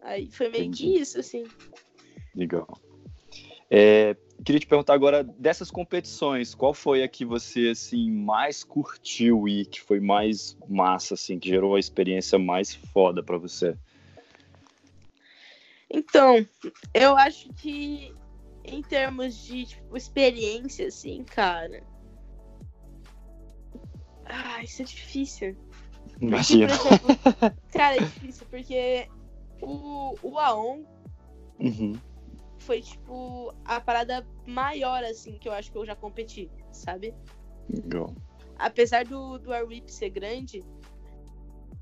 Aí 0.02 0.30
foi 0.30 0.48
meio 0.48 0.64
Entendi. 0.64 0.92
que 0.92 0.98
isso, 0.98 1.18
assim. 1.18 1.44
Legal. 2.34 2.68
É, 3.70 4.14
queria 4.44 4.60
te 4.60 4.66
perguntar 4.66 4.94
agora 4.94 5.24
dessas 5.24 5.70
competições, 5.70 6.54
qual 6.54 6.72
foi 6.72 7.02
a 7.02 7.08
que 7.08 7.24
você 7.24 7.70
assim 7.70 8.10
mais 8.10 8.62
curtiu 8.62 9.48
e 9.48 9.64
que 9.64 9.80
foi 9.80 9.98
mais 9.98 10.56
massa, 10.68 11.14
assim, 11.14 11.38
que 11.38 11.48
gerou 11.48 11.74
a 11.74 11.80
experiência 11.80 12.38
mais 12.38 12.74
foda 12.74 13.22
para 13.22 13.38
você? 13.38 13.76
Então, 15.90 16.46
eu 16.92 17.16
acho 17.16 17.48
que 17.54 18.14
em 18.64 18.82
termos 18.82 19.44
de 19.44 19.66
tipo, 19.66 19.96
experiência, 19.96 20.88
assim, 20.88 21.24
cara, 21.24 21.82
ah, 24.28 24.62
isso 24.62 24.82
é 24.82 24.84
difícil. 24.84 25.56
Imagina. 26.20 26.72
cara, 27.72 27.96
é 27.96 28.00
difícil, 28.00 28.46
porque 28.50 29.08
o, 29.60 30.14
o 30.22 30.38
Aon 30.38 30.84
uhum. 31.58 31.92
foi, 32.58 32.80
tipo, 32.80 33.54
a 33.64 33.80
parada 33.80 34.26
maior, 34.46 35.04
assim, 35.04 35.38
que 35.38 35.48
eu 35.48 35.52
acho 35.52 35.70
que 35.70 35.78
eu 35.78 35.86
já 35.86 35.94
competi, 35.94 36.50
sabe? 36.70 37.14
Legal. 37.68 38.14
Apesar 38.58 39.04
do, 39.04 39.38
do 39.38 39.52
Arwip 39.52 39.90
ser 39.90 40.10
grande, 40.10 40.64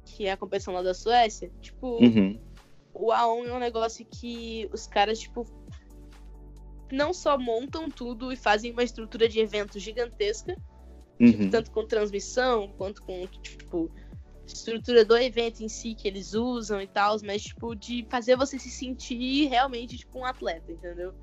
que 0.05 0.27
é 0.27 0.33
a 0.33 0.37
competição 0.37 0.75
lá 0.75 0.83
da 0.83 0.95
Suécia, 0.95 1.51
tipo, 1.61 2.03
uhum. 2.03 2.39
o 2.93 3.13
Aon 3.13 3.45
é 3.45 3.53
um 3.53 3.59
negócio 3.59 4.05
que 4.05 4.69
os 4.73 4.87
caras, 4.87 5.21
tipo, 5.21 5.47
não 6.91 7.13
só 7.13 7.39
montam 7.39 7.89
tudo 7.89 8.33
e 8.33 8.37
fazem 8.37 8.73
uma 8.73 8.83
estrutura 8.83 9.29
de 9.29 9.41
evento 9.41 9.79
gigantesca, 9.79 10.57
Uhum. 11.21 11.31
Tipo, 11.31 11.51
tanto 11.51 11.71
com 11.71 11.87
transmissão, 11.87 12.69
quanto 12.77 13.03
com, 13.03 13.27
tipo, 13.27 13.91
estrutura 14.47 15.05
do 15.05 15.17
evento 15.17 15.63
em 15.63 15.69
si 15.69 15.95
que 15.95 16.07
eles 16.09 16.35
usam 16.35 16.81
e 16.81 16.87
tal, 16.87 17.17
mas, 17.25 17.43
tipo, 17.43 17.75
de 17.75 18.07
fazer 18.11 18.37
você 18.37 18.59
se 18.59 18.71
sentir 18.71 19.47
realmente, 19.49 19.97
tipo, 19.97 20.19
um 20.19 20.25
atleta, 20.25 20.71
entendeu? 20.71 21.15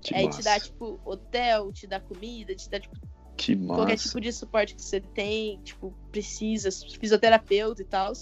Que 0.00 0.14
Aí 0.14 0.26
massa. 0.26 0.38
te 0.38 0.44
dá, 0.44 0.60
tipo, 0.60 1.00
hotel, 1.04 1.72
te 1.72 1.86
dá 1.86 2.00
comida, 2.00 2.54
te 2.54 2.68
dá, 2.68 2.80
tipo, 2.80 2.96
que 3.36 3.56
qualquer 3.66 3.92
massa. 3.92 4.08
tipo 4.08 4.20
de 4.20 4.32
suporte 4.32 4.74
que 4.74 4.82
você 4.82 5.00
tem, 5.00 5.60
tipo, 5.62 5.94
precisa, 6.10 6.68
fisioterapeuta 6.98 7.80
e 7.82 7.84
tal. 7.84 8.12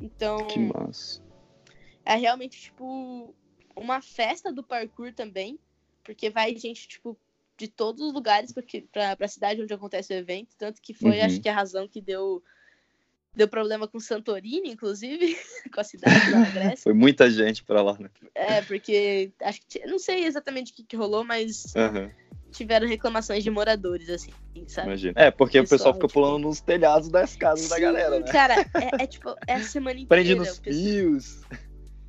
Então. 0.00 0.46
Que 0.46 0.58
massa. 0.60 1.22
É 2.04 2.14
realmente, 2.14 2.60
tipo, 2.60 3.34
uma 3.76 4.00
festa 4.00 4.52
do 4.52 4.62
parkour 4.62 5.12
também. 5.12 5.58
Porque 6.04 6.28
vai 6.28 6.54
gente, 6.54 6.86
tipo, 6.86 7.18
de 7.56 7.68
todos 7.68 8.02
os 8.02 8.12
lugares 8.12 8.52
para 8.92 9.16
a 9.20 9.28
cidade 9.28 9.62
onde 9.62 9.72
acontece 9.72 10.12
o 10.12 10.16
evento, 10.16 10.54
tanto 10.58 10.82
que 10.82 10.92
foi, 10.92 11.18
uhum. 11.18 11.24
acho 11.24 11.40
que 11.40 11.48
a 11.48 11.54
razão 11.54 11.86
que 11.86 12.00
deu 12.00 12.42
deu 13.34 13.48
problema 13.48 13.88
com 13.88 13.98
Santorini, 13.98 14.70
inclusive, 14.70 15.36
com 15.72 15.80
a 15.80 15.84
cidade 15.84 16.30
na 16.30 16.48
Grécia. 16.50 16.76
foi 16.76 16.92
muita 16.92 17.28
gente 17.30 17.64
para 17.64 17.82
lá, 17.82 17.98
né? 17.98 18.08
É, 18.34 18.62
porque 18.62 19.32
acho 19.40 19.60
que 19.68 19.84
não 19.86 19.98
sei 19.98 20.24
exatamente 20.24 20.72
o 20.72 20.74
que, 20.76 20.84
que 20.84 20.96
rolou, 20.96 21.24
mas 21.24 21.74
uhum. 21.74 22.10
tiveram 22.52 22.86
reclamações 22.86 23.42
de 23.42 23.50
moradores, 23.50 24.08
assim, 24.08 24.30
sabe? 24.68 24.88
Imagina. 24.88 25.14
É, 25.16 25.30
porque 25.30 25.58
o 25.58 25.62
pessoal, 25.62 25.64
o 25.64 25.70
pessoal 25.70 25.94
fica 25.94 26.06
tipo... 26.06 26.20
pulando 26.20 26.38
nos 26.44 26.60
telhados 26.60 27.08
das 27.08 27.34
casas 27.34 27.64
Sim, 27.64 27.70
da 27.70 27.80
galera, 27.80 28.20
né? 28.20 28.30
Cara, 28.30 28.54
é, 28.60 29.02
é, 29.02 29.06
tipo, 29.06 29.34
é 29.46 29.54
a 29.54 29.62
semana 29.62 29.98
inteira. 29.98 30.08
Prende 30.08 30.34
nos 30.36 30.58
fios. 30.58 31.42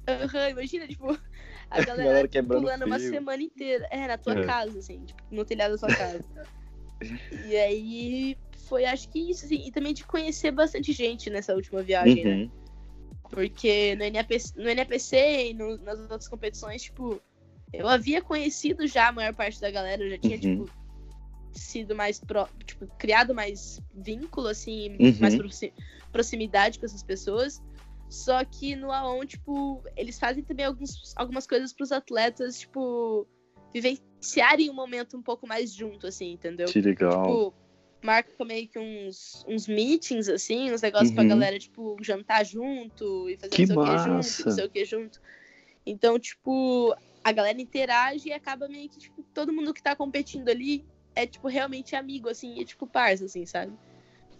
Uhum, 0.08 0.50
imagina, 0.50 0.88
tipo, 0.88 1.18
a 1.72 1.82
galera, 1.82 2.10
galera 2.10 2.28
quebrando 2.28 2.62
pulando 2.62 2.86
uma 2.86 3.00
semana 3.00 3.42
inteira. 3.42 3.88
É, 3.92 4.08
na 4.08 4.18
tua 4.18 4.40
é. 4.40 4.46
casa, 4.46 4.80
assim, 4.80 5.04
tipo, 5.06 5.22
no 5.32 5.46
telhado 5.46 5.72
da 5.72 5.78
sua 5.78 5.96
casa. 5.96 6.24
e 7.48 7.56
aí 7.56 8.38
foi, 8.68 8.86
acho 8.86 9.10
que 9.10 9.20
isso, 9.32 9.46
assim, 9.46 9.68
e 9.68 9.72
também 9.72 9.94
de 9.94 10.04
conhecer 10.04 10.52
bastante 10.52 10.92
gente 10.92 11.30
nessa 11.30 11.54
última 11.54 11.82
viagem, 11.82 12.24
né? 12.24 12.32
uhum. 12.32 12.46
né? 12.46 12.52
Porque 13.30 13.96
no 13.96 14.10
NAPC, 14.10 14.54
no 14.56 14.74
NAPC 14.74 15.50
e 15.50 15.54
no, 15.54 15.78
nas 15.80 16.00
outras 16.00 16.28
competições, 16.28 16.84
tipo, 16.84 17.22
eu 17.74 17.88
havia 17.88 18.22
conhecido 18.22 18.88
já 18.88 19.10
a 19.10 19.12
maior 19.12 19.34
parte 19.34 19.60
da 19.60 19.70
galera, 19.70 20.04
eu 20.04 20.10
já 20.12 20.18
tinha, 20.18 20.36
uhum. 20.36 20.66
tipo, 20.66 20.72
sido 21.52 21.96
mais 21.96 22.20
pro, 22.20 22.48
tipo, 22.66 22.88
criado 22.98 23.34
mais 23.34 23.82
vínculo, 23.94 24.48
assim, 24.48 24.96
uhum. 25.00 25.18
mais 25.20 25.36
proximidade 26.12 26.80
com 26.80 26.86
essas 26.86 27.04
pessoas. 27.04 27.62
Só 28.10 28.44
que 28.46 28.76
no 28.76 28.92
Aon, 28.92 29.26
tipo, 29.26 29.84
eles 29.96 30.20
fazem 30.20 30.44
também 30.44 30.66
alguns, 30.66 31.14
algumas 31.16 31.48
coisas 31.48 31.74
pros 31.74 31.92
atletas, 31.92 32.60
tipo, 32.60 33.28
vivenciarem 33.74 34.70
um 34.70 34.74
momento 34.74 35.18
um 35.18 35.22
pouco 35.22 35.48
mais 35.48 35.74
junto, 35.74 36.08
assim, 36.08 36.32
entendeu? 36.34 36.68
Que 36.68 36.82
legal. 36.82 37.24
Tipo, 37.24 37.54
marca 38.04 38.46
meio 38.46 38.68
que 38.68 38.78
uns, 38.78 39.44
uns 39.48 39.68
meetings, 39.68 40.30
assim, 40.30 40.72
uns 40.72 40.82
negócios 40.82 41.10
uhum. 41.10 41.16
pra 41.16 41.24
galera, 41.24 41.58
tipo, 41.58 41.98
jantar 42.02 42.46
junto 42.46 43.30
e 43.30 43.38
fazer 43.38 43.56
que 43.56 43.66
não 43.66 43.68
sei 43.68 43.76
massa. 43.76 44.12
o 44.12 44.20
que 44.20 44.28
junto, 44.28 44.46
não 44.46 44.56
sei 44.56 44.66
o 44.66 44.70
que 44.70 44.86
junto. 44.86 45.22
Então, 45.86 46.20
tipo, 46.20 46.96
a 47.24 47.32
galera 47.32 47.60
interage 47.60 48.30
e 48.30 48.34
acaba 48.34 48.68
meio 48.68 48.88
que, 48.88 49.00
tipo, 49.00 49.24
todo 49.34 49.52
mundo 49.52 49.74
que 49.74 49.82
tá 49.82 49.96
competindo 49.96 50.50
ali 50.50 50.86
é, 51.16 51.26
tipo, 51.26 51.48
realmente 51.48 51.96
amigo, 51.96 52.30
assim, 52.30 52.62
é 52.62 52.66
tipo 52.66 52.86
parça, 52.86 53.26
assim, 53.26 53.46
sabe? 53.46 53.74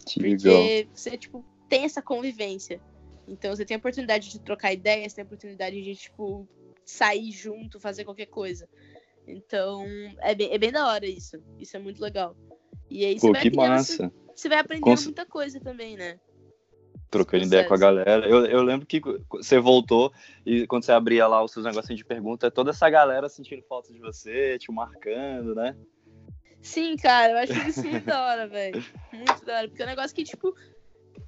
Que 0.06 0.20
Porque 0.20 0.46
legal. 0.46 0.88
você, 0.94 1.16
tipo, 1.16 1.44
tem 1.68 1.84
essa 1.84 2.02
convivência. 2.02 2.80
Então 3.26 3.54
você 3.54 3.64
tem 3.64 3.74
a 3.74 3.78
oportunidade 3.78 4.30
de 4.30 4.40
trocar 4.40 4.72
ideias, 4.72 5.12
tem 5.12 5.22
a 5.22 5.26
oportunidade 5.26 5.82
de, 5.82 5.94
tipo, 5.96 6.48
sair 6.84 7.32
junto, 7.32 7.80
fazer 7.80 8.04
qualquer 8.04 8.26
coisa. 8.26 8.68
Então, 9.26 9.84
é 10.20 10.34
bem, 10.34 10.52
é 10.52 10.58
bem 10.58 10.70
da 10.70 10.86
hora 10.86 11.06
isso. 11.06 11.42
Isso 11.58 11.76
é 11.76 11.80
muito 11.80 12.00
legal. 12.00 12.36
E 12.88 13.04
aí 13.04 13.18
você 13.18 13.26
Pô, 13.26 13.32
vai 13.32 13.42
que 13.42 13.50
massa. 13.50 14.12
Você 14.34 14.48
vai 14.48 14.58
aprendendo 14.58 14.84
Cons- 14.84 15.04
muita 15.06 15.26
coisa 15.26 15.58
também, 15.60 15.96
né? 15.96 16.20
Trocando 17.10 17.44
ideia 17.44 17.64
com 17.64 17.74
a 17.74 17.78
galera. 17.78 18.28
Eu, 18.28 18.46
eu 18.46 18.62
lembro 18.62 18.86
que 18.86 19.00
você 19.30 19.58
voltou 19.58 20.12
e 20.44 20.66
quando 20.66 20.84
você 20.84 20.92
abria 20.92 21.26
lá 21.26 21.42
os 21.42 21.50
seus 21.50 21.64
negocinhos 21.64 21.98
de 21.98 22.04
pergunta, 22.04 22.50
toda 22.50 22.70
essa 22.70 22.88
galera 22.90 23.28
sentindo 23.28 23.62
falta 23.62 23.92
de 23.92 23.98
você, 23.98 24.58
te 24.58 24.70
marcando, 24.70 25.54
né? 25.54 25.76
Sim, 26.60 26.96
cara, 26.96 27.32
eu 27.32 27.38
acho 27.38 27.68
isso 27.68 27.88
muito 27.88 28.06
da 28.06 28.26
hora, 28.26 28.48
velho. 28.48 28.84
Muito 29.12 29.44
da 29.44 29.58
hora. 29.58 29.68
Porque 29.68 29.82
é 29.82 29.86
um 29.86 29.88
negócio 29.88 30.14
que, 30.14 30.24
tipo, 30.24 30.54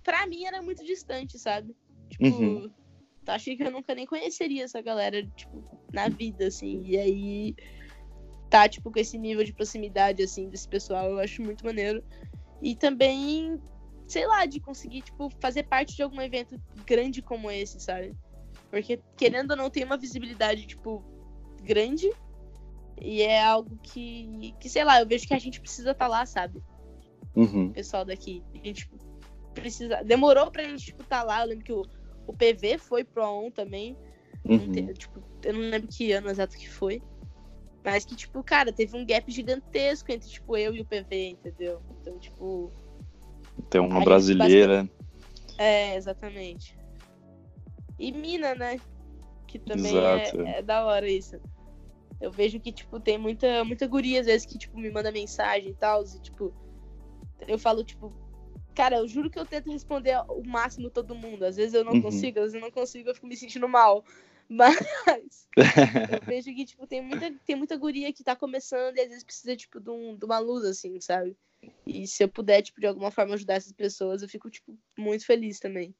pra 0.02 0.26
mim 0.26 0.44
era 0.44 0.60
muito 0.60 0.84
distante, 0.84 1.38
sabe? 1.38 1.74
Tipo, 2.08 2.24
Uhum. 2.26 2.70
achei 3.26 3.56
que 3.56 3.62
eu 3.62 3.70
nunca 3.70 3.94
nem 3.94 4.06
conheceria 4.06 4.64
essa 4.64 4.80
galera, 4.80 5.26
tipo, 5.36 5.62
na 5.92 6.08
vida, 6.08 6.46
assim. 6.46 6.82
E 6.84 6.96
aí, 6.96 7.54
tá, 8.50 8.68
tipo, 8.68 8.90
com 8.90 8.98
esse 8.98 9.18
nível 9.18 9.44
de 9.44 9.52
proximidade, 9.52 10.22
assim, 10.22 10.48
desse 10.48 10.68
pessoal, 10.68 11.10
eu 11.10 11.18
acho 11.18 11.42
muito 11.42 11.64
maneiro. 11.64 12.02
E 12.62 12.74
também, 12.74 13.60
sei 14.06 14.26
lá, 14.26 14.46
de 14.46 14.60
conseguir, 14.60 15.02
tipo, 15.02 15.30
fazer 15.40 15.64
parte 15.64 15.94
de 15.94 16.02
algum 16.02 16.20
evento 16.20 16.60
grande 16.86 17.22
como 17.22 17.50
esse, 17.50 17.78
sabe? 17.80 18.14
Porque, 18.70 19.00
querendo 19.16 19.52
ou 19.52 19.56
não, 19.56 19.70
tem 19.70 19.84
uma 19.84 19.96
visibilidade, 19.96 20.66
tipo, 20.66 21.04
grande. 21.62 22.10
E 23.00 23.22
é 23.22 23.42
algo 23.42 23.78
que, 23.82 24.54
que, 24.58 24.68
sei 24.68 24.84
lá, 24.84 25.00
eu 25.00 25.06
vejo 25.06 25.26
que 25.26 25.34
a 25.34 25.38
gente 25.38 25.60
precisa 25.60 25.92
estar 25.92 26.08
lá, 26.08 26.26
sabe? 26.26 26.60
Uhum. 27.36 27.66
O 27.66 27.72
pessoal 27.72 28.04
daqui. 28.04 28.42
A 28.54 28.66
gente 28.66 28.90
precisa. 29.54 30.02
Demorou 30.02 30.50
pra 30.50 30.64
gente, 30.64 30.86
tipo, 30.86 31.04
tá 31.04 31.22
lá. 31.22 31.42
Eu 31.42 31.48
lembro 31.48 31.64
que 31.64 31.72
o, 31.72 31.82
o 32.28 32.32
PV 32.32 32.78
foi 32.78 33.04
pro 33.04 33.24
ON 33.24 33.50
também. 33.50 33.96
Não 34.44 34.56
Uhum. 34.58 34.72
te- 34.72 34.94
tipo, 34.94 35.22
eu 35.42 35.52
não 35.54 35.60
lembro 35.60 35.88
que 35.88 36.12
ano 36.12 36.30
exato 36.30 36.56
que 36.56 36.68
foi. 36.68 37.02
Mas 37.84 38.04
que, 38.04 38.14
tipo, 38.14 38.42
cara, 38.44 38.72
teve 38.72 38.96
um 38.96 39.04
gap 39.06 39.30
gigantesco 39.30 40.12
entre, 40.12 40.28
tipo, 40.28 40.56
eu 40.56 40.74
e 40.74 40.80
o 40.80 40.84
PV, 40.84 41.30
entendeu? 41.30 41.80
Então, 42.00 42.18
tipo. 42.18 42.70
Tem 43.70 43.80
uma 43.80 44.04
brasileira. 44.04 44.88
É, 45.56 45.96
exatamente. 45.96 46.78
E 47.98 48.12
mina, 48.12 48.54
né? 48.54 48.80
Que 49.46 49.58
também 49.58 49.96
é, 49.96 50.58
é 50.58 50.62
da 50.62 50.84
hora 50.84 51.08
isso. 51.08 51.40
Eu 52.20 52.30
vejo 52.30 52.60
que, 52.60 52.72
tipo, 52.72 53.00
tem 53.00 53.16
muita, 53.16 53.64
muita 53.64 53.86
guria, 53.86 54.20
às 54.20 54.26
vezes, 54.26 54.46
que, 54.46 54.58
tipo, 54.58 54.78
me 54.78 54.90
manda 54.90 55.10
mensagem 55.10 55.70
e 55.70 55.74
tal. 55.74 56.04
E, 56.04 56.20
tipo, 56.20 56.52
eu 57.46 57.58
falo, 57.58 57.82
tipo, 57.84 58.12
cara, 58.78 58.98
eu 58.98 59.08
juro 59.08 59.28
que 59.28 59.36
eu 59.38 59.44
tento 59.44 59.72
responder 59.72 60.16
o 60.28 60.44
máximo 60.44 60.88
todo 60.88 61.12
mundo. 61.12 61.42
Às 61.44 61.56
vezes 61.56 61.74
eu 61.74 61.84
não 61.84 61.94
Uhum. 61.94 62.02
consigo, 62.02 62.38
às 62.38 62.44
vezes 62.44 62.54
eu 62.54 62.60
não 62.60 62.70
consigo, 62.70 63.08
eu 63.10 63.14
fico 63.14 63.26
me 63.26 63.36
sentindo 63.36 63.68
mal. 63.68 64.04
Mas 64.48 65.48
eu 65.56 66.24
vejo 66.24 66.54
que, 66.54 66.64
tipo, 66.64 66.86
tem 66.86 67.02
muita, 67.02 67.34
tem 67.44 67.56
muita 67.56 67.76
guria 67.76 68.12
que 68.12 68.22
tá 68.22 68.36
começando 68.36 68.96
e 68.96 69.00
às 69.00 69.08
vezes 69.08 69.24
precisa, 69.24 69.56
tipo, 69.56 69.80
de, 69.80 69.90
um, 69.90 70.16
de 70.16 70.24
uma 70.24 70.38
luz, 70.38 70.64
assim, 70.64 71.00
sabe? 71.00 71.36
E 71.84 72.06
se 72.06 72.22
eu 72.22 72.28
puder, 72.28 72.62
tipo, 72.62 72.80
de 72.80 72.86
alguma 72.86 73.10
forma 73.10 73.34
ajudar 73.34 73.54
essas 73.54 73.72
pessoas, 73.72 74.22
eu 74.22 74.28
fico, 74.28 74.48
tipo, 74.48 74.78
muito 74.96 75.26
feliz 75.26 75.58
também. 75.58 75.92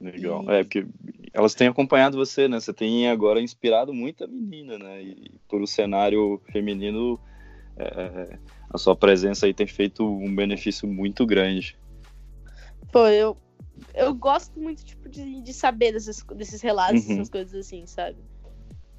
Legal. 0.00 0.44
E- 0.44 0.54
É, 0.54 0.62
porque 0.62 0.86
elas 1.32 1.54
têm 1.54 1.66
acompanhado 1.66 2.16
você, 2.16 2.46
né? 2.46 2.60
Você 2.60 2.72
tem 2.72 3.08
agora 3.08 3.40
inspirado 3.40 3.92
muita 3.92 4.26
menina, 4.26 4.78
né? 4.78 5.02
E 5.02 5.32
por 5.48 5.60
o 5.60 5.66
cenário 5.66 6.40
feminino, 6.52 7.18
é, 7.76 8.38
a 8.70 8.78
sua 8.78 8.94
presença 8.94 9.46
aí 9.46 9.52
tem 9.52 9.66
feito 9.66 10.06
um 10.06 10.34
benefício 10.34 10.86
muito 10.88 11.26
grande. 11.26 11.76
Pô, 12.94 13.08
eu, 13.08 13.36
eu 13.92 14.14
gosto 14.14 14.56
muito, 14.60 14.84
tipo, 14.84 15.08
de, 15.08 15.42
de 15.42 15.52
saber 15.52 15.90
desses, 15.90 16.22
desses 16.36 16.62
relatos, 16.62 17.04
Uhum. 17.06 17.14
essas 17.14 17.28
coisas 17.28 17.52
assim, 17.66 17.84
sabe? 17.88 18.16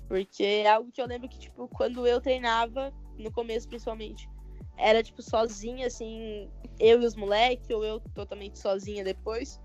Porque 0.09 0.43
é 0.43 0.67
algo 0.69 0.91
que 0.91 1.01
eu 1.01 1.07
lembro 1.07 1.29
que, 1.29 1.39
tipo, 1.39 1.69
quando 1.69 2.05
eu 2.05 2.19
treinava, 2.19 2.91
no 3.17 3.31
começo 3.31 3.69
principalmente, 3.69 4.29
era, 4.77 5.01
tipo, 5.01 5.21
sozinha, 5.21 5.87
assim, 5.87 6.49
eu 6.77 7.01
e 7.01 7.05
os 7.05 7.15
moleques, 7.15 7.69
ou 7.69 7.85
eu 7.85 8.01
totalmente 8.13 8.59
sozinha 8.59 9.01
depois. 9.01 9.61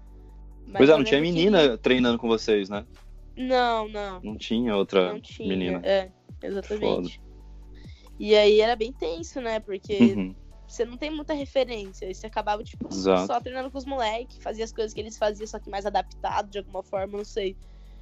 Mas 0.65 0.77
pois 0.77 0.91
é, 0.91 0.97
não 0.97 1.03
tinha 1.03 1.21
lembro 1.21 1.35
que- 1.35 1.41
menina 1.45 1.79
treinando 1.79 2.17
com 2.17 2.29
vocês, 2.29 2.69
né? 2.69 2.87
Não, 3.37 3.89
não. 3.89 4.21
Não 4.23 4.37
tinha 4.37 4.77
outra 4.77 5.13
Não 5.13 5.21
tinha. 5.21 5.49
menina. 5.49 5.81
É, 5.85 6.09
exatamente. 6.41 7.21
E 8.17 8.37
aí 8.37 8.61
era 8.61 8.77
bem 8.77 8.93
tenso, 8.93 9.41
né? 9.41 9.59
Porque 9.59 10.15
Uhum. 10.15 10.37
Você 10.71 10.85
não 10.85 10.97
tem 10.97 11.11
muita 11.11 11.35
referência. 11.35 12.09
E 12.09 12.15
você 12.15 12.29
acabava, 12.29 12.63
tipo, 12.63 12.89
Exato. 12.89 13.27
só 13.27 13.41
treinando 13.41 13.71
com 13.71 13.79
os 13.79 13.85
moleques, 13.85 14.39
fazia 14.39 14.65
as 14.65 14.73
coisas 14.73 14.95
que 14.95 15.01
eles 15.01 15.19
faziam, 15.19 15.47
só 15.47 15.59
que 15.59 15.69
mais 15.69 15.85
adaptado 15.85 16.49
de 16.49 16.59
alguma 16.59 16.83
forma, 16.83 17.19
não 17.19 17.25
sei. 17.25 17.57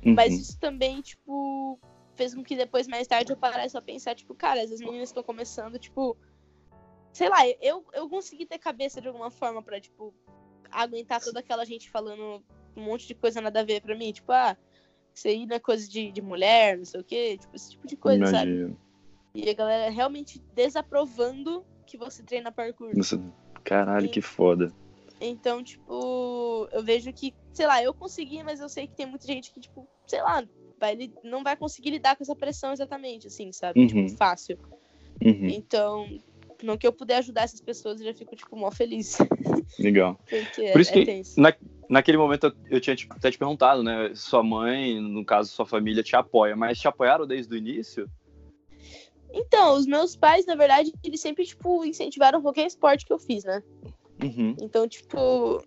Uhum. 0.05 0.15
Mas 0.15 0.35
isso 0.35 0.59
também, 0.59 1.01
tipo, 1.01 1.81
fez 2.15 2.35
com 2.35 2.45
que 2.45 2.55
depois, 2.55 2.87
mais 2.87 3.09
tarde, 3.09 3.33
eu 3.33 3.37
parasse 3.37 3.77
a 3.77 3.81
pensar, 3.81 4.15
tipo, 4.15 4.35
cara, 4.35 4.61
essas 4.61 4.81
meninas 4.81 5.09
estão 5.09 5.23
começando, 5.23 5.79
tipo. 5.79 6.17
Sei 7.11 7.29
lá, 7.29 7.39
eu, 7.63 7.85
eu 7.95 8.09
consegui 8.09 8.45
ter 8.45 8.59
cabeça 8.59 9.01
de 9.01 9.09
alguma 9.09 9.31
forma 9.31 9.63
pra, 9.63 9.81
tipo, 9.81 10.15
aguentar 10.71 11.23
toda 11.23 11.41
aquela 11.41 11.65
gente 11.65 11.91
falando 11.91 12.45
um 12.77 12.83
monte 12.83 13.09
de 13.09 13.15
coisa 13.15 13.41
nada 13.41 13.61
a 13.61 13.65
ver 13.65 13.81
pra 13.81 13.97
mim. 13.97 14.13
Tipo, 14.13 14.31
ah, 14.31 14.57
isso 15.15 15.27
aí 15.27 15.47
não 15.47 15.57
é 15.57 15.59
coisa 15.59 15.89
de, 15.89 16.13
de 16.13 16.21
mulher, 16.21 16.77
não 16.77 16.85
sei 16.85 17.01
o 17.01 17.05
quê. 17.05 17.39
Tipo, 17.41 17.57
esse 17.57 17.71
tipo 17.71 17.87
de 17.87 17.97
coisa, 17.97 18.27
sabe? 18.27 18.51
Imagino. 18.51 18.79
E 19.35 19.49
a 19.49 19.55
galera 19.55 19.91
realmente 19.91 20.39
desaprovando 20.55 21.65
que 21.89 21.97
você 21.97 22.23
treina 22.23 22.53
parkour. 22.53 22.95
Nossa, 22.95 23.21
Caralho, 23.65 24.09
que 24.09 24.21
foda. 24.21 24.73
Então, 25.21 25.65
tipo, 25.65 26.69
eu 26.73 26.83
vejo 26.83 27.13
que, 27.13 27.35
sei 27.53 27.67
lá, 27.67 27.83
eu 27.83 27.93
consegui, 27.93 28.43
mas 28.43 28.61
eu 28.61 28.69
sei 28.69 28.87
que 28.87 28.95
tem 28.95 29.07
muita 29.07 29.27
gente 29.27 29.51
que, 29.53 29.61
tipo, 29.61 29.89
sei 30.07 30.23
lá, 30.23 30.45
vai, 30.79 31.11
não 31.25 31.43
vai 31.43 31.57
conseguir 31.57 31.91
lidar 31.91 32.15
com 32.15 32.23
essa 32.23 32.37
pressão 32.37 32.73
exatamente, 32.73 33.27
assim, 33.27 33.51
sabe? 33.51 33.81
Uhum. 33.81 33.87
Tipo, 33.87 34.09
fácil. 34.17 34.59
Uhum. 35.25 35.49
Então, 35.49 36.07
no 36.63 36.79
que 36.79 36.87
eu 36.87 36.93
puder 36.93 37.17
ajudar 37.17 37.43
essas 37.43 37.61
pessoas, 37.61 38.01
eu 38.01 38.07
já 38.07 38.15
fico, 38.15 38.37
tipo, 38.37 38.55
mó 38.57 38.71
feliz. 38.71 39.19
Legal. 39.79 40.19
Porque 40.29 40.71
Por 40.71 40.81
isso 40.81 40.91
é, 40.91 40.93
que 40.93 41.01
é 41.01 41.05
tenso. 41.05 41.41
na, 41.41 41.53
naquele 41.89 42.19
momento 42.19 42.47
eu, 42.47 42.53
eu 42.71 42.81
tinha 42.81 42.95
tipo, 42.95 43.15
até 43.15 43.31
te 43.31 43.39
perguntado, 43.39 43.83
né? 43.83 44.13
Sua 44.15 44.43
mãe, 44.43 45.01
no 45.01 45.25
caso 45.25 45.51
sua 45.51 45.67
família, 45.67 46.03
te 46.03 46.15
apoia, 46.15 46.55
mas 46.55 46.79
te 46.79 46.87
apoiaram 46.87 47.27
desde 47.27 47.53
o 47.53 47.57
início? 47.57 48.09
Então, 49.33 49.75
os 49.75 49.87
meus 49.87 50.17
pais, 50.17 50.47
na 50.47 50.55
verdade, 50.55 50.93
eles 51.05 51.21
sempre, 51.21 51.45
tipo, 51.45 51.85
incentivaram 51.85 52.41
qualquer 52.43 52.67
esporte 52.67 53.05
que 53.05 53.13
eu 53.13 53.19
fiz, 53.19 53.45
né? 53.45 53.63
Uhum. 54.23 54.57
Então, 54.61 54.89
tipo, 54.89 55.63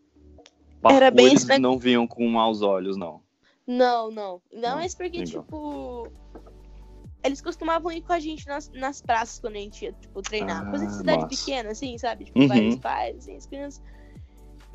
Parkour, 0.81 0.97
Era 0.97 1.11
bem 1.11 1.27
eles 1.27 1.45
neg- 1.45 1.61
não 1.61 1.77
vinham 1.77 2.07
com 2.07 2.27
maus 2.27 2.61
olhos, 2.61 2.97
não. 2.97 3.21
Não, 3.67 4.09
não. 4.09 4.41
Não, 4.51 4.75
mas 4.77 4.95
porque, 4.95 5.19
legal. 5.19 5.43
tipo. 5.43 6.07
Eles 7.23 7.39
costumavam 7.39 7.91
ir 7.91 8.01
com 8.01 8.13
a 8.13 8.19
gente 8.19 8.47
nas, 8.47 8.67
nas 8.71 8.99
praças 8.99 9.39
quando 9.39 9.55
a 9.55 9.59
gente 9.59 9.85
ia, 9.85 9.93
tipo, 9.93 10.21
treinar. 10.23 10.67
Coisa 10.71 10.87
de 10.87 10.91
Ah, 10.93 10.97
cidade 10.97 11.21
massa. 11.23 11.27
pequena, 11.37 11.69
assim, 11.71 11.95
sabe? 11.99 12.25
Tipo, 12.25 12.39
Uhum. 12.39 12.47
vários 12.47 12.75
pais, 12.77 13.17
assim, 13.17 13.35
as 13.37 13.45
crianças. 13.45 13.83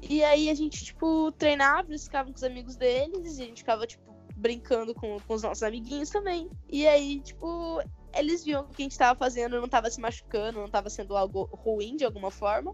E 0.09 0.22
aí 0.22 0.49
a 0.49 0.55
gente, 0.55 0.84
tipo, 0.84 1.32
treinava, 1.32 1.89
eles 1.91 2.05
ficavam 2.05 2.32
com 2.32 2.37
os 2.37 2.45
amigos 2.45 2.76
deles, 2.76 3.37
e 3.39 3.43
a 3.43 3.47
gente 3.47 3.59
ficava, 3.59 3.84
tipo, 3.84 4.14
brincando 4.37 4.95
com, 4.95 5.18
com 5.18 5.34
os 5.34 5.43
nossos 5.43 5.64
amiguinhos 5.64 6.09
também. 6.11 6.49
E 6.70 6.87
aí, 6.87 7.20
tipo, 7.20 7.80
eles 8.19 8.45
viam 8.45 8.67
que 8.67 8.83
a 8.83 8.85
gente 8.85 8.97
tava 8.97 9.19
fazendo, 9.19 9.61
não 9.61 9.69
tava 9.69 9.91
se 9.91 10.01
machucando, 10.01 10.61
não 10.61 10.71
tava 10.71 10.91
sendo 10.91 11.17
algo 11.17 11.49
ruim 11.53 11.97
de 11.97 12.05
alguma 12.05 12.31
forma. 12.31 12.73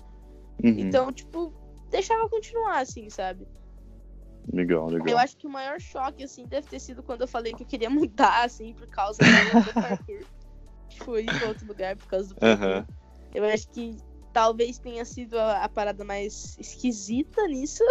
Uhum. 0.62 0.78
Então, 0.78 1.12
tipo, 1.12 1.52
deixava 1.90 2.28
continuar, 2.28 2.80
assim, 2.80 3.08
sabe? 3.10 3.46
Legal, 4.52 4.88
legal. 4.88 5.08
Eu 5.08 5.18
acho 5.18 5.36
que 5.36 5.46
o 5.46 5.50
maior 5.50 5.80
choque, 5.80 6.24
assim, 6.24 6.46
deve 6.46 6.66
ter 6.66 6.80
sido 6.80 7.02
quando 7.02 7.22
eu 7.22 7.28
falei 7.28 7.54
que 7.54 7.62
eu 7.62 7.66
queria 7.66 7.88
mudar, 7.90 8.44
assim, 8.44 8.74
por 8.74 8.86
causa 8.88 9.22
do, 9.22 9.74
parkour. 9.74 10.26
Tipo, 10.88 11.18
ir 11.18 11.38
pra 11.38 11.48
outro 11.48 11.66
lugar 11.66 11.96
por 11.96 12.06
causa 12.06 12.28
do 12.28 12.34
parkour. 12.34 12.66
Aham. 12.66 12.86
Eu 13.34 13.44
acho 13.44 13.68
que 13.70 13.96
talvez 14.32 14.78
tenha 14.78 15.04
sido 15.04 15.38
a, 15.38 15.64
a 15.64 15.68
parada 15.68 16.04
mais 16.04 16.56
esquisita 16.58 17.46
nisso, 17.48 17.82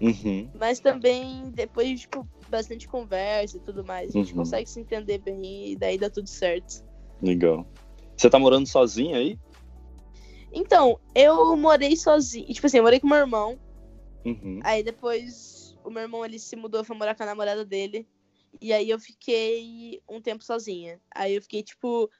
Uhum. 0.00 0.50
mas 0.54 0.78
também 0.78 1.50
depois 1.52 1.88
de, 1.88 1.96
tipo, 1.98 2.28
bastante 2.48 2.88
conversa 2.88 3.56
e 3.56 3.60
tudo 3.60 3.84
mais, 3.84 4.10
a 4.10 4.18
gente 4.18 4.32
Uhum. 4.32 4.38
consegue 4.38 4.68
se 4.68 4.80
entender 4.80 5.18
bem 5.18 5.72
e 5.72 5.76
daí 5.76 5.98
dá 5.98 6.10
tudo 6.10 6.28
certo. 6.28 6.84
Legal. 7.22 7.66
Você 8.16 8.30
tá 8.30 8.38
morando 8.38 8.66
sozinha 8.66 9.18
aí? 9.18 9.38
Então, 10.52 10.98
eu 11.14 11.56
morei 11.56 11.96
sozinha, 11.96 12.46
tipo 12.46 12.66
assim, 12.66 12.78
eu 12.78 12.82
morei 12.82 13.00
com 13.00 13.06
meu 13.06 13.18
irmão, 13.18 13.58
Uhum. 14.26 14.58
Aí 14.64 14.82
depois 14.82 15.78
o 15.84 15.90
meu 15.90 16.02
irmão 16.02 16.24
ele 16.24 16.38
se 16.40 16.56
mudou, 16.56 16.82
foi 16.82 16.96
morar 16.96 17.14
com 17.14 17.22
a 17.22 17.26
namorada 17.26 17.64
dele. 17.64 18.08
E 18.60 18.72
aí 18.72 18.90
eu 18.90 18.98
fiquei 18.98 20.02
um 20.08 20.20
tempo 20.20 20.42
sozinha. 20.42 21.00
Aí 21.14 21.36
eu 21.36 21.42
fiquei 21.42 21.62
tipo. 21.62 22.10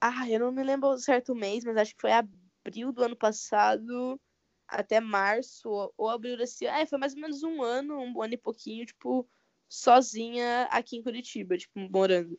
Ah, 0.00 0.28
eu 0.28 0.38
não 0.40 0.52
me 0.52 0.62
lembro 0.62 0.90
o 0.90 0.98
certo 0.98 1.34
mês, 1.34 1.64
mas 1.64 1.76
acho 1.78 1.94
que 1.94 2.00
foi 2.02 2.10
abril 2.12 2.92
do 2.92 3.02
ano 3.02 3.16
passado 3.16 4.20
até 4.68 5.00
março, 5.00 5.68
ou- 5.68 5.92
ou 5.96 6.08
abril 6.08 6.36
desse 6.36 6.66
ano. 6.66 6.78
É, 6.78 6.86
foi 6.86 6.98
mais 6.98 7.14
ou 7.14 7.20
menos 7.20 7.42
um 7.42 7.62
ano, 7.62 7.96
um 7.98 8.22
ano 8.22 8.34
e 8.34 8.38
pouquinho, 8.38 8.86
tipo, 8.86 9.26
sozinha 9.68 10.68
aqui 10.70 10.96
em 10.96 11.02
Curitiba, 11.02 11.56
tipo, 11.56 11.78
morando. 11.90 12.38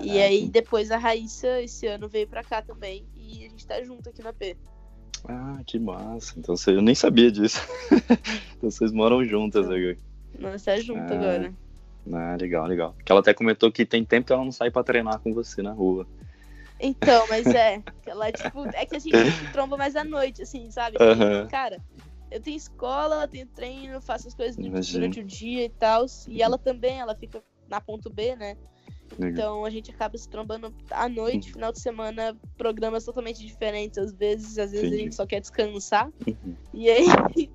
E 0.00 0.18
aí 0.20 0.48
depois 0.48 0.90
a 0.90 0.96
Raíssa 0.96 1.60
esse 1.60 1.86
ano 1.86 2.08
veio 2.08 2.26
pra 2.26 2.42
cá 2.42 2.62
também 2.62 3.06
e 3.14 3.44
a 3.44 3.48
gente 3.48 3.66
tá 3.66 3.82
junto 3.82 4.08
aqui 4.08 4.22
na 4.22 4.32
P. 4.32 4.56
Ah, 5.28 5.60
que 5.66 5.78
massa. 5.78 6.34
Então 6.38 6.56
você, 6.56 6.70
eu 6.70 6.82
nem 6.82 6.94
sabia 6.94 7.30
disso. 7.30 7.60
então 8.56 8.70
vocês 8.70 8.90
moram 8.90 9.24
juntas 9.24 9.66
agora. 9.66 9.96
Nós 10.38 10.62
tá 10.62 10.78
junto 10.78 11.12
ah, 11.12 11.16
agora. 11.16 11.54
Ah, 12.12 12.36
legal, 12.40 12.66
legal. 12.66 12.96
Que 13.04 13.12
ela 13.12 13.20
até 13.20 13.32
comentou 13.32 13.70
que 13.70 13.86
tem 13.86 14.04
tempo 14.04 14.26
que 14.26 14.32
ela 14.32 14.44
não 14.44 14.50
sai 14.50 14.70
pra 14.70 14.82
treinar 14.82 15.20
com 15.20 15.32
você 15.32 15.62
na 15.62 15.72
rua. 15.72 16.06
Então, 16.82 17.26
mas 17.28 17.46
é. 17.46 17.80
Ela, 18.04 18.32
tipo, 18.32 18.66
é 18.74 18.84
que 18.84 18.96
a 18.96 18.98
gente 18.98 19.12
tromba 19.52 19.76
mais 19.76 19.94
à 19.94 20.02
noite, 20.02 20.42
assim, 20.42 20.68
sabe? 20.70 20.96
Uhum. 21.00 21.46
Cara, 21.48 21.80
eu 22.30 22.40
tenho 22.40 22.56
escola, 22.56 23.22
eu 23.22 23.28
tenho 23.28 23.46
treino, 23.46 24.00
faço 24.00 24.26
as 24.26 24.34
coisas 24.34 24.56
durante 24.56 25.20
o 25.20 25.24
dia 25.24 25.64
e 25.64 25.68
tal. 25.68 26.04
E 26.26 26.42
ela 26.42 26.58
também, 26.58 26.98
ela 26.98 27.14
fica 27.14 27.40
na 27.68 27.80
ponto 27.80 28.10
B, 28.10 28.34
né? 28.34 28.56
Então 29.20 29.64
a 29.64 29.70
gente 29.70 29.90
acaba 29.90 30.16
se 30.16 30.28
trombando 30.28 30.74
à 30.90 31.08
noite, 31.08 31.48
uhum. 31.48 31.54
final 31.54 31.72
de 31.72 31.80
semana, 31.80 32.36
programas 32.56 33.04
totalmente 33.04 33.44
diferentes. 33.44 33.98
Às 33.98 34.12
vezes, 34.12 34.58
às 34.58 34.72
vezes 34.72 34.92
a 34.92 34.96
gente 34.96 35.14
só 35.14 35.26
quer 35.26 35.40
descansar. 35.40 36.10
Uhum. 36.26 36.56
E 36.72 36.90
aí, 36.90 37.06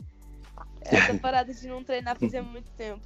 essa 0.82 1.16
parada 1.16 1.54
de 1.54 1.68
não 1.68 1.84
treinar 1.84 2.18
fazia 2.18 2.44
muito 2.44 2.72
tempo. 2.72 3.02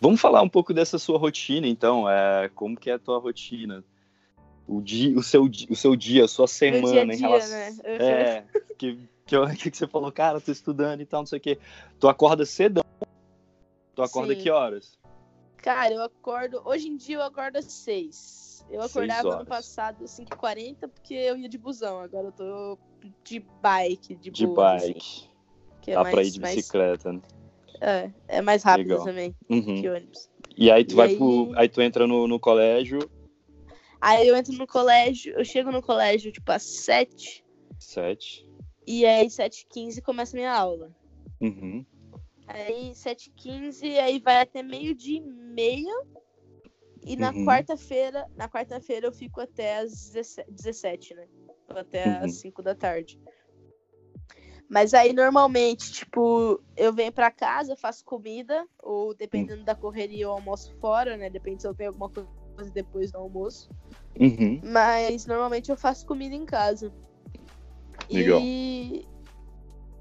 Vamos 0.00 0.20
falar 0.20 0.42
um 0.42 0.48
pouco 0.48 0.72
dessa 0.72 0.98
sua 0.98 1.18
rotina, 1.18 1.66
então. 1.66 2.08
É, 2.08 2.48
como 2.54 2.76
que 2.76 2.88
é 2.88 2.94
a 2.94 2.98
tua 2.98 3.18
rotina? 3.18 3.84
O, 4.66 4.80
dia, 4.80 5.18
o, 5.18 5.22
seu, 5.22 5.50
o 5.68 5.76
seu 5.76 5.96
dia, 5.96 6.24
a 6.24 6.28
sua 6.28 6.46
semana 6.46 6.92
dia 6.92 7.04
-dia, 7.04 7.14
em 7.14 7.18
relação. 7.18 7.58
Né? 7.58 7.76
É, 7.84 8.44
que, 8.78 8.98
que, 9.26 9.36
que, 9.70 9.76
você 9.76 9.86
falou, 9.86 10.12
cara, 10.12 10.40
tô 10.40 10.52
estudando 10.52 11.00
e 11.00 11.06
tal, 11.06 11.22
não 11.22 11.26
sei 11.26 11.38
o 11.38 11.42
quê. 11.42 11.58
Tu 11.98 12.08
acorda 12.08 12.46
cedão. 12.46 12.84
Tu 13.94 14.02
acorda 14.02 14.34
Sim. 14.34 14.40
que 14.40 14.50
horas? 14.50 14.98
Cara, 15.56 15.92
eu 15.92 16.02
acordo. 16.02 16.62
Hoje 16.64 16.88
em 16.88 16.96
dia 16.96 17.16
eu 17.16 17.22
acordo 17.22 17.56
às 17.58 17.66
6. 17.66 18.64
Eu 18.70 18.82
acordava 18.82 19.38
no 19.38 19.44
passado 19.44 20.04
às 20.04 20.10
5h40 20.10 20.88
porque 20.88 21.14
eu 21.14 21.36
ia 21.36 21.48
de 21.48 21.58
busão. 21.58 22.00
Agora 22.00 22.28
eu 22.28 22.32
tô 22.32 22.78
de 23.24 23.44
bike, 23.60 24.14
de, 24.14 24.30
de 24.30 24.46
boa, 24.46 24.76
bike. 24.76 24.98
Assim, 24.98 25.28
que 25.80 25.90
é 25.90 25.94
Dá 25.94 26.02
mais, 26.02 26.14
pra 26.14 26.22
ir 26.22 26.30
de 26.30 26.40
bicicleta, 26.40 27.12
mais... 27.12 27.22
né? 27.22 27.28
É, 27.80 28.10
é 28.28 28.42
mais 28.42 28.62
rápido 28.62 28.90
Legal. 28.90 29.04
também 29.04 29.34
uhum. 29.48 29.80
que 29.80 29.88
ônibus. 29.88 30.30
E 30.56 30.70
aí 30.70 30.84
tu 30.84 30.92
e 30.92 30.94
vai 30.94 31.08
aí... 31.08 31.16
pro. 31.16 31.52
Aí 31.56 31.68
tu 31.68 31.80
entra 31.80 32.06
no, 32.06 32.28
no 32.28 32.38
colégio. 32.38 33.10
Aí 34.00 34.26
eu 34.26 34.36
entro 34.36 34.52
no 34.54 34.66
colégio, 34.66 35.34
eu 35.34 35.44
chego 35.44 35.70
no 35.70 35.82
colégio 35.82 36.32
tipo 36.32 36.50
às 36.50 36.62
7. 36.62 37.44
7. 37.78 38.48
E 38.86 39.04
aí, 39.04 39.26
7h15 39.26 40.00
começa 40.02 40.36
a 40.36 40.38
minha 40.38 40.52
aula. 40.52 40.90
Uhum. 41.40 41.84
Aí 42.46 42.92
7h15, 42.92 43.98
aí 43.98 44.18
vai 44.18 44.40
até 44.40 44.62
meio-dia 44.62 45.18
e 45.18 45.20
meia. 45.20 45.94
E 47.04 47.16
na 47.16 47.30
uhum. 47.30 47.44
quarta-feira, 47.44 48.26
na 48.36 48.48
quarta-feira 48.48 49.06
eu 49.06 49.12
fico 49.12 49.40
até 49.40 49.78
as 49.78 50.12
17, 50.48 51.14
né? 51.14 51.28
Até 51.68 52.04
uhum. 52.04 52.24
as 52.24 52.34
5 52.40 52.62
da 52.62 52.74
tarde. 52.74 53.20
Mas 54.68 54.94
aí 54.94 55.12
normalmente, 55.12 55.92
tipo, 55.92 56.62
eu 56.76 56.92
venho 56.92 57.12
para 57.12 57.30
casa, 57.30 57.76
faço 57.76 58.04
comida, 58.04 58.66
ou 58.78 59.14
dependendo 59.14 59.60
uhum. 59.60 59.64
da 59.64 59.74
correria 59.74 60.24
eu 60.24 60.32
almoço 60.32 60.74
fora, 60.80 61.16
né? 61.16 61.30
Depende 61.30 61.62
se 61.62 61.68
eu 61.68 61.74
tenho 61.74 61.90
alguma 61.90 62.10
coisa 62.10 62.28
depois 62.68 63.12
do 63.12 63.18
almoço. 63.18 63.70
Uhum. 64.18 64.60
Mas 64.64 65.24
normalmente 65.24 65.70
eu 65.70 65.76
faço 65.76 66.04
comida 66.04 66.34
em 66.34 66.44
casa. 66.44 66.92
Legal. 68.10 68.40
E 68.42 69.06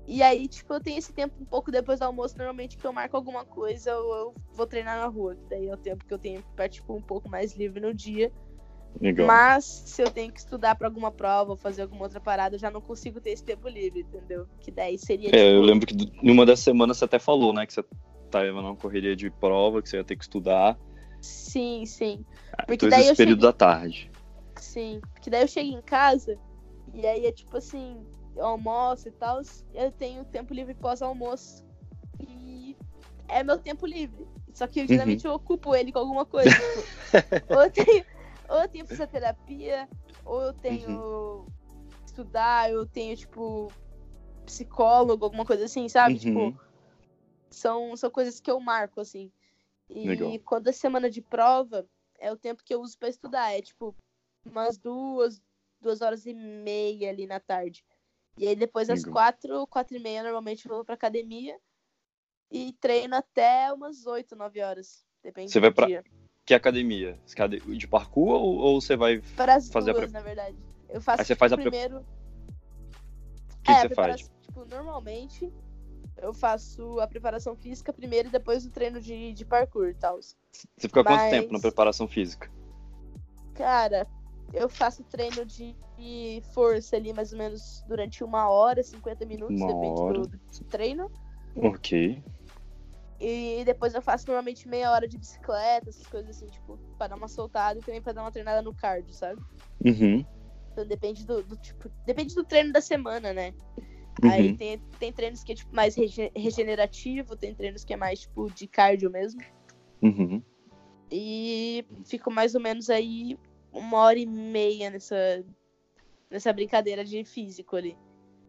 e 0.09 0.23
aí, 0.23 0.47
tipo, 0.47 0.73
eu 0.73 0.81
tenho 0.81 0.97
esse 0.97 1.13
tempo 1.13 1.35
um 1.39 1.45
pouco 1.45 1.71
depois 1.71 1.99
do 1.99 2.03
almoço, 2.03 2.35
normalmente 2.35 2.75
que 2.75 2.85
eu 2.85 2.91
marco 2.91 3.15
alguma 3.15 3.45
coisa 3.45 3.95
ou 3.95 4.15
eu 4.15 4.35
vou 4.53 4.65
treinar 4.65 4.97
na 4.97 5.05
rua. 5.05 5.35
Que 5.35 5.45
daí 5.47 5.67
é 5.67 5.73
o 5.73 5.77
tempo 5.77 6.03
que 6.03 6.11
eu 6.11 6.17
tenho 6.17 6.43
pra, 6.55 6.67
tipo, 6.67 6.95
um 6.95 7.01
pouco 7.01 7.29
mais 7.29 7.55
livre 7.55 7.79
no 7.79 7.93
dia. 7.93 8.31
Legal. 8.99 9.27
Mas 9.27 9.65
se 9.65 10.01
eu 10.01 10.09
tenho 10.09 10.33
que 10.33 10.39
estudar 10.39 10.73
para 10.73 10.87
alguma 10.87 11.11
prova 11.11 11.51
ou 11.51 11.55
fazer 11.55 11.83
alguma 11.83 12.01
outra 12.01 12.19
parada, 12.19 12.55
eu 12.55 12.59
já 12.59 12.71
não 12.71 12.81
consigo 12.81 13.21
ter 13.21 13.29
esse 13.29 13.43
tempo 13.43 13.69
livre, 13.69 13.99
entendeu? 13.99 14.47
Que 14.59 14.71
daí 14.71 14.97
seria. 14.97 15.27
É, 15.27 15.31
tipo... 15.31 15.41
eu 15.43 15.61
lembro 15.61 15.85
que 15.85 15.95
numa 16.23 16.43
das 16.43 16.59
semanas 16.59 16.97
você 16.97 17.05
até 17.05 17.19
falou, 17.19 17.53
né? 17.53 17.67
Que 17.67 17.73
você 17.73 17.85
tava 18.31 18.51
numa 18.51 18.75
correria 18.75 19.15
de 19.15 19.29
prova, 19.29 19.79
que 19.79 19.89
você 19.89 19.97
ia 19.97 20.03
ter 20.03 20.15
que 20.15 20.23
estudar. 20.23 20.75
Sim, 21.21 21.85
sim. 21.85 22.25
Ah, 22.57 22.63
Porque 22.65 22.85
então 22.85 22.89
daí 22.89 23.01
esse 23.01 23.11
eu 23.11 23.15
período 23.15 23.39
cheguei... 23.39 23.51
da 23.51 23.53
tarde. 23.53 24.11
Sim. 24.57 25.01
Porque 25.13 25.29
daí 25.29 25.41
eu 25.41 25.47
chego 25.47 25.69
em 25.69 25.81
casa 25.81 26.37
e 26.93 27.05
aí 27.05 27.25
é 27.25 27.31
tipo 27.31 27.57
assim, 27.57 28.05
almoço 28.37 29.07
e 29.07 29.11
tal, 29.11 29.41
eu 29.73 29.91
tenho 29.91 30.25
tempo 30.25 30.53
livre 30.53 30.73
pós-almoço. 30.73 31.65
E 32.19 32.75
é 33.27 33.43
meu 33.43 33.57
tempo 33.57 33.85
livre. 33.85 34.27
Só 34.53 34.67
que 34.67 34.85
geralmente 34.87 35.25
uhum. 35.25 35.33
eu 35.33 35.35
ocupo 35.35 35.75
ele 35.75 35.91
com 35.91 35.99
alguma 35.99 36.25
coisa. 36.25 36.49
Tipo, 37.09 37.55
ou, 37.55 37.63
eu 37.63 37.71
tenho, 37.71 38.05
ou 38.47 38.57
eu 38.59 38.67
tenho 38.67 38.85
fisioterapia, 38.85 39.89
ou 40.23 40.41
eu 40.43 40.53
tenho 40.53 40.89
uhum. 40.89 41.47
estudar, 42.05 42.69
eu 42.69 42.85
tenho, 42.85 43.15
tipo, 43.15 43.71
psicólogo, 44.45 45.25
alguma 45.25 45.45
coisa 45.45 45.65
assim, 45.65 45.89
sabe? 45.89 46.13
Uhum. 46.13 46.19
Tipo, 46.19 46.61
são, 47.49 47.97
são 47.97 48.11
coisas 48.11 48.39
que 48.39 48.51
eu 48.51 48.59
marco, 48.59 49.01
assim. 49.01 49.31
E 49.89 50.07
Legal. 50.07 50.39
quando 50.45 50.67
é 50.67 50.71
semana 50.71 51.09
de 51.09 51.21
prova, 51.21 51.87
é 52.19 52.31
o 52.31 52.37
tempo 52.37 52.63
que 52.63 52.73
eu 52.73 52.81
uso 52.81 52.97
para 52.97 53.09
estudar. 53.09 53.51
É 53.51 53.61
tipo 53.61 53.95
umas 54.45 54.77
duas, 54.77 55.41
duas 55.81 56.01
horas 56.01 56.25
e 56.25 56.33
meia 56.33 57.09
ali 57.09 57.25
na 57.25 57.39
tarde. 57.39 57.83
E 58.37 58.47
aí 58.47 58.55
depois 58.55 58.89
às 58.89 59.03
quatro, 59.03 59.65
quatro 59.67 59.97
e 59.97 59.99
meia, 59.99 60.23
normalmente 60.23 60.65
eu 60.65 60.75
vou 60.75 60.85
pra 60.85 60.93
academia 60.93 61.59
e 62.51 62.73
treino 62.73 63.15
até 63.15 63.71
umas 63.73 64.05
oito, 64.05 64.35
nove 64.35 64.61
horas. 64.61 65.05
Depende 65.23 65.51
você 65.51 65.59
vai 65.59 65.71
pra... 65.71 65.87
dia. 65.87 66.03
Que 66.45 66.53
academia? 66.53 67.19
De 67.77 67.87
parkour 67.87 68.29
ou, 68.41 68.57
ou 68.57 68.81
você 68.81 68.95
vai 68.95 69.21
Para 69.35 69.55
as 69.55 69.69
fazer 69.69 69.93
duas, 69.93 70.09
a... 70.09 70.19
na 70.19 70.21
verdade. 70.21 70.57
Eu 70.87 71.01
faço 71.01 71.21
aí 71.21 71.25
você 71.25 71.35
faz 71.35 71.53
primeiro... 71.53 71.97
a... 71.97 71.99
O 71.99 73.61
que 73.63 73.71
é, 73.71 73.81
você 73.81 73.89
faz? 73.89 74.31
Tipo, 74.41 74.65
normalmente 74.65 75.51
eu 76.21 76.33
faço 76.33 76.99
a 76.99 77.07
preparação 77.07 77.55
física 77.55 77.93
primeiro 77.93 78.29
e 78.29 78.31
depois 78.31 78.65
o 78.65 78.71
treino 78.71 78.99
de, 78.99 79.33
de 79.33 79.45
parkour 79.45 79.89
e 79.89 79.93
tal. 79.93 80.19
Você 80.21 80.35
fica 80.77 81.03
Mas... 81.03 81.13
quanto 81.13 81.29
tempo 81.29 81.53
na 81.53 81.59
preparação 81.59 82.07
física? 82.07 82.49
Cara, 83.53 84.07
eu 84.53 84.69
faço 84.69 85.03
treino 85.03 85.45
de 85.45 85.75
força 86.53 86.95
ali 86.95 87.13
mais 87.13 87.31
ou 87.33 87.37
menos 87.37 87.83
durante 87.87 88.23
uma 88.23 88.49
hora, 88.49 88.81
50 88.81 89.25
minutos, 89.25 89.59
uma 89.59 89.73
depende 89.73 90.01
hora. 90.01 90.21
Do, 90.21 90.27
do 90.27 90.63
treino. 90.69 91.11
Ok. 91.55 92.23
E 93.19 93.63
depois 93.65 93.93
eu 93.93 94.01
faço 94.01 94.27
normalmente 94.27 94.67
meia 94.67 94.91
hora 94.91 95.07
de 95.07 95.17
bicicleta, 95.17 95.89
essas 95.89 96.07
coisas 96.07 96.37
assim, 96.37 96.47
tipo, 96.47 96.77
pra 96.97 97.07
dar 97.07 97.17
uma 97.17 97.27
soltada 97.27 97.77
e 97.77 97.81
também 97.81 98.01
pra 98.01 98.13
dar 98.13 98.21
uma 98.21 98.31
treinada 98.31 98.61
no 98.61 98.73
cardio, 98.73 99.13
sabe? 99.13 99.41
Uhum. 99.83 100.25
Então 100.71 100.87
depende 100.87 101.25
do, 101.25 101.43
do 101.43 101.57
tipo. 101.57 101.89
Depende 102.05 102.33
do 102.33 102.45
treino 102.45 102.71
da 102.71 102.79
semana, 102.79 103.33
né? 103.33 103.53
Uhum. 104.23 104.31
Aí 104.31 104.57
tem, 104.57 104.79
tem 104.99 105.13
treinos 105.13 105.43
que 105.43 105.51
é 105.51 105.55
tipo, 105.55 105.73
mais 105.73 105.95
regenerativo, 105.95 107.35
tem 107.35 107.53
treinos 107.53 107.83
que 107.83 107.93
é 107.93 107.97
mais 107.97 108.21
tipo 108.21 108.51
de 108.51 108.67
cardio 108.67 109.09
mesmo. 109.09 109.41
Uhum. 110.01 110.41
E 111.11 111.85
fico 112.05 112.31
mais 112.31 112.55
ou 112.55 112.61
menos 112.61 112.89
aí 112.89 113.37
uma 113.71 113.97
hora 113.97 114.19
e 114.19 114.25
meia 114.25 114.89
nessa, 114.89 115.43
nessa 116.29 116.51
brincadeira 116.53 117.03
de 117.03 117.23
físico 117.23 117.75
ali. 117.75 117.97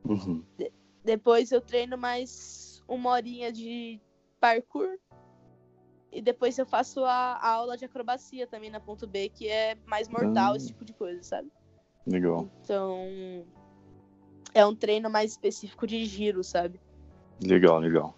Uhum. 0.05 0.43
De, 0.57 0.73
depois 1.05 1.53
eu 1.53 1.61
treino 1.61 1.97
mais 1.97 2.83
uma 2.89 3.11
horinha 3.11 3.53
de 3.53 4.01
parkour. 4.41 4.99
E 6.13 6.21
depois 6.21 6.59
eu 6.59 6.67
faço 6.67 7.05
a, 7.05 7.35
a 7.37 7.49
aula 7.49 7.77
de 7.77 7.85
acrobacia 7.85 8.45
também 8.45 8.69
na 8.69 8.81
ponto 8.81 9.07
B, 9.07 9.29
que 9.29 9.49
é 9.49 9.77
mais 9.87 10.09
mortal, 10.09 10.55
ah. 10.55 10.57
esse 10.57 10.67
tipo 10.67 10.85
de 10.85 10.93
coisa, 10.93 11.23
sabe? 11.23 11.49
Legal. 12.05 12.49
Então. 12.65 13.47
É 14.55 14.65
um 14.65 14.75
treino 14.75 15.11
mais 15.11 15.33
específico 15.33 15.87
de 15.87 16.05
giro, 16.05 16.43
sabe? 16.43 16.81
Legal, 17.43 17.79
legal. 17.79 18.15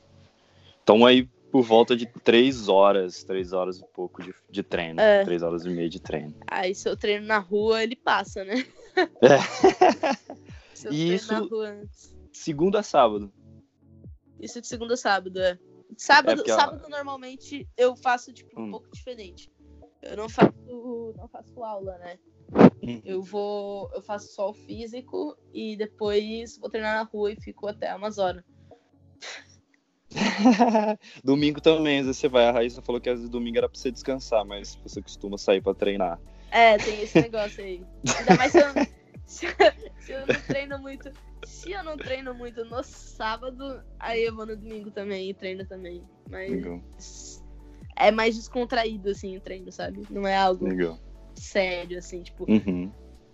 Então 0.82 1.04
aí 1.04 1.28
por 1.52 1.62
volta 1.62 1.94
de 1.94 2.06
três 2.06 2.66
horas, 2.66 3.22
três 3.24 3.52
horas 3.52 3.78
e 3.78 3.84
pouco 3.84 4.22
de, 4.22 4.34
de 4.50 4.62
treino. 4.62 4.98
É. 4.98 5.22
Três 5.22 5.42
horas 5.42 5.66
e 5.66 5.68
meia 5.68 5.88
de 5.88 6.00
treino. 6.00 6.34
Aí 6.50 6.74
se 6.74 6.88
eu 6.88 6.96
treino 6.96 7.26
na 7.26 7.38
rua, 7.38 7.82
ele 7.82 7.94
passa, 7.94 8.42
né? 8.42 8.64
É. 9.20 9.38
se 10.74 10.88
eu 10.88 10.92
e 10.92 11.14
isso 11.14 11.30
na 11.30 11.40
rua 11.40 11.82
segunda 12.32 12.80
a 12.80 12.82
sábado. 12.82 13.30
Isso 14.40 14.60
de 14.60 14.66
segunda 14.66 14.94
a 14.94 14.96
sábado, 14.96 15.38
é. 15.38 15.58
Sábado, 15.96 16.42
é 16.46 16.48
sábado 16.48 16.88
normalmente 16.88 17.68
eu 17.76 17.94
faço 17.94 18.32
tipo 18.32 18.58
um 18.58 18.64
hum. 18.64 18.70
pouco 18.70 18.90
diferente. 18.90 19.52
Eu 20.00 20.16
não 20.16 20.28
faço, 20.28 20.52
não 21.16 21.28
faço 21.28 21.62
aula, 21.62 21.98
né? 21.98 22.18
Eu 23.04 23.22
vou, 23.22 23.90
eu 23.94 24.02
faço 24.02 24.34
só 24.34 24.50
o 24.50 24.54
físico 24.54 25.36
e 25.52 25.76
depois 25.76 26.58
vou 26.58 26.68
treinar 26.68 26.96
na 26.96 27.02
rua 27.02 27.32
e 27.32 27.40
fico 27.40 27.68
até 27.68 27.94
umas 27.94 28.18
horas. 28.18 28.42
domingo 31.24 31.60
também, 31.60 32.00
às 32.00 32.06
vezes 32.06 32.20
você 32.20 32.28
vai. 32.28 32.46
A 32.46 32.52
Raíssa 32.52 32.82
falou 32.82 33.00
que 33.00 33.08
às 33.08 33.18
vezes 33.18 33.30
domingo 33.30 33.58
era 33.58 33.68
pra 33.68 33.78
você 33.78 33.90
descansar, 33.90 34.44
mas 34.44 34.78
você 34.82 35.00
costuma 35.00 35.38
sair 35.38 35.60
pra 35.60 35.74
treinar. 35.74 36.20
É, 36.50 36.76
tem 36.76 37.00
esse 37.02 37.20
negócio 37.20 37.62
aí. 37.62 37.82
Ainda 38.18 38.36
mais 38.36 38.52
se 38.52 38.58
eu, 38.58 38.66
se, 39.24 39.46
se 40.00 40.12
eu 40.12 40.26
não 40.26 40.40
treino 40.42 40.78
muito. 40.78 41.10
Se 41.44 41.72
eu 41.72 41.82
não 41.82 41.96
treino 41.96 42.34
muito 42.34 42.64
no 42.64 42.82
sábado, 42.82 43.82
aí 43.98 44.24
eu 44.24 44.34
vou 44.34 44.46
no 44.46 44.56
domingo 44.56 44.90
também 44.90 45.30
e 45.30 45.34
treino 45.34 45.64
também. 45.66 46.02
Mas 46.30 46.50
Legal. 46.50 46.80
é 47.96 48.10
mais 48.10 48.36
descontraído, 48.36 49.10
assim, 49.10 49.36
o 49.36 49.40
treino, 49.40 49.72
sabe? 49.72 50.02
Não 50.10 50.26
é 50.26 50.36
algo 50.36 50.66
Legal. 50.66 50.98
Sério, 51.36 51.98
assim, 51.98 52.22
tipo, 52.22 52.44
Uhum. 52.50 52.90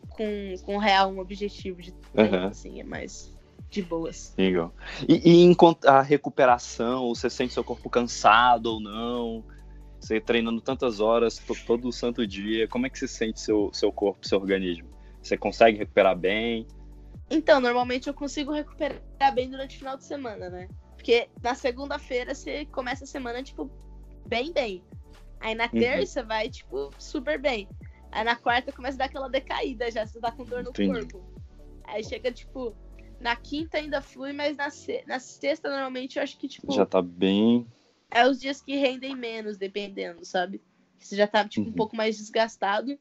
com, 0.09 0.55
com 0.65 0.79
real 0.79 1.11
um 1.11 1.19
objetivo 1.19 1.81
de 1.81 1.95
Aham. 2.17 2.47
assim, 2.49 2.81
é 2.81 2.85
mais 2.85 3.37
de 3.71 3.83
boas. 3.83 4.35
Legal. 4.37 4.73
E, 5.09 5.51
e 5.53 5.57
a 5.87 6.01
recuperação, 6.01 7.09
você 7.09 7.29
sente 7.29 7.53
seu 7.53 7.65
corpo 7.65 7.91
cansado 7.91 8.67
ou 8.67 8.81
não? 8.81 9.45
Você 10.01 10.21
treinando 10.21 10.61
tantas 10.61 11.01
horas 11.01 11.39
to- 11.39 11.57
todo 11.67 11.93
santo 11.93 12.27
dia, 12.27 12.69
como 12.69 12.87
é 12.87 12.91
que 12.91 12.99
você 12.99 13.09
sente 13.09 13.41
seu, 13.41 13.71
seu 13.73 13.93
corpo, 13.93 14.27
seu 14.27 14.39
organismo? 14.39 14.89
Você 15.23 15.37
consegue 15.37 15.79
recuperar 15.79 16.17
bem? 16.17 16.67
Então, 17.31 17.61
normalmente 17.61 18.09
eu 18.09 18.15
consigo 18.15 18.53
recuperar 18.53 19.03
bem 19.35 19.51
durante 19.51 19.77
o 19.77 19.79
final 19.79 19.97
de 19.97 20.05
semana, 20.05 20.49
né? 20.49 20.69
Porque 20.95 21.29
na 21.43 21.55
segunda-feira 21.55 22.35
você 22.35 22.65
começa 22.67 23.05
a 23.05 23.07
semana, 23.07 23.43
tipo, 23.43 23.71
bem, 24.27 24.53
bem. 24.53 24.83
Aí 25.41 25.55
na 25.55 25.65
Uhum. 25.65 25.79
terça 25.81 26.23
vai, 26.23 26.49
tipo, 26.49 26.91
super 26.99 27.41
bem. 27.41 27.69
Aí 28.11 28.25
na 28.25 28.37
quarta 28.37 28.73
começa 28.73 28.97
a 28.97 28.99
dar 28.99 29.05
aquela 29.07 29.29
decaída 29.29 29.91
já, 29.91 30.07
você 30.07 30.19
tá 30.21 30.33
com 30.33 30.45
dor 30.45 30.63
no 30.63 30.71
Entendi. 30.71 30.89
corpo. 31.01 31.25
Aí 31.85 32.03
chega, 32.05 32.33
tipo, 32.33 32.75
na 33.21 33.37
quinta 33.37 33.79
ainda 33.79 34.01
flui, 34.01 34.33
mas 34.33 34.57
na, 34.57 34.71
se- 34.71 35.05
na 35.07 35.19
sexta, 35.19 35.69
normalmente, 35.69 36.17
eu 36.17 36.23
acho 36.23 36.39
que, 36.39 36.49
tipo, 36.49 36.73
Já 36.73 36.87
tá 36.87 37.01
bem. 37.03 37.67
é 38.11 38.27
os 38.27 38.39
dias 38.41 38.61
que 38.63 38.77
rendem 38.77 39.15
menos, 39.17 39.57
dependendo, 39.59 40.25
sabe? 40.25 40.63
Você 40.99 41.17
já 41.17 41.27
tá, 41.27 41.47
tipo, 41.47 41.63
um 41.63 41.71
Uhum. 41.71 41.73
pouco 41.77 41.97
mais 41.97 42.17
desgastado. 42.17 42.99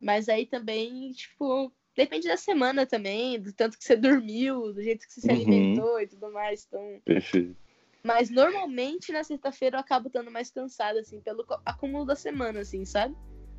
Mas 0.00 0.28
aí 0.28 0.46
também, 0.46 1.10
tipo, 1.12 1.72
depende 1.96 2.28
da 2.28 2.36
semana 2.36 2.86
também, 2.86 3.40
do 3.40 3.52
tanto 3.52 3.76
que 3.76 3.84
você 3.84 3.96
dormiu, 3.96 4.72
do 4.72 4.82
jeito 4.82 5.06
que 5.06 5.12
você 5.12 5.20
se 5.20 5.28
Uhum. 5.30 5.34
alimentou 5.36 6.00
e 6.00 6.06
tudo 6.06 6.30
mais. 6.32 6.64
Então... 6.66 7.02
Perfeito. 7.04 7.56
Mas 8.04 8.30
normalmente 8.30 9.10
na 9.12 9.24
sexta-feira 9.24 9.76
eu 9.76 9.80
acabo 9.80 10.06
estando 10.06 10.30
mais 10.30 10.50
cansada, 10.50 11.00
assim, 11.00 11.20
pelo 11.20 11.44
acúmulo 11.64 12.04
da 12.06 12.14
semana, 12.14 12.60
assim, 12.60 12.84
sabe? 12.84 13.14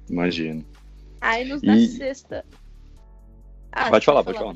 Imagino. 0.10 0.66
Aí 1.22 1.45
nos, 1.45 1.62
E- 1.64 1.88
sexta. 1.88 2.45
Ah, 3.72 3.89
Pode 3.89 4.05
falar, 4.05 4.24
pode 4.24 4.38
falar. 4.38 4.55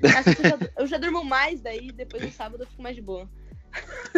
Na 0.00 0.22
sexta 0.22 0.42
eu, 0.42 0.48
já, 0.48 0.58
eu 0.78 0.86
já 0.86 0.98
durmo 0.98 1.24
mais, 1.24 1.60
daí 1.60 1.90
depois 1.92 2.22
no 2.22 2.30
sábado 2.30 2.62
eu 2.62 2.66
fico 2.66 2.82
mais 2.82 2.94
de 2.94 3.02
boa. 3.02 3.28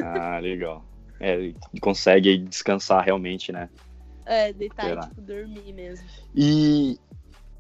Ah, 0.03 0.39
legal. 0.39 0.85
É, 1.21 1.53
consegue 1.81 2.37
descansar 2.39 3.05
realmente, 3.05 3.51
né? 3.51 3.71
É, 4.27 4.53
deitar 4.53 4.97
e, 4.97 5.09
tipo, 5.09 5.21
dormir 5.23 5.73
mesmo. 5.73 6.07
E, 6.35 6.99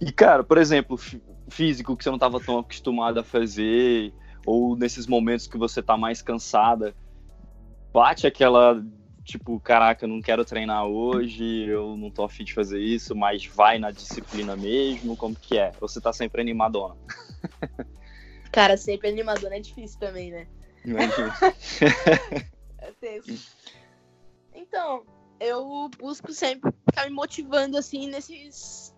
e 0.00 0.12
cara, 0.12 0.44
por 0.44 0.58
exemplo, 0.58 0.96
fí- 0.96 1.22
físico 1.50 1.96
que 1.96 2.04
você 2.04 2.10
não 2.10 2.16
estava 2.16 2.38
tão 2.38 2.58
acostumado 2.58 3.18
a 3.18 3.24
fazer, 3.24 4.12
ou 4.46 4.76
nesses 4.76 5.06
momentos 5.06 5.46
que 5.46 5.56
você 5.56 5.82
tá 5.82 5.96
mais 5.96 6.20
cansada, 6.22 6.94
bate 7.92 8.26
aquela, 8.26 8.84
tipo, 9.28 9.60
caraca, 9.60 10.04
eu 10.04 10.08
não 10.08 10.22
quero 10.22 10.42
treinar 10.42 10.86
hoje, 10.86 11.44
eu 11.68 11.96
não 11.98 12.10
tô 12.10 12.24
afim 12.24 12.44
de 12.44 12.54
fazer 12.54 12.80
isso, 12.80 13.14
mas 13.14 13.44
vai 13.44 13.78
na 13.78 13.90
disciplina 13.90 14.56
mesmo, 14.56 15.16
como 15.18 15.36
que 15.38 15.58
é? 15.58 15.74
Ou 15.80 15.86
você 15.86 16.00
tá 16.00 16.12
sempre 16.14 16.40
animadona? 16.40 16.96
Cara, 18.50 18.78
sempre 18.78 19.08
animador 19.10 19.52
é 19.52 19.60
difícil 19.60 20.00
também, 20.00 20.30
né? 20.30 20.48
Imagina. 20.84 21.30
É 22.80 22.92
tenso. 22.92 23.44
Então, 24.54 25.04
eu 25.40 25.90
busco 25.98 26.32
sempre 26.32 26.72
ficar 26.88 27.06
me 27.06 27.10
motivando, 27.12 27.76
assim, 27.76 28.08
nesses. 28.08 28.94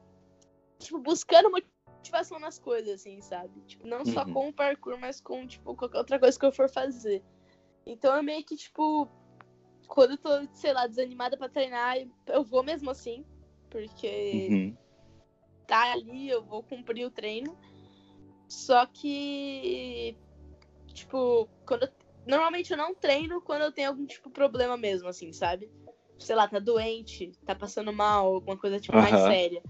Tipo, 0.78 0.98
buscando 0.98 1.50
motivação 1.50 2.38
nas 2.38 2.58
coisas, 2.58 3.00
assim, 3.00 3.20
sabe? 3.22 3.58
Tipo, 3.62 3.86
não 3.86 4.04
só 4.04 4.24
Uhum. 4.24 4.32
com 4.34 4.48
o 4.50 4.52
parkour, 4.52 4.98
mas 5.00 5.20
com, 5.20 5.46
tipo, 5.46 5.74
qualquer 5.74 5.98
outra 5.98 6.18
coisa 6.20 6.38
que 6.38 6.44
eu 6.44 6.52
for 6.52 6.68
fazer. 6.68 7.22
Então, 7.86 8.14
é 8.14 8.22
meio 8.22 8.44
que, 8.44 8.54
tipo, 8.54 9.08
quando 9.90 10.12
eu 10.12 10.18
tô, 10.18 10.30
sei 10.54 10.72
lá, 10.72 10.86
desanimada 10.86 11.36
pra 11.36 11.48
treinar, 11.48 11.96
eu 12.28 12.44
vou 12.44 12.62
mesmo 12.62 12.90
assim. 12.90 13.24
Porque 13.68 14.48
Uhum. 14.48 14.76
tá 15.66 15.92
ali, 15.92 16.28
eu 16.28 16.44
vou 16.44 16.62
cumprir 16.62 17.04
o 17.04 17.10
treino. 17.10 17.56
Só 18.48 18.86
que, 18.86 20.16
tipo, 20.94 21.48
quando 21.66 21.84
eu- 21.84 21.92
normalmente 22.24 22.70
eu 22.70 22.76
não 22.76 22.94
treino 22.94 23.42
quando 23.42 23.62
eu 23.62 23.72
tenho 23.72 23.88
algum 23.88 24.06
tipo 24.06 24.28
de 24.28 24.34
problema 24.34 24.76
mesmo, 24.76 25.08
assim, 25.08 25.32
sabe? 25.32 25.68
Sei 26.18 26.36
lá, 26.36 26.46
tá 26.46 26.58
doente, 26.60 27.32
tá 27.44 27.54
passando 27.54 27.92
mal, 27.92 28.32
alguma 28.34 28.56
coisa 28.56 28.78
tipo 28.80 28.96
mais 28.96 29.14
Aham. 29.14 29.26
séria. 29.32 29.62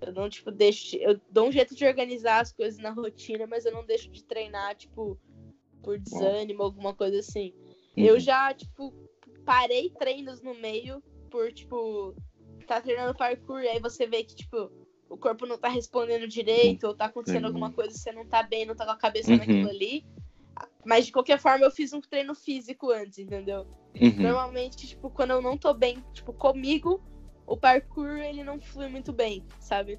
Eu 0.00 0.12
não, 0.12 0.28
tipo, 0.28 0.50
deixo. 0.50 0.96
Eu 0.96 1.20
dou 1.30 1.48
um 1.48 1.52
jeito 1.52 1.74
de 1.74 1.84
organizar 1.84 2.40
as 2.40 2.52
coisas 2.52 2.78
na 2.78 2.90
rotina, 2.90 3.46
mas 3.46 3.64
eu 3.66 3.72
não 3.72 3.84
deixo 3.84 4.10
de 4.10 4.22
treinar, 4.24 4.74
tipo, 4.76 5.18
por 5.82 5.98
desânimo, 5.98 6.62
alguma 6.62 6.94
coisa 6.94 7.18
assim. 7.18 7.54
Eu 7.96 8.14
Uhum. 8.14 8.20
já, 8.20 8.52
tipo, 8.52 8.94
parei 9.46 9.88
treinos 9.90 10.42
no 10.42 10.54
meio 10.54 11.02
por, 11.30 11.50
tipo, 11.52 12.14
tá 12.66 12.80
treinando 12.80 13.16
parkour 13.16 13.60
e 13.60 13.68
aí 13.68 13.80
você 13.80 14.06
vê 14.06 14.24
que, 14.24 14.34
tipo, 14.34 14.70
o 15.08 15.16
corpo 15.16 15.46
não 15.46 15.56
tá 15.56 15.68
respondendo 15.68 16.26
direito, 16.26 16.88
ou 16.88 16.94
tá 16.94 17.06
acontecendo 17.06 17.46
Entendi. 17.46 17.54
alguma 17.54 17.72
coisa, 17.72 17.96
você 17.96 18.10
não 18.10 18.26
tá 18.26 18.42
bem, 18.42 18.66
não 18.66 18.74
tá 18.74 18.84
com 18.84 18.90
a 18.90 18.98
cabeça 18.98 19.30
Uhum. 19.30 19.38
naquilo 19.38 19.68
ali. 19.68 20.04
Mas 20.84 21.06
de 21.06 21.12
qualquer 21.12 21.38
forma 21.38 21.64
eu 21.64 21.70
fiz 21.70 21.92
um 21.92 22.00
treino 22.00 22.34
físico 22.34 22.90
antes, 22.90 23.18
entendeu? 23.18 23.66
Uhum. 24.00 24.14
Normalmente, 24.18 24.86
tipo, 24.86 25.10
quando 25.10 25.30
eu 25.30 25.40
não 25.40 25.56
tô 25.56 25.72
bem, 25.72 26.02
tipo, 26.12 26.32
comigo, 26.32 27.00
o 27.46 27.56
parkour 27.56 28.18
ele 28.18 28.42
não 28.42 28.60
flui 28.60 28.88
muito 28.88 29.12
bem, 29.12 29.44
sabe? 29.60 29.98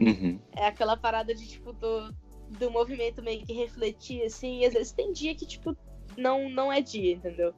Uhum. 0.00 0.38
É 0.56 0.66
aquela 0.66 0.96
parada 0.96 1.34
de, 1.34 1.46
tipo, 1.48 1.72
do, 1.72 2.12
do 2.58 2.70
movimento 2.70 3.22
meio 3.22 3.44
que 3.44 3.52
refletir, 3.52 4.22
assim, 4.22 4.60
e 4.60 4.66
às 4.66 4.74
vezes 4.74 4.92
tem 4.92 5.12
dia 5.12 5.34
que, 5.34 5.46
tipo, 5.46 5.76
não, 6.16 6.48
não 6.48 6.72
é 6.72 6.80
dia, 6.80 7.12
entendeu? 7.12 7.54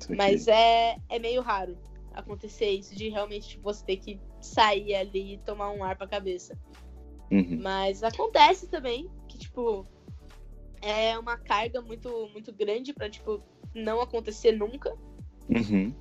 Isso 0.00 0.12
aqui. 0.12 0.16
Mas 0.16 0.48
é, 0.48 0.96
é 1.08 1.18
meio 1.18 1.42
raro 1.42 1.76
acontecer 2.12 2.70
isso, 2.70 2.94
de 2.94 3.08
realmente 3.08 3.50
tipo, 3.50 3.62
você 3.62 3.84
ter 3.84 3.96
que 3.96 4.20
sair 4.40 4.94
ali 4.94 5.34
e 5.34 5.38
tomar 5.38 5.70
um 5.70 5.84
ar 5.84 5.96
pra 5.96 6.08
cabeça. 6.08 6.58
Uhum. 7.30 7.60
Mas 7.62 8.02
acontece 8.02 8.66
também 8.68 9.08
que, 9.28 9.38
tipo, 9.38 9.86
é 10.82 11.16
uma 11.18 11.36
carga 11.36 11.80
muito, 11.80 12.28
muito 12.32 12.52
grande 12.52 12.92
pra, 12.92 13.08
tipo, 13.08 13.40
não 13.74 14.00
acontecer 14.00 14.52
nunca. 14.52 14.92
Uhum. 15.48 15.94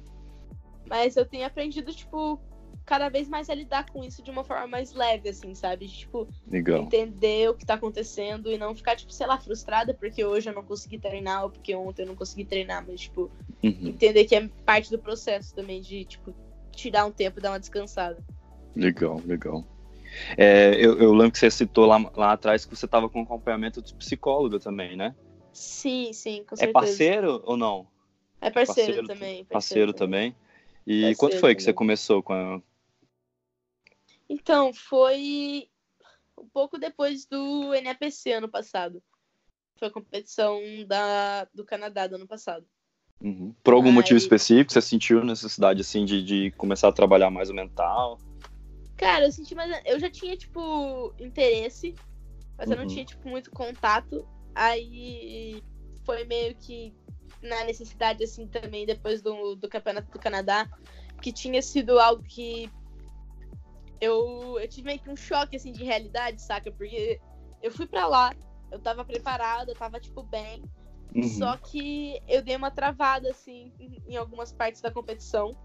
Mas 0.88 1.16
eu 1.16 1.26
tenho 1.26 1.46
aprendido, 1.46 1.94
tipo, 1.94 2.42
cada 2.86 3.08
vez 3.10 3.30
mais 3.30 3.48
a 3.52 3.54
lidar 3.54 3.86
com 3.92 4.04
isso 4.04 4.24
de 4.24 4.32
uma 4.32 4.44
forma 4.44 4.66
mais 4.66 4.94
leve, 4.94 5.30
assim, 5.30 5.54
sabe? 5.54 5.86
De, 5.86 6.00
Tipo, 6.00 6.28
Legal. 6.48 6.82
entender 6.82 7.48
o 7.48 7.54
que 7.54 7.64
tá 7.64 7.76
acontecendo 7.76 8.52
e 8.52 8.58
não 8.58 8.76
ficar, 8.76 8.96
tipo, 8.96 9.14
sei 9.14 9.28
lá, 9.28 9.38
frustrada 9.38 9.94
porque 9.94 10.26
hoje 10.26 10.50
eu 10.50 10.56
não 10.56 10.64
consegui 10.64 10.98
treinar 10.98 11.44
ou 11.44 11.52
porque 11.52 11.76
ontem 11.76 12.02
eu 12.02 12.08
não 12.08 12.16
consegui 12.16 12.46
treinar, 12.46 12.84
mas, 12.88 13.02
tipo, 13.02 13.30
Uhum. 13.62 13.90
entender 13.90 14.26
que 14.26 14.36
é 14.36 14.48
parte 14.66 14.90
do 14.90 14.98
processo 15.00 15.54
também 15.54 15.82
de, 15.82 16.06
tipo, 16.06 16.34
tirar 16.72 17.06
um 17.06 17.12
tempo 17.12 17.40
e 17.40 17.42
dar 17.42 17.52
uma 17.52 17.60
descansada. 17.60 18.24
Legal, 18.76 19.22
legal. 19.26 19.66
É, 20.38 20.74
eu, 20.76 20.98
eu 20.98 21.14
lembro 21.14 21.32
que 21.32 21.40
você 21.40 21.52
citou 21.52 21.86
lá, 21.86 21.98
lá 22.16 22.32
atrás 22.34 22.66
que 22.66 22.76
você 22.76 22.86
estava 22.86 23.10
com 23.10 23.22
acompanhamento 23.22 23.82
de 23.82 23.94
psicóloga 23.94 24.60
também, 24.60 24.96
né? 24.96 25.16
Sim, 25.54 26.14
sim, 26.14 26.44
com 26.44 26.56
É 26.56 26.58
certeza. 26.58 26.74
parceiro 26.74 27.42
ou 27.46 27.58
não? 27.58 27.88
É 28.42 28.50
parceiro, 28.50 28.94
parceiro 28.94 29.08
também. 29.08 29.46
Parceiro 29.46 29.94
também. 29.94 30.36
E 30.88 31.02
Parceiro 31.02 31.18
quanto 31.18 31.40
foi 31.40 31.56
que 31.56 31.62
você 31.62 31.68
também. 31.68 31.78
começou 31.78 32.24
com 32.24 32.34
a... 32.34 32.62
Então, 34.30 34.74
foi 34.74 35.70
um 36.38 36.48
pouco 36.48 36.78
depois 36.78 37.26
do 37.26 37.74
NAPC 37.74 38.32
ano 38.32 38.48
passado. 38.48 39.04
Foi 39.78 39.90
a 39.90 39.92
competição 39.92 40.60
da, 40.88 41.46
do 41.54 41.66
Canadá 41.66 42.08
do 42.08 42.16
ano 42.16 42.28
passado. 42.28 42.66
Uhum. 43.22 43.54
Por 43.64 43.74
algum 43.74 43.92
motivo 43.92 44.16
Aí- 44.16 44.22
específico, 44.22 44.72
você 44.72 44.82
sentiu 44.82 45.24
necessidade, 45.24 45.82
assim, 45.82 46.06
de, 46.06 46.24
de 46.24 46.52
começar 46.52 46.88
a 46.88 46.92
trabalhar 46.92 47.30
mais 47.30 47.50
o 47.50 47.54
mental? 47.54 48.18
Cara, 48.96 49.26
eu 49.26 49.32
senti 49.32 49.54
mais. 49.56 49.82
Eu 49.86 50.00
já 50.00 50.10
tinha, 50.10 50.36
tipo, 50.38 51.14
interesse, 51.20 51.96
mas 52.58 52.70
eu 52.70 52.76
não 52.78 52.84
Uhum. 52.84 52.90
tinha, 52.90 53.06
tipo, 53.06 53.28
muito 53.28 53.52
contato. 53.52 54.26
Aí 54.56 55.62
foi 56.06 56.24
meio 56.26 56.56
que 56.56 56.94
na 57.42 57.64
necessidade, 57.64 58.24
assim, 58.24 58.48
também, 58.48 58.86
depois 58.86 59.22
do, 59.22 59.56
do 59.56 59.70
Campeonato 59.70 60.12
do 60.12 60.20
Canadá, 60.20 60.68
que 61.22 61.32
tinha 61.32 61.62
sido 61.62 62.00
algo 62.00 62.24
que 62.24 62.70
eu, 64.02 64.58
eu 64.60 64.68
tive 64.68 64.88
meio 64.88 65.00
que 65.00 65.10
um 65.10 65.16
choque, 65.16 65.56
assim, 65.58 65.72
de 65.72 65.84
realidade, 65.84 66.42
saca? 66.42 66.72
Porque 66.72 67.20
eu 67.62 67.72
fui 67.72 67.86
pra 67.86 68.08
lá, 68.08 68.34
eu 68.72 68.80
tava 68.80 69.04
preparada, 69.04 69.72
eu 69.72 69.76
tava, 69.76 70.00
tipo, 70.00 70.24
bem. 70.24 70.62
Uhum. 71.16 71.24
Só 71.24 71.58
que 71.58 72.22
eu 72.28 72.42
dei 72.42 72.56
uma 72.56 72.70
travada, 72.72 73.30
assim, 73.32 73.72
em- 73.80 74.16
algumas 74.16 74.52
partes 74.52 74.82
da 74.82 74.92
competição. 74.92 75.56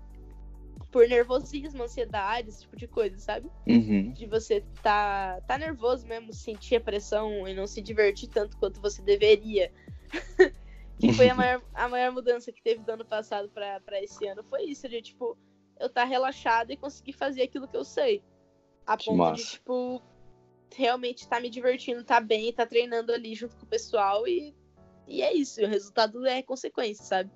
Por 0.91 1.09
nervosismo, 1.09 1.83
ansiedade, 1.83 2.49
esse 2.51 2.61
tipo 2.63 2.77
de 2.77 2.87
coisa, 2.87 3.19
sabe? 3.19 3.51
Uhum. 3.69 4.13
De 4.13 4.27
você 4.27 4.65
tá, 4.83 5.41
tá 5.47 5.59
nervoso 5.59 6.07
mesmo, 6.07 6.33
sentir 6.33 6.77
a 6.77 6.81
pressão 6.81 7.49
e 7.49 7.55
não 7.55 7.67
se 7.67 7.83
divertir 7.83 8.29
tanto 8.29 8.57
quanto 8.57 8.81
você 8.81 9.03
deveria. 9.03 9.73
que 10.99 11.13
foi 11.13 11.29
a 11.29 11.35
maior, 11.35 11.63
a 11.75 11.89
maior 11.89 12.13
mudança 12.13 12.53
que 12.53 12.63
teve 12.63 12.83
do 12.85 12.91
ano 12.93 13.05
passado 13.05 13.49
pra, 13.51 13.81
pra 13.81 14.01
esse 14.03 14.25
ano. 14.27 14.45
Foi 14.45 14.63
isso, 14.63 14.89
de 14.89 15.03
tipo, 15.03 15.37
eu 15.81 15.89
tá 15.89 16.05
relaxado 16.05 16.71
e 16.71 16.77
conseguir 16.77 17.13
fazer 17.13 17.43
aquilo 17.43 17.67
que 17.67 17.77
eu 17.77 17.85
sei. 17.85 18.23
A 18.87 18.97
Que 18.97 19.07
ponto 19.07 19.19
massa. 19.19 19.43
de, 19.43 19.51
tipo, 19.51 20.01
realmente 20.73 21.29
tá 21.29 21.41
me 21.41 21.51
divertindo, 21.51 22.05
tá 22.05 22.21
bem, 22.21 22.53
tá 22.53 22.65
treinando 22.67 23.13
ali 23.13 23.35
junto 23.35 23.57
com 23.57 23.65
o 23.65 23.69
pessoal 23.69 24.27
e, 24.29 24.55
e 25.07 25.23
é 25.23 25.33
isso. 25.33 25.61
O 25.63 25.67
resultado 25.67 26.25
é 26.27 26.43
consequência, 26.43 27.05
sabe? 27.05 27.31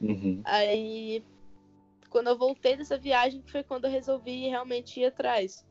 Uhum. 0.00 0.40
Aí, 0.44 1.24
quando 2.08 2.28
eu 2.28 2.38
voltei 2.38 2.76
dessa 2.76 2.98
viagem, 2.98 3.42
foi 3.46 3.62
quando 3.62 3.86
eu 3.86 3.90
resolvi 3.90 4.48
realmente 4.48 5.00
ir 5.00 5.06
atrás. 5.06 5.66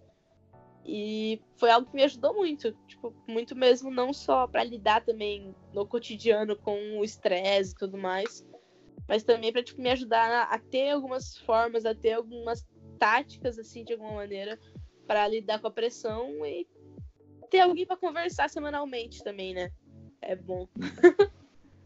E 0.85 1.41
foi 1.57 1.69
algo 1.69 1.89
que 1.89 1.95
me 1.95 2.03
ajudou 2.03 2.33
muito, 2.33 2.71
tipo, 2.87 3.13
muito 3.27 3.55
mesmo, 3.55 3.91
não 3.91 4.13
só 4.13 4.47
para 4.47 4.63
lidar 4.63 5.03
também 5.03 5.53
no 5.73 5.85
cotidiano 5.85 6.55
com 6.55 6.97
o 6.97 7.03
estresse 7.03 7.73
e 7.73 7.75
tudo 7.75 7.97
mais, 7.97 8.45
mas 9.07 9.23
também 9.23 9.51
para 9.51 9.63
tipo, 9.63 9.81
me 9.81 9.89
ajudar 9.89 10.31
a, 10.31 10.43
a 10.43 10.59
ter 10.59 10.91
algumas 10.91 11.37
formas, 11.39 11.85
a 11.85 11.93
ter 11.93 12.13
algumas 12.13 12.65
táticas, 12.97 13.59
assim, 13.59 13.83
de 13.83 13.93
alguma 13.93 14.13
maneira, 14.13 14.57
para 15.05 15.27
lidar 15.27 15.59
com 15.59 15.67
a 15.67 15.71
pressão 15.71 16.45
e 16.45 16.65
ter 17.49 17.59
alguém 17.59 17.85
para 17.85 17.97
conversar 17.97 18.49
semanalmente 18.49 19.23
também, 19.23 19.53
né? 19.53 19.69
É 20.22 20.36
bom. 20.36 20.68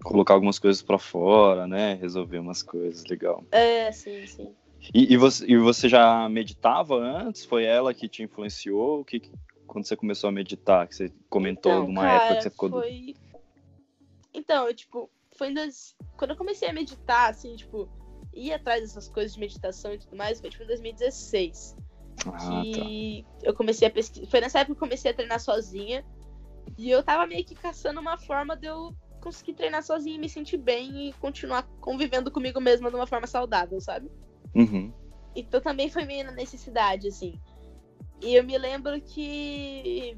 Colocar 0.04 0.34
algumas 0.34 0.58
coisas 0.58 0.82
para 0.82 0.98
fora, 0.98 1.68
né? 1.68 1.94
Resolver 1.94 2.40
umas 2.40 2.64
coisas, 2.64 3.06
legal. 3.06 3.44
É, 3.52 3.92
sim, 3.92 4.26
sim. 4.26 4.56
E, 4.94 5.14
e, 5.14 5.18
você, 5.18 5.46
e 5.46 5.58
você 5.58 5.88
já 5.88 6.28
meditava 6.28 6.96
antes? 6.96 7.46
Foi 7.46 7.64
ela 7.64 7.94
que 7.94 8.10
te 8.10 8.24
influenciou? 8.24 9.06
Que, 9.06 9.22
quando 9.68 9.86
você 9.86 9.96
começou 9.96 10.28
a 10.28 10.32
meditar, 10.32 10.88
que 10.88 10.96
você 10.96 11.12
comentou 11.30 11.72
então, 11.72 11.82
alguma 11.82 12.02
cara, 12.02 12.16
época 12.16 12.36
que 12.36 12.44
você 12.44 12.50
ficou. 12.50 12.70
Foi... 12.72 13.16
Então, 14.34 14.68
eu, 14.68 14.74
tipo, 14.74 15.10
foi 15.38 15.54
das... 15.54 15.96
quando 16.18 16.32
eu 16.32 16.38
comecei 16.38 16.68
a 16.68 16.74
meditar, 16.74 17.30
assim, 17.30 17.56
tipo, 17.56 17.88
ir 18.34 18.54
atrás 18.54 18.82
dessas 18.82 19.08
coisas 19.08 19.34
de 19.34 19.40
meditação 19.40 19.94
e 19.94 20.00
tudo 20.00 20.16
mais, 20.16 20.40
foi 20.40 20.50
tipo 20.50 20.64
em 20.64 20.68
2016. 20.68 21.76
Ah, 22.26 22.62
que 22.62 23.26
tá. 23.40 23.48
eu 23.48 23.54
comecei 23.54 23.88
a 23.88 23.92
pesquisar. 23.92 24.28
Foi 24.28 24.42
nessa 24.42 24.60
época 24.60 24.76
que 24.76 24.78
eu 24.84 24.88
comecei 24.88 25.12
a 25.12 25.14
treinar 25.14 25.40
sozinha. 25.40 26.06
E 26.78 26.90
eu 26.90 27.04
tava 27.04 27.28
meio 27.28 27.46
que 27.46 27.56
caçando 27.56 28.00
uma 28.00 28.18
forma 28.18 28.56
de 28.56 28.68
eu 28.68 28.96
conseguir 29.22 29.54
treinar 29.54 29.84
sozinha 29.84 30.16
e 30.16 30.20
me 30.20 30.28
sentir 30.28 30.58
bem 30.58 31.10
e 31.10 31.14
continuar 31.14 31.64
convivendo 31.80 32.32
comigo 32.32 32.60
mesma 32.60 32.90
de 32.90 32.96
uma 32.96 33.08
forma 33.08 33.28
saudável, 33.28 33.80
sabe? 33.80 34.12
Uhum. 34.56 34.92
Então 35.36 35.62
também 35.62 35.90
foi 35.90 36.06
meio 36.06 36.26
na 36.26 36.32
necessidade, 36.32 37.08
assim. 37.08 37.40
E 38.22 38.36
eu 38.36 38.44
me 38.44 38.58
lembro 38.58 39.00
que 39.02 40.18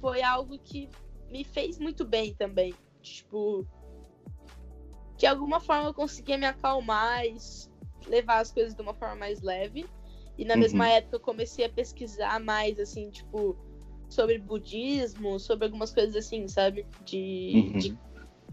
foi 0.00 0.22
algo 0.22 0.58
que 0.58 0.88
me 1.30 1.44
fez 1.44 1.78
muito 1.78 2.04
bem 2.04 2.34
também. 2.34 2.74
Tipo, 3.02 3.66
que 5.16 5.20
de 5.20 5.26
alguma 5.26 5.60
forma 5.60 5.88
eu 5.88 5.94
conseguia 5.94 6.36
me 6.36 6.46
acalmar 6.46 7.24
e 7.24 7.36
levar 8.06 8.38
as 8.38 8.52
coisas 8.52 8.74
de 8.74 8.82
uma 8.82 8.94
forma 8.94 9.16
mais 9.16 9.40
leve. 9.40 9.86
E 10.38 10.44
na 10.44 10.54
uhum. 10.54 10.60
mesma 10.60 10.88
época 10.88 11.16
eu 11.16 11.20
comecei 11.20 11.64
a 11.64 11.68
pesquisar 11.68 12.38
mais, 12.38 12.78
assim, 12.78 13.10
tipo, 13.10 13.56
sobre 14.08 14.38
budismo, 14.38 15.38
sobre 15.38 15.66
algumas 15.66 15.92
coisas 15.92 16.16
assim, 16.16 16.46
sabe? 16.48 16.86
De, 17.04 17.52
uhum. 17.54 17.78
de 17.78 17.98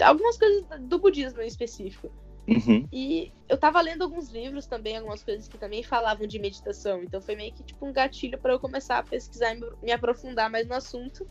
algumas 0.01 0.38
coisas 0.38 0.66
do 0.82 0.99
budismo 0.99 1.41
em 1.41 1.47
específico. 1.47 2.12
Uhum. 2.47 2.88
E 2.91 3.32
eu 3.47 3.58
tava 3.58 3.80
lendo 3.80 4.04
alguns 4.04 4.30
livros 4.30 4.66
também, 4.66 4.97
algumas 4.97 5.24
coisas 5.24 5.47
que 5.47 5.58
também 5.58 5.82
falavam 5.82 6.28
de 6.28 6.39
meditação. 6.39 7.04
Então 7.04 7.22
foi 7.22 7.36
meio 7.36 7.54
que 7.54 7.64
tipo 7.64 7.86
um 7.86 7.93
gatilho 7.93 8.38
para 8.38 8.54
eu 8.54 8.60
começar 8.60 8.97
a 8.97 9.04
pesquisar 9.04 9.56
e 9.56 9.62
me 9.82 9.91
aprofundar 9.91 10.49
mais 10.49 10.68
no 10.68 10.74
assunto 10.74 11.28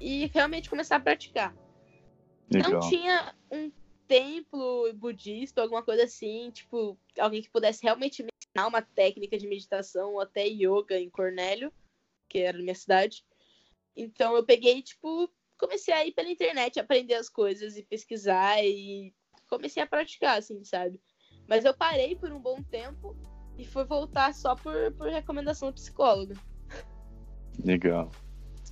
e 0.00 0.30
realmente 0.32 0.70
começar 0.70 0.96
a 0.96 1.00
praticar. 1.00 1.54
Legal. 2.50 2.72
Não 2.72 2.80
tinha 2.80 3.34
um 3.50 3.70
templo 4.06 4.90
budista, 4.94 5.60
alguma 5.60 5.82
coisa 5.82 6.04
assim, 6.04 6.50
tipo, 6.50 6.98
alguém 7.18 7.42
que 7.42 7.50
pudesse 7.50 7.82
realmente 7.82 8.22
me 8.22 8.30
ensinar 8.42 8.66
uma 8.66 8.80
técnica 8.80 9.36
de 9.36 9.46
meditação 9.46 10.14
ou 10.14 10.20
até 10.20 10.46
yoga 10.46 10.98
em 10.98 11.10
Cornélio, 11.10 11.70
que 12.26 12.38
era 12.38 12.56
na 12.56 12.64
minha 12.64 12.74
cidade. 12.74 13.22
Então 13.98 14.36
eu 14.36 14.44
peguei, 14.44 14.80
tipo, 14.80 15.28
comecei 15.58 15.92
a 15.92 16.06
ir 16.06 16.12
pela 16.12 16.30
internet, 16.30 16.78
aprender 16.78 17.14
as 17.14 17.28
coisas 17.28 17.76
e 17.76 17.82
pesquisar 17.82 18.64
e 18.64 19.12
comecei 19.48 19.82
a 19.82 19.86
praticar, 19.86 20.38
assim, 20.38 20.62
sabe? 20.62 21.00
Mas 21.48 21.64
eu 21.64 21.74
parei 21.74 22.14
por 22.14 22.30
um 22.30 22.40
bom 22.40 22.62
tempo 22.62 23.16
e 23.58 23.64
fui 23.64 23.84
voltar 23.84 24.32
só 24.32 24.54
por, 24.54 24.92
por 24.92 25.08
recomendação 25.08 25.70
do 25.70 25.74
psicólogo. 25.74 26.34
Legal. 27.64 28.08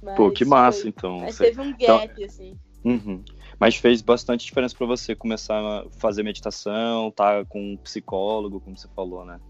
Mas 0.00 0.16
Pô, 0.16 0.30
que 0.30 0.44
massa, 0.44 0.82
foi... 0.82 0.90
então. 0.90 1.20
Mas 1.20 1.34
Você... 1.34 1.46
teve 1.46 1.60
um 1.60 1.76
gap, 1.76 2.12
então... 2.12 2.24
assim. 2.24 2.56
Uhum. 2.84 3.24
Mas 3.58 3.74
fez 3.74 4.00
bastante 4.00 4.44
diferença 4.44 4.76
para 4.76 4.86
você 4.86 5.16
começar 5.16 5.58
a 5.58 5.90
fazer 5.98 6.22
meditação, 6.22 7.10
tá 7.10 7.44
com 7.46 7.72
um 7.72 7.76
psicólogo, 7.78 8.60
como 8.60 8.78
você 8.78 8.86
falou, 8.94 9.24
né? 9.24 9.40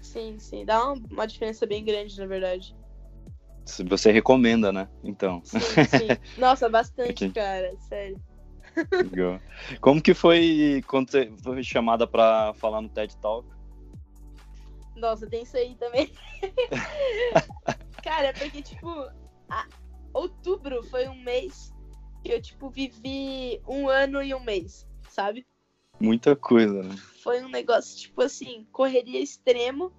Sim, 0.00 0.38
sim. 0.38 0.64
Dá 0.64 0.92
uma, 0.92 1.02
uma 1.10 1.26
diferença 1.26 1.66
bem 1.66 1.84
grande, 1.84 2.16
na 2.18 2.26
verdade. 2.26 2.76
Você 3.66 4.12
recomenda, 4.12 4.72
né? 4.72 4.88
Então. 5.02 5.40
Sim, 5.44 5.58
sim. 5.58 6.08
Nossa, 6.38 6.68
bastante, 6.68 7.24
Aqui. 7.24 7.32
cara. 7.32 7.74
Sério. 7.88 8.20
Legal. 8.92 9.40
Como 9.80 10.02
que 10.02 10.12
foi 10.12 10.82
quando 10.86 11.10
você 11.10 11.32
foi 11.42 11.62
chamada 11.62 12.06
para 12.06 12.52
falar 12.54 12.80
no 12.80 12.88
TED 12.88 13.16
Talk? 13.18 13.48
Nossa, 14.96 15.26
tem 15.26 15.42
isso 15.42 15.56
aí 15.56 15.74
também. 15.76 16.12
cara, 18.02 18.32
porque, 18.34 18.62
tipo, 18.62 18.88
a... 19.48 19.66
outubro 20.12 20.82
foi 20.84 21.08
um 21.08 21.20
mês 21.22 21.72
que 22.22 22.32
eu, 22.32 22.40
tipo, 22.40 22.70
vivi 22.70 23.60
um 23.66 23.88
ano 23.88 24.22
e 24.22 24.34
um 24.34 24.40
mês, 24.40 24.86
sabe? 25.08 25.46
Muita 26.00 26.34
coisa, 26.36 26.82
né? 26.82 26.96
Foi 27.22 27.42
um 27.42 27.48
negócio, 27.48 27.96
tipo 27.98 28.22
assim, 28.22 28.66
correria 28.72 29.20
extremo. 29.20 29.92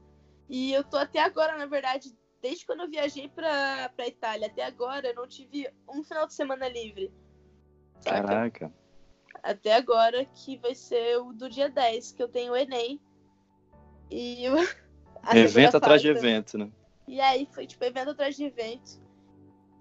E 0.50 0.74
eu 0.74 0.84
tô 0.84 0.98
até 0.98 1.20
agora, 1.22 1.58
na 1.58 1.66
verdade, 1.66 2.14
desde 2.46 2.64
quando 2.64 2.82
eu 2.82 2.90
viajei 2.90 3.28
pra, 3.28 3.90
pra 3.96 4.08
Itália 4.08 4.46
até 4.46 4.64
agora, 4.64 5.08
eu 5.08 5.16
não 5.16 5.28
tive 5.28 5.68
um 5.90 6.04
final 6.04 6.28
de 6.28 6.36
semana 6.36 6.70
livre. 6.70 7.12
saca? 8.02 8.22
Caraca. 8.22 8.74
Até 9.42 9.74
agora, 9.74 10.26
que 10.26 10.56
vai 10.58 10.76
ser 10.76 11.18
o 11.18 11.34
do 11.34 11.50
dia 11.50 11.70
10, 11.70 12.12
que 12.12 12.22
eu 12.22 12.28
tenho 12.28 12.54
o 12.54 12.56
Enem. 12.56 13.02
E 14.12 14.44
segunda 14.44 14.70
Evento 15.34 15.78
atrás 15.78 16.02
de 16.04 16.08
evento, 16.08 16.56
né? 16.56 16.72
E 17.08 17.20
aí 17.20 17.48
foi 17.52 17.66
tipo 17.66 17.84
evento 17.84 18.12
atrás 18.12 18.36
de 18.36 18.44
evento. 18.44 19.02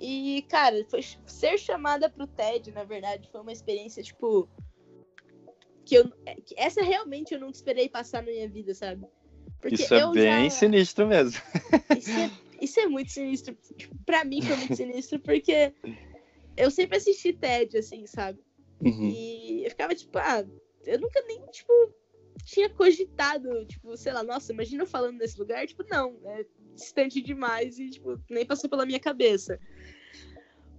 E, 0.01 0.43
cara, 0.49 0.87
foi 0.89 1.03
ser 1.27 1.59
chamada 1.59 2.09
pro 2.09 2.27
TED, 2.27 2.73
na 2.73 2.85
verdade, 2.85 3.29
foi 3.31 3.43
uma 3.43 3.53
experiência, 3.53 4.03
tipo. 4.03 4.49
Que 5.85 5.97
eu. 5.97 6.11
Que 6.47 6.55
essa 6.57 6.83
realmente 6.83 7.35
eu 7.35 7.41
nunca 7.41 7.53
esperei 7.53 7.91
passar 7.91 8.23
na 8.23 8.31
minha 8.31 8.49
vida, 8.49 8.75
sabe? 8.75 9.07
Porque 9.61 9.75
Isso 9.75 9.95
é 9.95 10.11
bem 10.13 10.45
já... 10.45 10.51
sinistro 10.51 11.07
mesmo. 11.07 11.41
Isso 11.97 12.11
é, 12.11 12.31
isso 12.65 12.81
é 12.81 12.87
muito 12.87 13.13
sinistro. 13.13 13.57
Tipo, 13.77 13.97
pra 14.05 14.25
mim 14.25 14.43
foi 14.43 14.57
muito 14.57 14.77
sinistro, 14.77 15.19
porque 15.21 15.73
eu 16.57 16.71
sempre 16.71 16.97
assisti 16.97 17.33
TED, 17.33 17.79
assim, 17.79 18.07
sabe? 18.07 18.41
Uhum. 18.85 19.11
E 19.11 19.65
eu 19.65 19.71
ficava, 19.71 19.95
tipo, 19.95 20.19
ah, 20.19 20.45
eu 20.85 21.01
nunca 21.01 21.23
nem, 21.27 21.41
tipo, 21.47 21.73
tinha 22.45 22.69
cogitado, 22.69 23.65
tipo, 23.67 23.97
sei 23.97 24.13
lá, 24.13 24.23
nossa, 24.23 24.53
imagina 24.53 24.83
eu 24.83 24.87
falando 24.87 25.19
nesse 25.19 25.39
lugar. 25.39 25.67
Tipo, 25.67 25.85
não, 25.91 26.19
é 26.25 26.45
distante 26.75 27.21
demais 27.21 27.79
e, 27.79 27.91
tipo, 27.91 28.21
nem 28.29 28.45
passou 28.45 28.69
pela 28.69 28.87
minha 28.87 29.01
cabeça. 29.01 29.59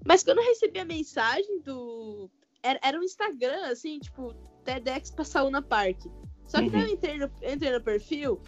Mas 0.06 0.24
quando 0.24 0.40
eu 0.40 0.46
recebi 0.46 0.80
a 0.80 0.86
mensagem 0.86 1.60
do. 1.62 2.30
Era, 2.62 2.80
era 2.84 3.00
um 3.00 3.04
Instagram, 3.04 3.66
assim, 3.66 4.00
tipo, 4.00 4.34
TEDx 4.64 5.12
pra 5.12 5.24
Sauna 5.24 5.62
Park. 5.62 6.00
Só 6.48 6.60
que 6.60 6.66
Uhum. 6.66 6.72
daí 6.72 6.82
eu 6.82 6.94
entrei, 6.94 7.18
no, 7.18 7.32
eu 7.42 7.54
entrei 7.54 7.72
no 7.72 7.82
perfil 7.82 8.42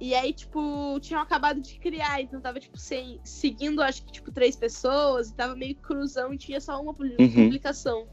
e 0.00 0.14
aí, 0.14 0.32
tipo, 0.32 0.98
tinham 1.00 1.20
acabado 1.20 1.60
de 1.60 1.78
criar, 1.78 2.22
então 2.22 2.40
tava, 2.40 2.58
tipo, 2.58 2.78
sem, 2.78 3.20
seguindo, 3.22 3.82
acho 3.82 4.02
que, 4.04 4.12
tipo, 4.12 4.32
três 4.32 4.56
pessoas, 4.56 5.28
e 5.28 5.34
tava 5.34 5.54
meio 5.54 5.76
cruzão 5.76 6.32
e 6.32 6.38
tinha 6.38 6.60
só 6.60 6.80
uma 6.80 6.92
Uhum. 6.92 7.28
publicação. 7.34 8.08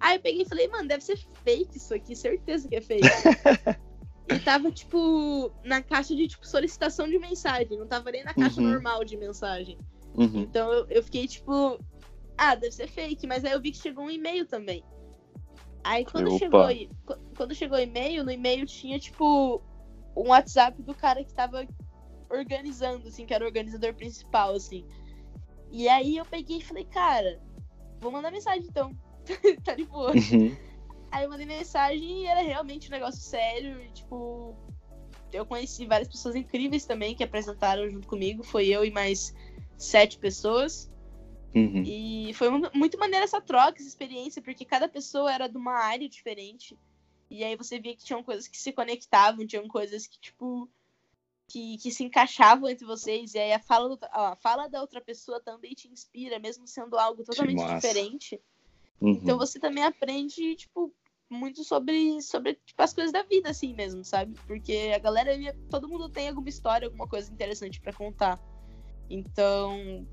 Aí 0.00 0.16
eu 0.16 0.20
peguei 0.22 0.42
e 0.42 0.48
falei, 0.48 0.68
mano, 0.68 0.88
deve 0.88 1.04
ser 1.04 1.18
fake 1.44 1.76
isso 1.76 1.92
aqui, 1.94 2.16
certeza 2.16 2.68
que 2.68 2.76
é 2.76 2.80
fake. 2.80 3.02
e 4.26 4.38
tava, 4.40 4.70
tipo, 4.70 5.52
na 5.64 5.82
caixa 5.82 6.14
de, 6.14 6.28
tipo, 6.28 6.46
solicitação 6.46 7.08
de 7.08 7.18
mensagem, 7.18 7.76
não 7.76 7.86
tava 7.86 8.10
nem 8.10 8.24
na 8.24 8.32
caixa 8.34 8.60
Uhum. 8.60 8.70
normal 8.70 9.04
de 9.04 9.16
mensagem. 9.16 9.78
Uhum. 10.14 10.42
Então 10.42 10.72
eu, 10.72 10.86
eu 10.88 11.02
fiquei, 11.02 11.26
tipo, 11.26 11.78
ah, 12.36 12.54
deve 12.54 12.72
ser 12.72 12.88
fake, 12.88 13.26
mas 13.26 13.44
aí 13.44 13.52
eu 13.52 13.60
vi 13.60 13.70
que 13.72 13.78
chegou 13.78 14.04
um 14.04 14.10
e-mail 14.10 14.46
também. 14.46 14.82
Aí 15.84 16.04
quando 16.04 16.28
Opa. 16.28 16.38
chegou, 16.38 16.68
qu- 17.06 17.20
quando 17.36 17.54
chegou 17.54 17.76
o 17.78 17.80
e-mail, 17.80 18.24
no 18.24 18.30
e-mail 18.30 18.66
tinha, 18.66 18.98
tipo, 18.98 19.62
um 20.22 20.28
WhatsApp 20.28 20.82
do 20.82 20.94
cara 20.94 21.22
que 21.24 21.32
tava 21.32 21.66
organizando, 22.30 23.08
assim, 23.08 23.24
que 23.24 23.32
era 23.32 23.44
o 23.44 23.46
organizador 23.46 23.94
principal, 23.94 24.54
assim. 24.54 24.84
E 25.70 25.88
aí 25.88 26.16
eu 26.16 26.24
peguei 26.24 26.58
e 26.58 26.64
falei, 26.64 26.84
cara, 26.84 27.40
vou 28.00 28.10
mandar 28.10 28.30
mensagem 28.30 28.66
então. 28.68 28.90
tá 29.64 29.74
de 29.74 29.84
boa. 29.84 30.12
Uhum. 30.12 30.56
Aí 31.10 31.24
eu 31.24 31.30
mandei 31.30 31.46
mensagem 31.46 32.22
e 32.22 32.26
era 32.26 32.40
realmente 32.40 32.88
um 32.88 32.92
negócio 32.92 33.20
sério. 33.20 33.80
E, 33.82 33.88
tipo, 33.90 34.54
eu 35.32 35.46
conheci 35.46 35.86
várias 35.86 36.08
pessoas 36.08 36.34
incríveis 36.34 36.84
também 36.84 37.14
que 37.14 37.24
apresentaram 37.24 37.88
junto 37.88 38.06
comigo. 38.06 38.42
Foi 38.42 38.66
eu 38.68 38.84
e 38.84 38.90
mais 38.90 39.34
sete 39.76 40.18
pessoas. 40.18 40.90
Uhum. 41.54 41.82
E 41.84 42.32
foi 42.34 42.50
mu- 42.50 42.70
muito 42.74 42.98
maneira 42.98 43.24
essa 43.24 43.40
troca, 43.40 43.78
essa 43.78 43.88
experiência, 43.88 44.42
porque 44.42 44.64
cada 44.64 44.88
pessoa 44.88 45.32
era 45.32 45.48
de 45.48 45.56
uma 45.56 45.78
área 45.78 46.08
diferente. 46.08 46.78
E 47.30 47.44
aí 47.44 47.56
você 47.56 47.78
via 47.78 47.94
que 47.96 48.04
tinham 48.04 48.22
coisas 48.22 48.48
que 48.48 48.56
se 48.58 48.72
conectavam, 48.72 49.46
tinham 49.46 49.68
coisas 49.68 50.06
que, 50.06 50.18
tipo, 50.18 50.68
que, 51.48 51.76
que 51.78 51.90
se 51.90 52.04
encaixavam 52.04 52.68
entre 52.68 52.86
vocês. 52.86 53.34
E 53.34 53.38
aí 53.38 53.52
a 53.52 53.58
fala, 53.58 53.96
do- 53.96 53.98
a 54.10 54.36
fala 54.36 54.68
da 54.68 54.80
outra 54.80 55.00
pessoa 55.00 55.40
também 55.40 55.74
te 55.74 55.88
inspira, 55.88 56.38
mesmo 56.38 56.66
sendo 56.66 56.98
algo 56.98 57.24
totalmente 57.24 57.60
diferente. 57.74 58.40
Uhum. 59.00 59.10
Então 59.10 59.38
você 59.38 59.58
também 59.58 59.84
aprende, 59.84 60.56
tipo, 60.56 60.92
muito 61.30 61.62
sobre, 61.64 62.22
sobre 62.22 62.54
tipo, 62.54 62.82
as 62.82 62.94
coisas 62.94 63.12
da 63.12 63.22
vida, 63.22 63.50
assim 63.50 63.74
mesmo, 63.74 64.04
sabe? 64.04 64.34
Porque 64.46 64.92
a 64.94 64.98
galera, 64.98 65.32
todo 65.70 65.88
mundo 65.88 66.08
tem 66.08 66.28
alguma 66.28 66.48
história, 66.48 66.86
alguma 66.86 67.06
coisa 67.06 67.30
interessante 67.32 67.80
pra 67.80 67.92
contar. 67.92 68.40
Então, 69.10 70.06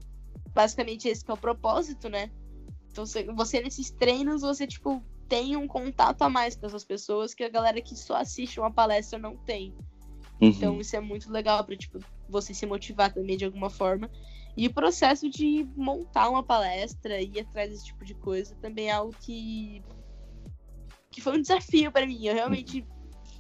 basicamente 0.54 1.08
esse 1.08 1.24
que 1.24 1.32
é 1.32 1.34
o 1.34 1.38
propósito, 1.38 2.10
né? 2.10 2.30
Então 2.92 3.06
você, 3.06 3.24
você 3.24 3.62
nesses 3.62 3.90
treinos, 3.92 4.42
você, 4.42 4.66
tipo, 4.66 5.04
tem 5.28 5.56
um 5.56 5.68
contato 5.68 6.22
a 6.22 6.30
mais 6.30 6.56
com 6.56 6.66
essas 6.66 6.84
pessoas 6.84 7.34
que 7.34 7.44
a 7.44 7.50
galera 7.50 7.82
que 7.82 7.96
só 7.96 8.16
assiste 8.18 8.60
uma 8.60 8.72
palestra 8.72 9.18
não 9.18 9.36
tem. 9.36 9.74
Uhum. 10.42 10.50
Então 10.50 10.80
isso 10.80 10.96
é 10.96 11.00
muito 11.00 11.32
legal 11.32 11.64
para 11.64 11.76
tipo, 11.76 12.00
você 12.30 12.54
se 12.54 12.66
motivar 12.66 13.14
também 13.14 13.38
de 13.38 13.46
alguma 13.46 13.70
forma. 13.70 14.10
E 14.58 14.68
o 14.68 14.74
processo 14.74 15.30
de 15.30 15.68
montar 15.76 16.30
uma 16.30 16.44
palestra 16.44 17.20
e 17.22 17.26
ir 17.26 17.40
atrás 17.42 17.70
desse 17.70 17.86
tipo 17.86 18.06
de 18.06 18.14
coisa 18.14 18.56
também 18.62 18.88
é 18.88 18.92
algo 18.92 19.14
que, 19.20 19.84
que 21.12 21.20
foi 21.20 21.38
um 21.38 21.42
desafio 21.42 21.92
para 21.92 22.06
mim. 22.06 22.26
Eu 22.26 22.34
realmente 22.34 22.86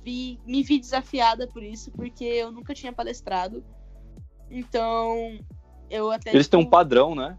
vi, 0.04 0.40
me 0.46 0.62
vi 0.62 0.80
desafiada 0.80 1.48
por 1.48 1.64
isso, 1.64 1.92
porque 1.92 2.26
eu 2.26 2.52
nunca 2.52 2.74
tinha 2.74 2.92
palestrado. 2.92 3.64
Então, 4.52 5.40
eu 5.90 6.12
até. 6.12 6.32
Eles 6.32 6.48
tipo, 6.48 6.52
têm 6.52 6.60
um 6.60 6.64
tipo, 6.64 6.72
padrão, 6.72 7.16
né? 7.16 7.38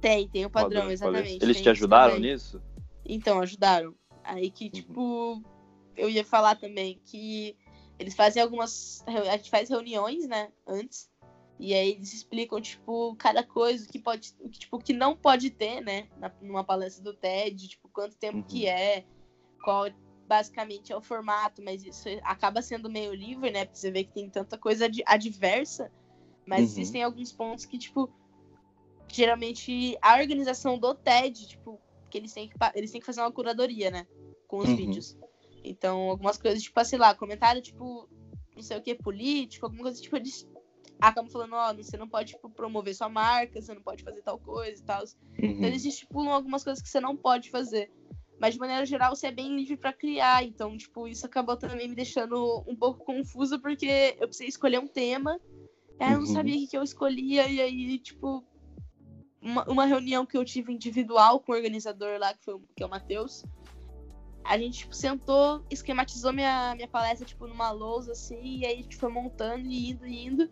Tem, 0.00 0.28
tem 0.28 0.46
um 0.46 0.50
padrão, 0.50 0.80
padrão 0.80 0.90
exatamente. 0.90 1.42
Eles 1.42 1.60
te 1.60 1.68
ajudaram 1.68 2.18
nisso? 2.18 2.62
Então, 3.04 3.40
ajudaram. 3.40 3.94
Aí 4.22 4.50
que, 4.50 4.64
uhum. 4.64 4.70
tipo, 4.70 5.42
eu 5.96 6.08
ia 6.08 6.24
falar 6.24 6.56
também 6.56 7.00
que 7.04 7.56
eles 7.98 8.14
fazem 8.14 8.42
algumas. 8.42 9.04
A 9.06 9.36
gente 9.36 9.50
faz 9.50 9.68
reuniões, 9.68 10.26
né? 10.26 10.50
Antes. 10.66 11.10
E 11.58 11.72
aí 11.72 11.92
eles 11.92 12.12
explicam, 12.12 12.60
tipo, 12.60 13.14
cada 13.16 13.44
coisa 13.44 13.86
que 13.86 13.98
pode. 13.98 14.34
Tipo, 14.50 14.78
que 14.78 14.92
não 14.92 15.16
pode 15.16 15.50
ter, 15.50 15.80
né? 15.80 16.08
Na, 16.18 16.32
numa 16.40 16.64
palestra 16.64 17.04
do 17.04 17.14
TED, 17.14 17.68
tipo, 17.68 17.88
quanto 17.88 18.16
tempo 18.16 18.38
uhum. 18.38 18.42
que 18.42 18.66
é, 18.66 19.04
qual 19.62 19.86
basicamente 20.26 20.92
é 20.92 20.96
o 20.96 21.02
formato, 21.02 21.62
mas 21.62 21.84
isso 21.84 22.08
acaba 22.22 22.62
sendo 22.62 22.90
meio 22.90 23.14
livre, 23.14 23.50
né? 23.50 23.66
Pra 23.66 23.74
você 23.74 23.90
ver 23.90 24.04
que 24.04 24.12
tem 24.12 24.28
tanta 24.28 24.58
coisa 24.58 24.88
adversa. 25.06 25.92
Mas 26.46 26.60
uhum. 26.60 26.66
existem 26.66 27.02
alguns 27.02 27.32
pontos 27.32 27.64
que, 27.64 27.78
tipo, 27.78 28.10
geralmente 29.08 29.96
a 30.02 30.18
organização 30.18 30.78
do 30.78 30.94
TED, 30.94 31.46
tipo, 31.46 31.80
que 32.14 32.18
eles 32.18 32.32
têm 32.32 32.48
que, 32.48 32.56
eles 32.76 32.92
têm 32.92 33.00
que 33.00 33.06
fazer 33.06 33.20
uma 33.20 33.32
curadoria, 33.32 33.90
né? 33.90 34.06
Com 34.46 34.58
os 34.58 34.68
uhum. 34.68 34.76
vídeos. 34.76 35.18
Então, 35.64 36.10
algumas 36.10 36.38
coisas, 36.38 36.62
tipo, 36.62 36.84
sei 36.84 36.96
lá, 36.96 37.12
comentário, 37.12 37.60
tipo, 37.60 38.08
não 38.54 38.62
sei 38.62 38.76
o 38.76 38.82
que, 38.82 38.94
político, 38.94 39.66
alguma 39.66 39.82
coisa, 39.82 40.00
tipo, 40.00 40.16
eles 40.16 40.48
acabam 41.00 41.28
falando, 41.28 41.54
ó, 41.54 41.72
oh, 41.72 41.76
você 41.76 41.96
não 41.96 42.08
pode, 42.08 42.34
tipo, 42.34 42.48
promover 42.48 42.94
sua 42.94 43.08
marca, 43.08 43.60
você 43.60 43.74
não 43.74 43.82
pode 43.82 44.04
fazer 44.04 44.22
tal 44.22 44.38
coisa 44.38 44.80
e 44.80 44.84
tal. 44.84 45.02
Uhum. 45.02 45.50
Então, 45.50 45.64
eles 45.64 45.84
estipulam 45.84 46.32
algumas 46.32 46.62
coisas 46.62 46.80
que 46.80 46.88
você 46.88 47.00
não 47.00 47.16
pode 47.16 47.50
fazer. 47.50 47.90
Mas, 48.38 48.54
de 48.54 48.60
maneira 48.60 48.86
geral, 48.86 49.16
você 49.16 49.26
é 49.26 49.32
bem 49.32 49.56
livre 49.56 49.76
para 49.76 49.92
criar. 49.92 50.44
Então, 50.44 50.76
tipo, 50.76 51.08
isso 51.08 51.26
acabou 51.26 51.56
também 51.56 51.88
me 51.88 51.96
deixando 51.96 52.64
um 52.68 52.76
pouco 52.76 53.04
confusa, 53.04 53.58
porque 53.58 54.16
eu 54.20 54.28
precisei 54.28 54.48
escolher 54.48 54.78
um 54.78 54.86
tema. 54.86 55.40
Aí 55.98 56.12
eu 56.12 56.20
não 56.20 56.26
uhum. 56.28 56.32
sabia 56.32 56.64
o 56.64 56.68
que 56.68 56.76
eu 56.76 56.82
escolhia, 56.82 57.48
e 57.48 57.60
aí, 57.60 57.98
tipo, 57.98 58.44
uma, 59.44 59.62
uma 59.70 59.84
reunião 59.84 60.24
que 60.24 60.36
eu 60.36 60.44
tive 60.44 60.72
individual 60.72 61.38
com 61.38 61.52
o 61.52 61.54
organizador 61.54 62.18
lá, 62.18 62.32
que, 62.32 62.42
foi, 62.42 62.58
que 62.74 62.82
é 62.82 62.86
o 62.86 62.88
Matheus. 62.88 63.44
A 64.42 64.58
gente, 64.58 64.78
tipo, 64.78 64.94
sentou, 64.94 65.64
esquematizou 65.70 66.32
minha, 66.32 66.74
minha 66.74 66.88
palestra, 66.88 67.26
tipo, 67.26 67.46
numa 67.46 67.70
lousa, 67.70 68.12
assim, 68.12 68.40
e 68.42 68.66
aí 68.66 68.72
a 68.72 68.82
gente 68.82 68.96
foi 68.96 69.10
montando 69.10 69.66
e 69.66 69.90
indo 69.90 70.06
e 70.06 70.26
indo. 70.26 70.50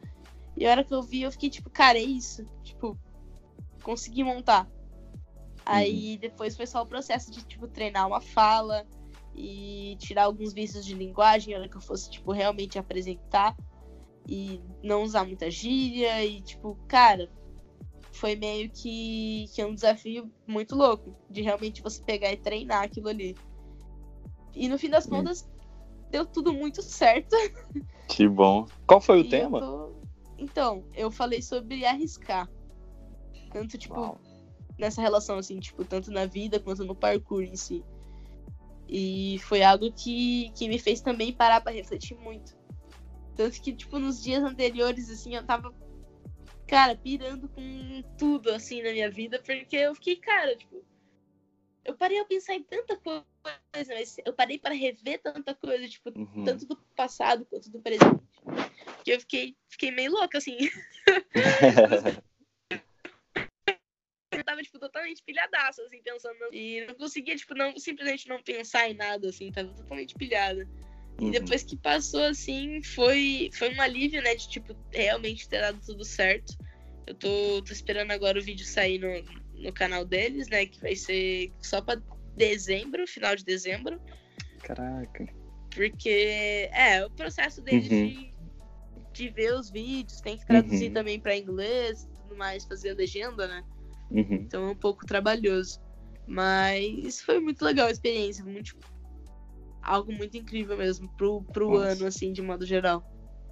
E 0.57 0.67
a 0.67 0.71
hora 0.71 0.85
que 0.85 0.93
eu 0.93 1.03
vi, 1.03 1.23
eu 1.23 1.33
fiquei, 1.33 1.49
tipo, 1.49 1.71
cara, 1.71 1.99
é 1.99 2.03
isso. 2.03 2.47
Tipo, 2.63 2.97
consegui 3.83 4.23
montar. 4.23 4.69
Aí 5.65 6.15
uhum. 6.15 6.21
depois 6.21 6.57
foi 6.57 6.67
só 6.67 6.83
o 6.83 6.87
processo 6.87 7.31
de, 7.31 7.43
tipo, 7.45 7.67
treinar 7.67 8.07
uma 8.07 8.21
fala 8.21 8.87
e 9.35 9.97
tirar 9.99 10.25
alguns 10.25 10.53
vícios 10.53 10.85
de 10.85 10.95
linguagem, 10.95 11.55
a 11.55 11.59
hora 11.59 11.69
que 11.69 11.77
eu 11.77 11.81
fosse, 11.81 12.11
tipo, 12.11 12.31
realmente 12.33 12.79
apresentar. 12.79 13.57
E 14.29 14.61
não 14.83 15.03
usar 15.03 15.25
muita 15.25 15.51
gíria 15.51 16.25
e, 16.25 16.41
tipo, 16.43 16.79
cara, 16.87 17.29
foi 18.23 18.37
meio 18.37 18.71
que, 18.71 19.47
que 19.53 19.65
um 19.65 19.75
desafio 19.75 20.31
muito 20.47 20.77
louco 20.77 21.13
de 21.29 21.43
realmente 21.43 21.83
você 21.83 22.01
pegar 22.01 22.33
e 22.33 22.37
treinar 22.37 22.85
aquilo 22.85 23.09
ali. 23.09 23.37
E 24.55 24.69
no 24.69 24.79
fim 24.79 24.89
das 24.89 25.07
contas, 25.07 25.51
deu 26.09 26.25
tudo 26.25 26.53
muito 26.53 26.81
certo. 26.83 27.35
Que 28.07 28.29
bom. 28.29 28.69
Qual 28.87 29.01
foi 29.01 29.23
o 29.23 29.25
e 29.25 29.29
tema? 29.29 29.59
Eu 29.59 29.67
tô... 29.67 29.93
Então, 30.39 30.85
eu 30.95 31.11
falei 31.11 31.43
sobre 31.43 31.85
arriscar. 31.85 32.49
Tanto, 33.51 33.77
tipo, 33.77 33.99
Uau. 33.99 34.21
nessa 34.79 35.03
relação, 35.03 35.39
assim, 35.39 35.59
tipo, 35.59 35.85
tanto 35.85 36.13
na 36.13 36.25
vida 36.25 36.61
quanto 36.61 36.85
no 36.85 36.95
parkour 36.95 37.43
em 37.43 37.57
si. 37.57 37.83
E 38.89 39.41
foi 39.41 39.65
algo 39.65 39.91
que, 39.91 40.53
que 40.55 40.69
me 40.69 40.79
fez 40.79 41.01
também 41.01 41.33
parar 41.33 41.61
para 41.61 41.73
refletir 41.73 42.17
muito. 42.19 42.57
Tanto 43.35 43.61
que, 43.61 43.73
tipo, 43.73 43.99
nos 43.99 44.23
dias 44.23 44.45
anteriores, 44.45 45.11
assim, 45.11 45.35
eu 45.35 45.45
tava 45.45 45.73
cara, 46.73 46.97
pirando 46.97 47.51
com 47.51 48.03
tudo, 48.17 48.51
assim, 48.51 48.83
na 48.83 48.93
minha 48.93 49.11
vida, 49.11 49.39
porque 49.39 49.77
eu 49.77 49.95
fiquei, 49.95 50.17
cara, 50.17 50.57
tipo, 50.57 50.83
eu 51.85 51.95
parei 51.95 52.19
a 52.19 52.25
pensar 52.25 52.55
em 52.55 52.63
tanta 52.63 52.97
coisa, 52.97 53.27
mas 53.75 54.17
eu 54.25 54.33
parei 54.33 54.59
para 54.59 54.73
rever 54.73 55.21
tanta 55.21 55.55
coisa, 55.55 55.87
tipo, 55.87 56.09
uhum. 56.19 56.45
tanto 56.45 56.65
do 56.65 56.75
passado 56.97 57.45
quanto 57.45 57.71
do 57.71 57.79
presente. 57.79 58.25
Que 59.05 59.13
eu 59.13 59.21
fiquei, 59.21 59.55
fiquei 59.69 59.91
meio 59.91 60.13
louca, 60.13 60.39
assim. 60.39 60.57
eu 64.33 64.43
tava, 64.43 64.63
tipo, 64.63 64.79
totalmente 64.79 65.23
pilhadaça, 65.23 65.83
assim, 65.83 66.01
pensando. 66.03 66.55
E 66.55 66.87
não 66.87 66.95
conseguia, 66.95 67.37
tipo, 67.37 67.55
não, 67.55 67.79
simplesmente 67.79 68.27
não 68.27 68.43
pensar 68.43 68.89
em 68.89 68.95
nada, 68.95 69.29
assim, 69.29 69.53
tava 69.53 69.75
totalmente 69.75 70.15
pilhada. 70.15 70.67
E 71.21 71.25
uhum. 71.25 71.31
depois 71.31 71.63
que 71.63 71.77
passou, 71.77 72.25
assim, 72.25 72.83
foi, 72.83 73.51
foi 73.55 73.75
um 73.75 73.81
alívio, 73.81 74.23
né? 74.23 74.35
De, 74.35 74.49
tipo, 74.49 74.77
realmente 74.93 75.49
ter 75.49 75.61
dado 75.61 75.81
tudo 75.85 76.05
certo. 76.05 76.57
Eu 77.07 77.15
tô, 77.15 77.63
tô 77.63 77.73
esperando 77.73 78.11
agora 78.11 78.39
o 78.39 78.43
vídeo 78.43 78.65
sair 78.65 78.99
no, 78.99 79.63
no 79.63 79.73
canal 79.73 80.05
deles, 80.05 80.49
né? 80.49 80.67
Que 80.67 80.81
vai 80.81 80.97
ser 80.97 81.53
só 81.61 81.81
pra 81.81 82.01
dezembro, 82.37 83.07
final 83.07 83.37
de 83.37 83.45
dezembro. 83.45 84.01
Caraca. 84.63 85.27
Porque, 85.75 86.69
é, 86.73 87.05
o 87.05 87.11
processo 87.11 87.61
deles 87.63 87.91
uhum. 87.91 88.09
de, 88.09 88.35
de 89.13 89.29
ver 89.31 89.55
os 89.55 89.71
vídeos, 89.71 90.21
tem 90.21 90.39
que 90.39 90.47
traduzir 90.47 90.89
uhum. 90.89 90.95
também 90.95 91.21
para 91.21 91.37
inglês 91.37 92.07
tudo 92.33 92.37
mais, 92.37 92.65
fazer 92.65 92.91
a 92.91 92.95
legenda, 92.95 93.47
né? 93.47 93.63
Uhum. 94.11 94.35
Então 94.35 94.65
é 94.65 94.71
um 94.71 94.77
pouco 94.77 95.07
trabalhoso. 95.07 95.81
Mas 96.27 97.21
foi 97.21 97.41
muito 97.41 97.65
legal 97.65 97.89
a 97.89 97.91
experiência, 97.91 98.45
muito 98.45 98.77
algo 99.83 100.13
muito 100.13 100.37
incrível 100.37 100.77
mesmo 100.77 101.09
pro, 101.17 101.43
pro 101.43 101.77
ano, 101.77 102.07
assim, 102.07 102.33
de 102.33 102.41
modo 102.41 102.65
geral. 102.65 103.05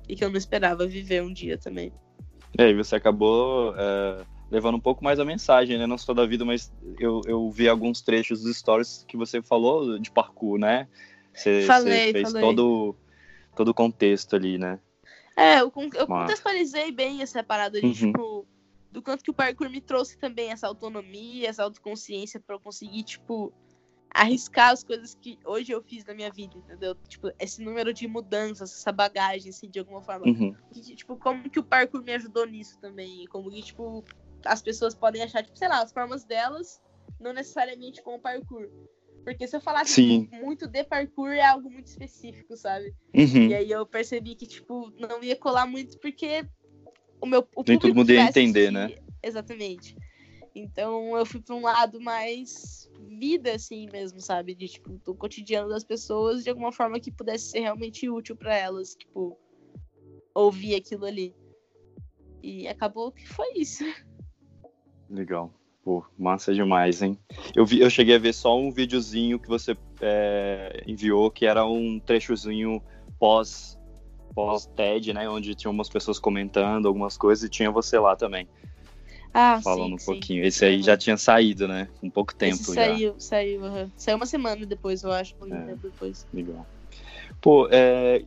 E 0.09 0.17
que 0.17 0.25
eu 0.25 0.31
não 0.31 0.37
esperava 0.37 0.87
viver 0.87 1.23
um 1.23 1.33
dia 1.33 1.59
também. 1.59 1.93
É, 2.59 2.69
e 2.69 2.75
você 2.75 2.97
acabou 2.97 3.75
é, 3.77 4.25
levando 4.51 4.77
um 4.77 4.81
pouco 4.81 5.05
mais 5.05 5.21
a 5.21 5.25
mensagem, 5.25 5.79
né? 5.79 5.87
Não 5.87 5.97
só 5.97 6.13
da 6.13 6.27
vida, 6.27 6.45
mas 6.45 6.73
eu, 6.99 7.21
eu 7.27 7.51
vi 7.51 7.69
alguns 7.69 8.01
trechos 8.01 8.43
dos 8.43 8.57
stories 8.57 9.05
que 9.07 9.17
você 9.17 9.41
falou 9.41 9.99
de 9.99 10.11
parkour, 10.11 10.59
né? 10.59 10.89
Você, 11.33 11.63
falei, 11.63 12.07
você 12.07 12.13
fez 12.13 12.33
falei. 12.33 12.43
todo, 12.43 12.97
todo 13.55 13.69
o 13.69 13.75
contexto 13.75 14.35
ali, 14.35 14.59
né? 14.59 14.81
É, 15.37 15.61
eu, 15.61 15.73
eu 15.95 16.07
contextualizei 16.07 16.91
bem 16.91 17.23
essa 17.23 17.43
parada 17.43 17.79
ali, 17.79 17.87
uhum. 17.87 17.93
tipo, 17.93 18.47
do 18.91 19.01
quanto 19.01 19.23
que 19.23 19.31
o 19.31 19.35
parkour 19.35 19.71
me 19.71 19.81
trouxe 19.81 20.19
também 20.19 20.51
essa 20.51 20.67
autonomia, 20.67 21.49
essa 21.49 21.63
autoconsciência 21.63 22.41
para 22.41 22.57
eu 22.57 22.61
conseguir, 22.61 23.05
tipo, 23.05 23.53
arriscar 24.13 24.71
as 24.71 24.83
coisas 24.83 25.15
que 25.15 25.39
hoje 25.45 25.73
eu 25.73 25.83
fiz 25.83 26.05
na 26.05 26.15
minha 26.15 26.31
vida, 26.31 26.57
entendeu? 26.57 26.95
Tipo, 27.09 27.31
esse 27.39 27.63
número 27.63 27.93
de 27.93 28.07
mudanças, 28.09 28.73
essa 28.73 28.93
bagagem, 28.93 29.51
assim, 29.51 29.71
de 29.71 29.79
alguma 29.79 30.03
forma. 30.03 30.27
Uhum. 30.27 30.55
Que, 30.73 30.97
tipo, 30.97 31.17
como 31.17 31.49
que 31.49 31.59
o 31.59 31.65
parkour 31.65 32.03
me 32.03 32.13
ajudou 32.13 32.47
nisso 32.47 32.79
também? 32.81 33.25
Como 33.29 33.51
que, 33.51 33.63
tipo, 33.63 34.05
as 34.45 34.61
pessoas 34.61 34.95
podem 34.95 35.23
achar, 35.23 35.43
tipo, 35.43 35.57
sei 35.57 35.69
lá, 35.69 35.83
as 35.83 35.93
formas 35.93 36.25
delas, 36.25 36.81
não 37.21 37.33
necessariamente 37.33 38.03
com 38.03 38.17
o 38.17 38.21
parkour. 38.21 38.69
Porque 39.25 39.47
se 39.47 39.55
eu 39.55 39.61
falasse 39.61 40.03
tipo, 40.03 40.37
muito 40.37 40.67
de 40.67 40.83
parkour 40.83 41.29
é 41.29 41.45
algo 41.45 41.71
muito 41.71 41.87
específico, 41.87 42.57
sabe? 42.57 42.95
Uhum. 43.15 43.49
E 43.49 43.55
aí 43.55 43.71
eu 43.71 43.87
percebi 43.87 44.35
que, 44.35 44.47
tipo, 44.47 44.91
não 44.99 45.23
ia 45.23 45.37
colar 45.37 45.67
muito 45.67 45.99
porque 45.99 46.47
o 47.21 47.27
meu. 47.27 47.47
O 47.55 47.63
Nem 47.67 47.79
todo 47.79 47.95
mundo 47.95 48.11
ia 48.11 48.23
entender, 48.23 48.69
assistir... 48.69 48.73
né? 48.73 48.99
Exatamente. 49.23 49.95
Então 50.55 51.17
eu 51.17 51.25
fui 51.25 51.41
para 51.41 51.55
um 51.55 51.63
lado 51.63 52.01
mais 52.01 52.91
vida, 52.99 53.53
assim 53.55 53.89
mesmo, 53.91 54.21
sabe? 54.21 54.55
De 54.55 54.69
tipo, 54.69 54.91
do 55.05 55.15
cotidiano 55.15 55.69
das 55.69 55.85
pessoas 55.85 56.43
de 56.43 56.51
alguma 56.51 56.73
forma 56.73 56.99
que 56.99 57.11
pudesse 57.11 57.51
ser 57.51 57.61
realmente 57.61 58.09
útil 58.09 58.37
para 58.37 58.57
elas, 58.57 58.95
tipo, 58.95 59.39
ouvir 60.35 60.75
aquilo 60.75 61.05
ali. 61.05 61.35
E 62.43 62.67
acabou 62.67 63.13
que 63.13 63.27
foi 63.29 63.53
isso. 63.55 63.85
Legal. 65.09 65.53
Pô, 65.83 66.05
massa 66.19 66.53
demais, 66.53 67.01
hein? 67.01 67.19
Eu, 67.55 67.65
vi, 67.65 67.81
eu 67.81 67.89
cheguei 67.89 68.17
a 68.17 68.19
ver 68.19 68.35
só 68.35 68.59
um 68.59 68.71
videozinho 68.71 69.39
que 69.39 69.49
você 69.49 69.77
é, 70.03 70.85
enviou, 70.87 71.31
que 71.31 71.47
era 71.47 71.65
um 71.65 71.99
trechozinho 71.99 72.83
pós 73.19 73.79
pós 74.35 74.67
TED, 74.77 75.13
né? 75.13 75.29
Onde 75.29 75.55
tinha 75.55 75.71
umas 75.71 75.89
pessoas 75.89 76.19
comentando 76.19 76.87
algumas 76.87 77.17
coisas 77.17 77.45
e 77.45 77.49
tinha 77.49 77.71
você 77.71 77.99
lá 77.99 78.15
também. 78.15 78.49
Ah, 79.33 79.61
falando 79.63 79.99
sim, 79.99 80.03
um 80.03 80.07
pouquinho. 80.07 80.43
Sim. 80.43 80.47
Esse 80.49 80.65
aí 80.65 80.83
já 80.83 80.97
tinha 80.97 81.17
saído, 81.17 81.69
né? 81.69 81.89
Um 82.03 82.11
pouco 82.11 82.35
tempo 82.35 82.55
Esse 82.55 82.75
já. 82.75 82.87
Saiu, 82.87 83.15
saiu, 83.19 83.63
uhum. 83.63 83.91
Saiu 83.97 84.17
uma 84.17 84.27
semana 84.27 84.67
depois, 84.67 85.03
eu 85.03 85.13
acho, 85.13 85.35
um 85.41 85.55
é, 85.55 85.67
tempo 85.67 85.83
depois. 85.83 86.27
Legal. 86.33 86.67
Pô, 87.41 87.69
é, 87.71 88.25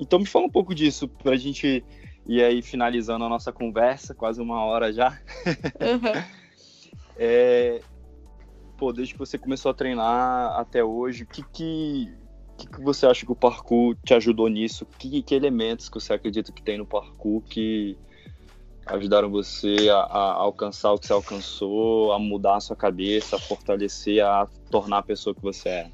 então 0.00 0.18
me 0.18 0.26
fala 0.26 0.46
um 0.46 0.50
pouco 0.50 0.74
disso, 0.74 1.06
pra 1.08 1.36
gente 1.36 1.84
E 2.26 2.42
aí, 2.42 2.62
finalizando 2.62 3.24
a 3.24 3.28
nossa 3.28 3.52
conversa, 3.52 4.14
quase 4.14 4.40
uma 4.40 4.62
hora 4.64 4.92
já. 4.92 5.20
Uhum. 5.80 6.24
é, 7.16 7.80
pô, 8.76 8.92
desde 8.92 9.14
que 9.14 9.18
você 9.18 9.38
começou 9.38 9.70
a 9.70 9.74
treinar 9.74 10.58
até 10.58 10.82
hoje, 10.82 11.24
o 11.24 11.26
que 11.26 11.42
que, 11.52 12.12
que, 12.56 12.68
que 12.68 12.80
você 12.80 13.06
acha 13.06 13.24
que 13.24 13.32
o 13.32 13.36
parkour 13.36 13.96
te 14.04 14.14
ajudou 14.14 14.48
nisso? 14.48 14.86
Que, 14.98 15.22
que 15.22 15.34
elementos 15.34 15.88
que 15.88 16.00
você 16.00 16.12
acredita 16.12 16.52
que 16.52 16.62
tem 16.62 16.78
no 16.78 16.86
parkour 16.86 17.42
que 17.42 17.96
ajudaram 18.88 19.30
você 19.30 19.88
a, 19.90 19.98
a, 19.98 20.32
alcançar 20.34 20.92
o 20.92 20.98
que 20.98 21.06
você 21.06 21.12
alcançou, 21.12 22.12
a 22.12 22.18
mudar 22.18 22.56
a 22.56 22.60
sua 22.60 22.76
cabeça, 22.76 23.36
a 23.36 23.38
fortalecer, 23.38 24.24
a 24.24 24.46
tornar 24.70 24.98
a 24.98 25.02
pessoa 25.02 25.34
que 25.34 25.42
você 25.42 25.68
é? 25.68 25.90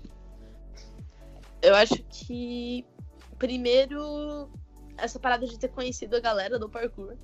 Eu 1.60 1.74
acho 1.74 1.96
que, 2.04 2.86
primeiro, 3.38 4.50
essa 4.96 5.18
parada 5.18 5.46
de 5.46 5.58
ter 5.58 5.68
conhecido 5.68 6.16
a 6.16 6.20
galera 6.20 6.58
do 6.58 6.68
parkour. 6.68 7.16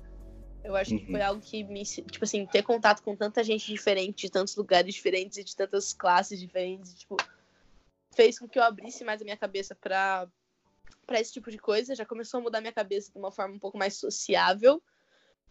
Eu 0.63 0.75
acho 0.75 0.95
que 0.95 1.05
foi 1.05 1.19
uhum. 1.19 1.25
algo 1.25 1.41
que 1.41 1.63
me. 1.63 1.83
Tipo 1.83 2.23
assim, 2.23 2.45
ter 2.45 2.61
contato 2.61 3.01
com 3.01 3.15
tanta 3.15 3.43
gente 3.43 3.65
diferente, 3.65 4.27
de 4.27 4.31
tantos 4.31 4.55
lugares 4.55 4.93
diferentes 4.93 5.37
e 5.37 5.43
de 5.43 5.55
tantas 5.55 5.91
classes 5.91 6.39
diferentes, 6.39 6.93
tipo, 6.93 7.17
fez 8.13 8.37
com 8.37 8.47
que 8.47 8.59
eu 8.59 8.63
abrisse 8.63 9.03
mais 9.03 9.21
a 9.21 9.23
minha 9.23 9.37
cabeça 9.37 9.73
para 9.73 10.27
para 11.07 11.19
esse 11.19 11.33
tipo 11.33 11.49
de 11.49 11.57
coisa. 11.57 11.95
Já 11.95 12.05
começou 12.05 12.39
a 12.39 12.43
mudar 12.43 12.61
minha 12.61 12.71
cabeça 12.71 13.11
de 13.11 13.17
uma 13.17 13.31
forma 13.31 13.55
um 13.55 13.59
pouco 13.59 13.77
mais 13.77 13.95
sociável. 13.97 14.81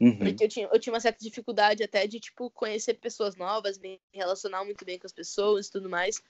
Uhum. 0.00 0.16
Porque 0.16 0.44
eu 0.44 0.48
tinha, 0.48 0.68
eu 0.72 0.80
tinha 0.80 0.92
uma 0.92 1.00
certa 1.00 1.22
dificuldade 1.22 1.82
até 1.82 2.06
de, 2.06 2.18
tipo, 2.18 2.50
conhecer 2.50 2.94
pessoas 2.94 3.36
novas, 3.36 3.78
me 3.78 4.00
relacionar 4.12 4.64
muito 4.64 4.84
bem 4.84 4.98
com 4.98 5.06
as 5.06 5.12
pessoas 5.12 5.66
e 5.66 5.72
tudo 5.72 5.90
mais. 5.90 6.22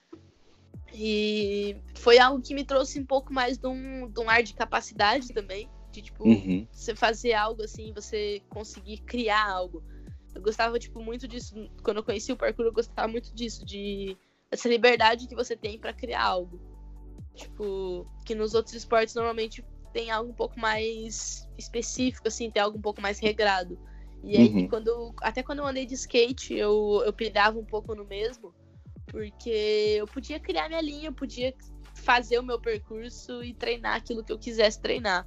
E 0.93 1.77
foi 1.95 2.19
algo 2.19 2.43
que 2.43 2.53
me 2.53 2.65
trouxe 2.65 2.99
um 2.99 3.07
pouco 3.07 3.33
mais 3.33 3.57
de 3.59 3.69
um, 3.69 4.11
de 4.11 4.21
um 4.21 4.29
ar 4.29 4.43
de 4.43 4.55
capacidade 4.55 5.33
também. 5.33 5.71
De, 5.93 6.03
tipo, 6.03 6.25
uhum. 6.25 6.67
você 6.71 6.97
fazer 6.97 7.33
algo 7.33 7.63
assim, 7.63 7.93
você 7.93 8.43
conseguir 8.49 8.99
criar 8.99 9.49
algo. 9.49 9.85
Eu 10.35 10.43
gostava, 10.43 10.79
tipo, 10.79 11.01
muito 11.01 11.29
disso. 11.29 11.55
Quando 11.83 11.99
eu 11.99 12.05
conheci 12.05 12.33
o 12.33 12.37
parkour, 12.37 12.67
eu 12.67 12.73
gostava 12.73 13.07
muito 13.07 13.33
disso, 13.33 13.65
de 13.65 14.17
essa 14.51 14.69
liberdade 14.69 15.29
que 15.29 15.35
você 15.35 15.57
tem 15.57 15.79
para 15.79 15.93
criar 15.93 16.25
algo. 16.25 16.61
Tipo, 17.35 18.05
que 18.25 18.35
nos 18.35 18.55
outros 18.55 18.75
esportes 18.75 19.15
normalmente 19.15 19.65
tem 19.93 20.11
algo 20.11 20.31
um 20.31 20.35
pouco 20.35 20.59
mais 20.59 21.49
específico, 21.59 22.29
assim, 22.29 22.51
tem 22.51 22.63
algo 22.63 22.79
um 22.79 22.83
pouco 22.83 23.01
mais 23.01 23.19
regrado. 23.19 23.79
E 24.23 24.37
aí, 24.37 24.49
uhum. 24.49 24.69
quando, 24.69 25.15
até 25.23 25.43
quando 25.43 25.61
eu 25.61 25.67
andei 25.67 25.87
de 25.87 25.95
skate, 25.95 26.55
eu, 26.55 27.03
eu 27.05 27.13
pirava 27.13 27.59
um 27.59 27.65
pouco 27.65 27.95
no 27.95 28.05
mesmo, 28.05 28.55
porque 29.07 29.97
eu 29.99 30.07
podia 30.07 30.39
criar 30.39 30.69
minha 30.69 30.81
linha, 30.81 31.09
eu 31.09 31.13
podia 31.13 31.55
fazer 31.95 32.39
o 32.39 32.43
meu 32.43 32.61
percurso 32.61 33.43
e 33.43 33.55
treinar 33.55 33.97
aquilo 33.97 34.25
que 34.25 34.33
eu 34.33 34.39
quisesse 34.39 34.81
treinar. 34.81 35.27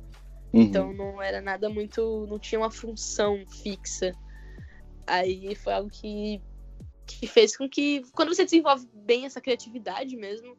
Uhum. 0.53 0.61
Então 0.61 0.93
não 0.93 1.21
era 1.21 1.41
nada 1.41 1.69
muito. 1.69 2.27
não 2.27 2.37
tinha 2.37 2.59
uma 2.59 2.71
função 2.71 3.43
fixa. 3.47 4.13
Aí 5.07 5.55
foi 5.55 5.73
algo 5.73 5.89
que, 5.89 6.41
que 7.05 7.27
fez 7.27 7.57
com 7.57 7.67
que, 7.67 8.03
quando 8.13 8.33
você 8.33 8.45
desenvolve 8.45 8.87
bem 8.93 9.25
essa 9.25 9.41
criatividade 9.41 10.15
mesmo, 10.15 10.55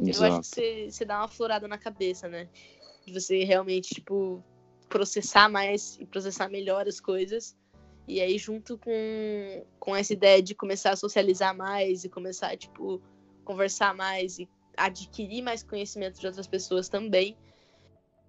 Exato. 0.00 0.24
eu 0.24 0.38
acho 0.38 0.40
que 0.40 0.54
você, 0.54 0.90
você 0.90 1.04
dá 1.04 1.18
uma 1.18 1.28
florada 1.28 1.66
na 1.66 1.78
cabeça, 1.78 2.28
né? 2.28 2.48
De 3.06 3.12
você 3.12 3.44
realmente, 3.44 3.94
tipo, 3.94 4.42
processar 4.88 5.48
mais 5.48 5.96
e 6.00 6.06
processar 6.06 6.48
melhor 6.48 6.86
as 6.86 7.00
coisas. 7.00 7.56
E 8.08 8.20
aí, 8.20 8.38
junto 8.38 8.78
com, 8.78 9.64
com 9.80 9.96
essa 9.96 10.12
ideia 10.12 10.42
de 10.42 10.54
começar 10.54 10.90
a 10.90 10.96
socializar 10.96 11.56
mais 11.56 12.04
e 12.04 12.08
começar, 12.08 12.56
tipo, 12.56 13.02
conversar 13.44 13.94
mais 13.94 14.38
e 14.38 14.48
adquirir 14.76 15.42
mais 15.42 15.62
conhecimento 15.62 16.20
de 16.20 16.26
outras 16.26 16.46
pessoas 16.46 16.88
também, 16.88 17.36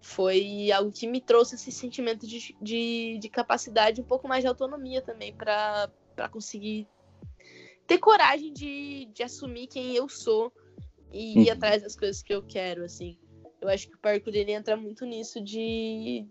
foi 0.01 0.71
algo 0.71 0.91
que 0.91 1.07
me 1.07 1.19
trouxe 1.19 1.55
esse 1.55 1.71
sentimento 1.71 2.25
de, 2.25 2.55
de, 2.61 3.17
de 3.19 3.29
capacidade, 3.29 4.01
um 4.01 4.05
pouco 4.05 4.27
mais 4.27 4.43
de 4.43 4.47
autonomia 4.47 5.01
também, 5.01 5.33
para 5.33 5.91
conseguir 6.31 6.87
ter 7.85 7.97
coragem 7.97 8.53
de, 8.53 9.05
de 9.13 9.23
assumir 9.23 9.67
quem 9.67 9.95
eu 9.95 10.09
sou 10.09 10.51
e 11.11 11.39
ir 11.39 11.47
uhum. 11.47 11.53
atrás 11.53 11.83
das 11.83 11.95
coisas 11.95 12.21
que 12.21 12.33
eu 12.33 12.43
quero, 12.43 12.83
assim. 12.83 13.17
Eu 13.61 13.69
acho 13.69 13.87
que 13.87 13.95
o 13.95 13.99
parkour 13.99 14.35
ele 14.35 14.51
entra 14.51 14.75
muito 14.77 15.05
nisso 15.05 15.41
de, 15.43 16.25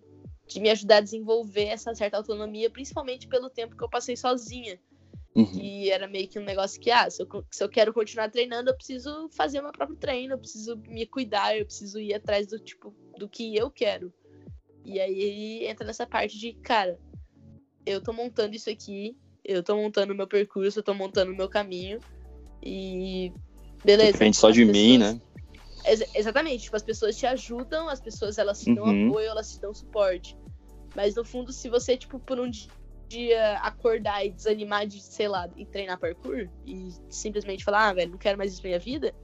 de 0.47 0.61
me 0.61 0.71
ajudar 0.71 0.99
a 0.99 1.01
desenvolver 1.01 1.67
essa 1.67 1.95
certa 1.95 2.17
autonomia, 2.17 2.71
principalmente 2.71 3.27
pelo 3.27 3.51
tempo 3.51 3.77
que 3.77 3.83
eu 3.83 3.89
passei 3.89 4.17
sozinha. 4.17 4.79
Uhum. 5.35 5.45
Que 5.45 5.91
era 5.91 6.09
meio 6.09 6.29
que 6.29 6.39
um 6.39 6.45
negócio 6.45 6.81
que, 6.81 6.91
ah, 6.91 7.11
se 7.11 7.23
eu, 7.23 7.29
se 7.51 7.63
eu 7.63 7.69
quero 7.69 7.93
continuar 7.93 8.31
treinando, 8.31 8.71
eu 8.71 8.75
preciso 8.75 9.29
fazer 9.31 9.61
o 9.61 9.65
meu 9.65 9.73
próprio 9.73 9.99
treino, 9.99 10.33
eu 10.33 10.39
preciso 10.39 10.77
me 10.89 11.05
cuidar, 11.05 11.59
eu 11.59 11.67
preciso 11.67 12.01
ir 12.01 12.15
atrás 12.15 12.47
do 12.47 12.59
tipo 12.59 12.95
do 13.19 13.29
que 13.29 13.55
eu 13.55 13.71
quero. 13.71 14.11
E 14.83 14.99
aí 14.99 15.67
entra 15.67 15.87
nessa 15.87 16.07
parte 16.07 16.39
de, 16.39 16.55
cara, 16.55 16.99
eu 17.85 18.01
tô 18.01 18.13
montando 18.13 18.55
isso 18.57 18.71
aqui, 18.71 19.17
eu 19.45 19.63
tô 19.63 19.77
montando 19.77 20.13
o 20.13 20.17
meu 20.17 20.27
percurso, 20.27 20.79
eu 20.79 20.83
tô 20.83 20.95
montando 20.95 21.33
o 21.33 21.37
meu 21.37 21.49
caminho. 21.49 21.99
E 22.63 23.33
beleza. 23.85 24.13
Depende 24.13 24.37
só 24.37 24.51
de 24.51 24.65
pessoas... 24.65 24.77
mim, 24.77 24.99
né? 24.99 25.21
Ex 25.87 26.03
exatamente, 26.15 26.65
tipo, 26.65 26.77
as 26.77 26.83
pessoas 26.83 27.17
te 27.17 27.27
ajudam, 27.27 27.89
as 27.89 28.01
pessoas 28.01 28.39
elas 28.39 28.61
te 28.61 28.75
dão 28.75 28.85
uhum. 28.85 29.09
apoio, 29.09 29.29
elas 29.29 29.53
te 29.53 29.61
dão 29.61 29.73
suporte. 29.73 30.37
Mas 30.95 31.15
no 31.15 31.25
fundo, 31.25 31.53
se 31.53 31.69
você, 31.69 31.97
tipo, 31.97 32.19
por 32.19 32.41
um 32.41 32.51
dia 33.09 33.59
acordar 33.59 34.25
e 34.25 34.31
desanimar 34.31 34.87
de, 34.87 35.01
sei 35.01 35.29
lá, 35.29 35.49
e 35.57 35.65
treinar 35.65 35.99
parkour 35.99 36.49
e 36.65 36.91
simplesmente 37.09 37.65
falar, 37.65 37.89
ah, 37.89 37.93
velho, 37.93 38.11
não 38.13 38.19
quero 38.19 38.37
mais 38.37 38.53
isso 38.53 38.61
pra 38.61 38.69
minha 38.69 38.81
vida, 38.81 39.15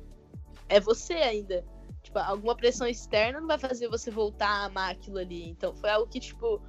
é 0.68 0.78
você 0.78 1.14
ainda. 1.14 1.64
Tipo, 2.02 2.18
alguma 2.18 2.56
pressão 2.56 2.86
externa 2.86 3.40
não 3.40 3.46
vai 3.46 3.58
fazer 3.58 3.88
você 3.88 4.10
voltar 4.10 4.48
a 4.48 4.64
amar 4.64 4.92
aquilo 4.92 5.18
ali. 5.18 5.48
Então 5.48 5.74
foi 5.74 5.90
algo 5.90 6.08
que, 6.08 6.20
tipo, 6.20 6.60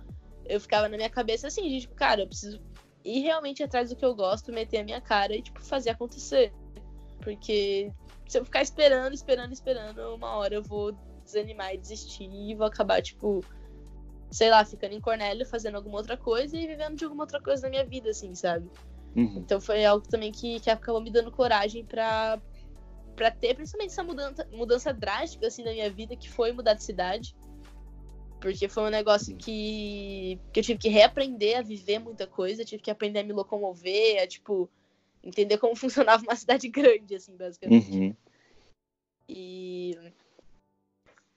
eu 0.46 0.60
ficava 0.60 0.90
na 0.90 0.98
minha 0.98 1.10
cabeça 1.10 1.48
assim, 1.48 1.68
de, 1.68 1.82
tipo, 1.82 1.96
cara, 1.96 2.22
eu 2.22 2.28
preciso 2.28 2.62
ir 3.04 3.22
realmente 3.22 3.62
atrás 3.64 3.90
do 3.90 3.96
que 3.96 4.06
eu 4.06 4.16
gosto, 4.16 4.52
meter 4.52 4.80
a 4.80 4.84
minha 4.84 5.02
cara 5.02 5.36
e, 5.36 5.42
tipo, 5.42 5.62
fazer 5.62 5.90
acontecer. 5.90 6.54
Porque 7.22 7.92
se 8.28 8.38
eu 8.38 8.46
ficar 8.46 8.62
esperando, 8.62 9.14
esperando, 9.14 9.54
esperando, 9.54 10.16
uma 10.16 10.36
hora 10.38 10.56
eu 10.56 10.64
vou 10.64 10.92
desanimar 11.24 11.74
e 11.74 11.78
desistir 11.78 12.30
e 12.30 12.56
vou 12.56 12.68
acabar, 12.68 13.02
tipo, 13.02 13.44
sei 14.32 14.50
lá, 14.50 14.64
ficando 14.66 14.94
em 14.94 15.02
Cornélio, 15.02 15.46
fazendo 15.46 15.76
alguma 15.76 15.98
outra 15.98 16.18
coisa 16.18 16.58
e 16.58 16.68
vivendo 16.68 16.96
de 16.96 17.04
alguma 17.04 17.24
outra 17.24 17.42
coisa 17.42 17.64
na 17.64 17.70
minha 17.70 17.86
vida, 17.86 18.10
assim, 18.10 18.34
sabe? 18.34 18.70
Uhum. 19.16 19.38
Então 19.38 19.62
foi 19.62 19.86
algo 19.86 20.08
também 20.08 20.32
que, 20.32 20.60
que 20.60 20.70
acabou 20.70 21.02
me 21.02 21.12
dando 21.12 21.32
coragem 21.32 21.86
para 21.86 22.42
para 23.16 23.30
ter 23.30 23.54
principalmente 23.54 23.92
essa 23.92 24.04
mudança, 24.04 24.48
mudança 24.52 24.92
drástica 24.92 25.46
assim 25.46 25.64
na 25.64 25.72
minha 25.72 25.90
vida, 25.90 26.16
que 26.16 26.28
foi 26.28 26.52
mudar 26.52 26.74
de 26.74 26.84
cidade. 26.84 27.36
Porque 28.42 28.68
foi 28.68 28.84
um 28.84 28.90
negócio 28.90 29.38
que, 29.38 30.40
que 30.52 30.60
eu 30.60 30.64
tive 30.64 30.80
que 30.80 30.90
reaprender 30.90 31.60
a 31.60 31.62
viver 31.62 32.00
muita 32.00 32.26
coisa, 32.26 32.66
tive 32.66 32.82
que 32.82 32.92
aprender 32.92 33.20
a 33.20 33.24
me 33.24 33.32
locomover, 33.32 34.22
a, 34.22 34.28
tipo, 34.28 34.68
entender 35.24 35.58
como 35.58 35.76
funcionava 35.78 36.24
uma 36.24 36.36
cidade 36.36 36.68
grande, 36.70 37.16
assim, 37.16 37.36
basicamente. 37.36 37.92
Uhum. 37.92 38.16
E 39.28 39.98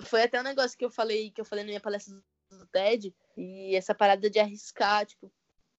foi 0.00 0.22
até 0.22 0.40
um 0.40 0.44
negócio 0.44 0.76
que 0.76 0.84
eu 0.84 0.90
falei, 0.90 1.30
que 1.30 1.40
eu 1.40 1.44
falei 1.44 1.64
na 1.64 1.68
minha 1.68 1.80
palestra 1.80 2.14
do 2.50 2.66
TED, 2.66 3.14
e 3.36 3.74
essa 3.74 3.94
parada 3.94 4.28
de 4.28 4.38
arriscar, 4.38 5.06
tipo, 5.06 5.32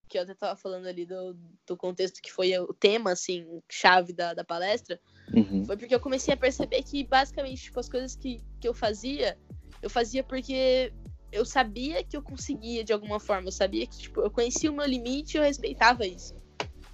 que 0.08 0.18
eu 0.18 0.22
até 0.22 0.34
tava 0.34 0.56
falando 0.56 0.88
ali 0.88 1.06
do, 1.06 1.38
do 1.66 1.76
contexto 1.76 2.22
que 2.22 2.32
foi 2.32 2.58
o 2.58 2.74
tema, 2.74 3.12
assim, 3.12 3.62
chave 3.70 4.14
da, 4.14 4.34
da 4.34 4.44
palestra, 4.44 5.00
uhum. 5.34 5.66
foi 5.66 5.78
porque 5.78 5.94
eu 5.94 6.00
comecei 6.00 6.34
a 6.34 6.38
perceber 6.38 6.82
que, 6.84 7.04
basicamente, 7.04 7.64
tipo, 7.64 7.80
as 7.80 7.90
coisas 7.90 8.16
que, 8.16 8.42
que 8.60 8.68
eu 8.68 8.74
fazia, 8.74 9.38
eu 9.82 9.90
fazia 9.90 10.24
porque 10.24 10.94
eu 11.32 11.46
sabia 11.46 12.04
que 12.04 12.16
eu 12.16 12.22
conseguia 12.22 12.84
de 12.84 12.94
alguma 12.94 13.20
forma, 13.20 13.50
eu 13.50 13.52
sabia 13.52 13.86
que, 13.86 13.98
tipo, 13.98 14.22
eu 14.22 14.32
conhecia 14.32 14.72
o 14.72 14.76
meu 14.76 14.86
limite 14.86 15.36
e 15.36 15.40
eu 15.40 15.44
respeitava 15.44 16.06
isso. 16.06 16.34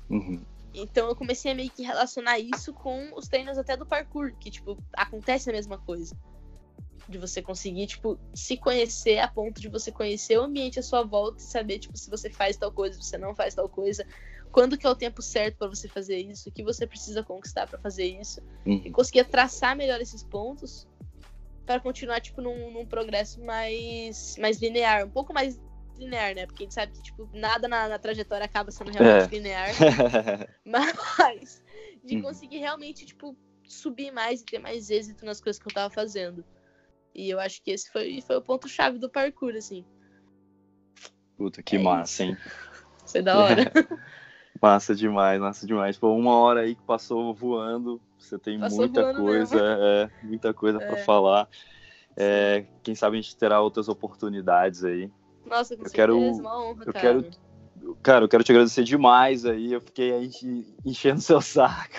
Uhum. 0.10 0.44
Então 0.74 1.08
eu 1.08 1.16
comecei 1.16 1.52
a 1.52 1.56
meio 1.56 1.70
que 1.70 1.84
relacionar 1.84 2.40
isso 2.40 2.74
com 2.74 3.12
os 3.16 3.28
treinos 3.28 3.58
até 3.58 3.78
do 3.78 3.86
parkour, 3.86 4.34
que, 4.40 4.50
tipo, 4.50 4.78
acontece 4.94 5.50
a 5.50 5.54
mesma 5.54 5.78
coisa 5.78 6.16
de 7.08 7.18
você 7.18 7.42
conseguir, 7.42 7.88
tipo, 7.88 8.18
se 8.34 8.58
conhecer 8.58 9.20
a 9.20 9.28
ponto 9.28 9.60
de 9.60 9.68
você 9.68 9.92
conhecer 9.92 10.38
o 10.38 10.44
ambiente 10.44 10.80
à 10.80 10.84
sua 10.84 11.04
volta 11.04 11.40
e 11.40 11.44
saber, 11.44 11.80
tipo, 11.80 11.98
se 11.98 12.10
você 12.10 12.30
faz 12.30 12.56
tal 12.58 12.72
coisa, 12.72 12.96
se 12.96 13.04
você 13.04 13.18
não 13.18 13.36
faz 13.36 13.54
tal 13.54 13.68
coisa, 13.68 14.06
quando 14.52 14.78
que 14.78 14.86
é 14.86 14.90
o 14.90 14.96
tempo 14.96 15.22
certo 15.22 15.58
para 15.58 15.68
você 15.68 15.88
fazer 15.88 16.18
isso, 16.18 16.50
o 16.50 16.52
que 16.52 16.64
você 16.64 16.88
precisa 16.88 17.24
conquistar 17.24 17.68
para 17.68 17.80
fazer 17.80 18.06
isso, 18.06 18.42
uhum. 18.66 18.82
e 18.86 18.92
conseguir 18.92 19.26
traçar 19.26 19.76
melhor 19.76 20.00
esses 20.00 20.24
pontos 20.24 20.88
para 21.66 21.80
continuar, 21.80 22.20
tipo, 22.22 22.42
num, 22.42 22.72
num, 22.72 22.86
progresso 22.86 23.42
mais, 23.44 24.36
mais 24.38 24.62
linear, 24.62 25.06
um 25.06 25.10
pouco 25.10 25.34
mais 25.34 25.60
linear, 25.98 26.36
né? 26.36 26.46
Porque 26.46 26.64
a 26.64 26.66
gente 26.66 26.74
sabe 26.74 26.92
que, 26.94 27.02
tipo, 27.04 27.30
nada 27.34 27.68
na, 27.68 27.88
na 27.88 28.00
trajetória 28.00 28.46
acaba 28.46 28.72
sendo 28.72 28.92
realmente 28.92 29.34
é. 29.34 29.38
linear, 29.38 29.70
mas 30.66 31.64
de 32.04 32.18
uhum. 32.18 32.22
conseguir 32.24 32.58
realmente, 32.58 33.06
tipo, 33.06 33.36
subir 33.64 34.12
mais 34.12 34.42
e 34.42 34.46
ter 34.46 34.60
mais 34.60 34.90
êxito 34.90 35.26
nas 35.26 35.40
coisas 35.40 35.62
que 35.62 35.68
eu 35.68 35.74
tava 35.74 35.94
fazendo. 35.94 36.44
E 37.16 37.30
eu 37.30 37.40
acho 37.40 37.62
que 37.62 37.72
esse 37.72 37.92
foi, 37.92 38.22
foi 38.22 38.38
o 38.38 38.42
ponto-chave 38.42 38.98
do 38.98 39.10
parkour, 39.10 39.54
assim. 39.56 39.86
Puta, 41.38 41.62
que 41.62 41.76
é 41.76 41.80
massa, 41.80 42.24
hein? 42.24 42.38
Foi 43.06 43.22
da 43.22 43.38
hora. 43.38 43.72
massa 44.62 44.96
demais, 44.96 45.40
massa 45.40 45.68
demais. 45.68 45.98
Foi 45.98 46.10
uma 46.10 46.36
hora 46.36 46.62
aí 46.62 46.76
que 46.76 46.84
passou 46.84 47.34
voando. 47.34 48.02
Você 48.18 48.40
tem 48.40 48.60
passou 48.60 48.80
muita 48.80 49.14
coisa, 49.14 49.60
é, 49.60 50.10
muita 50.26 50.54
coisa 50.54 50.82
é. 50.82 50.88
para 50.88 50.98
falar. 51.04 51.48
É, 52.16 52.66
quem 52.82 52.96
sabe 52.96 53.18
a 53.18 53.22
gente 53.22 53.36
terá 53.36 53.62
outras 53.62 53.90
oportunidades 53.90 54.84
aí. 54.84 55.12
Nossa, 55.46 55.76
com 55.76 55.86
Eu 55.86 55.90
quero- 55.92 56.18
uma 56.18 56.64
honra, 56.64 56.84
eu 56.86 56.94
cara. 56.94 57.22
quero- 57.22 57.32
cara. 58.02 58.26
eu 58.26 58.30
quero 58.30 58.44
te 58.44 58.52
agradecer 58.52 58.84
demais 58.84 59.46
aí. 59.46 59.74
Eu 59.74 59.82
fiquei 59.82 60.14
aí 60.14 60.26
enche- 60.28 60.66
enchendo 60.86 61.22
seu 61.22 61.42
saco. 61.42 61.94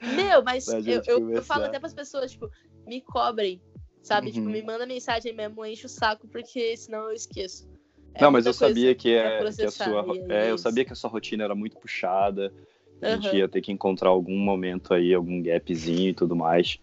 Meu, 0.00 0.42
mas 0.42 0.66
eu, 0.68 1.02
eu, 1.06 1.30
eu 1.30 1.42
falo 1.42 1.64
até 1.64 1.78
pras 1.78 1.94
pessoas, 1.94 2.32
tipo, 2.32 2.48
me 2.86 3.00
cobrem, 3.00 3.60
sabe? 4.02 4.30
Tipo, 4.32 4.46
Uhum. 4.46 4.52
me 4.52 4.62
manda 4.62 4.86
mensagem 4.86 5.34
mesmo, 5.34 5.64
enche 5.64 5.86
o 5.86 5.88
saco, 5.88 6.28
porque 6.28 6.76
senão 6.76 7.04
eu 7.06 7.12
esqueço. 7.12 7.66
É 8.14 8.20
Não, 8.22 8.30
mas 8.30 8.44
eu 8.46 8.52
sabia 8.52 8.94
que, 8.94 9.12
é, 9.14 9.38
que 9.52 9.64
a 9.64 9.70
sua. 9.70 10.04
É, 10.28 10.46
é 10.48 10.50
eu 10.50 10.58
sabia 10.58 10.84
que 10.84 10.92
a 10.92 10.96
sua 10.96 11.08
rotina 11.10 11.44
era 11.44 11.54
muito 11.54 11.76
puxada. 11.78 12.52
A 13.00 13.16
gente 13.16 13.36
ia 13.36 13.48
ter 13.48 13.60
que 13.60 13.72
encontrar 13.72 14.10
algum 14.10 14.36
momento 14.36 14.94
aí, 14.94 15.12
algum 15.12 15.42
gapzinho 15.42 16.10
e 16.10 16.14
tudo 16.14 16.36
mais. 16.36 16.78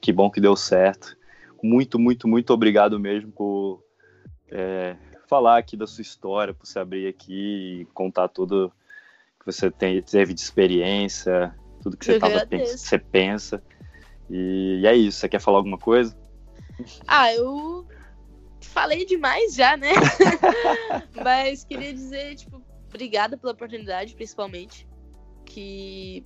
Que 0.00 0.12
bom 0.12 0.30
que 0.30 0.40
deu 0.40 0.54
certo. 0.54 1.16
Muito, 1.62 1.98
muito, 1.98 2.28
muito 2.28 2.52
obrigado 2.52 3.00
mesmo 3.00 3.32
por 3.32 3.82
é, 4.50 4.94
falar 5.34 5.58
aqui 5.58 5.76
da 5.76 5.84
sua 5.84 6.02
história, 6.02 6.54
por 6.54 6.64
se 6.64 6.78
abrir 6.78 7.08
aqui 7.08 7.80
e 7.80 7.84
contar 7.86 8.28
tudo 8.28 8.72
que 9.40 9.46
você 9.46 9.68
tem, 9.68 10.00
teve 10.00 10.32
de 10.32 10.40
experiência, 10.40 11.52
tudo 11.82 11.96
que 11.96 12.04
você, 12.04 12.20
tava, 12.20 12.46
você 12.48 12.98
pensa. 13.00 13.60
E, 14.30 14.78
e 14.80 14.86
é 14.86 14.94
isso. 14.94 15.18
Você 15.18 15.28
quer 15.28 15.40
falar 15.40 15.58
alguma 15.58 15.76
coisa? 15.76 16.16
Ah, 17.04 17.34
eu 17.34 17.84
falei 18.60 19.04
demais 19.04 19.56
já, 19.56 19.76
né? 19.76 19.90
Mas 21.24 21.64
queria 21.64 21.92
dizer, 21.92 22.36
tipo, 22.36 22.62
obrigada 22.86 23.36
pela 23.36 23.52
oportunidade, 23.52 24.14
principalmente. 24.14 24.86
Que, 25.44 26.22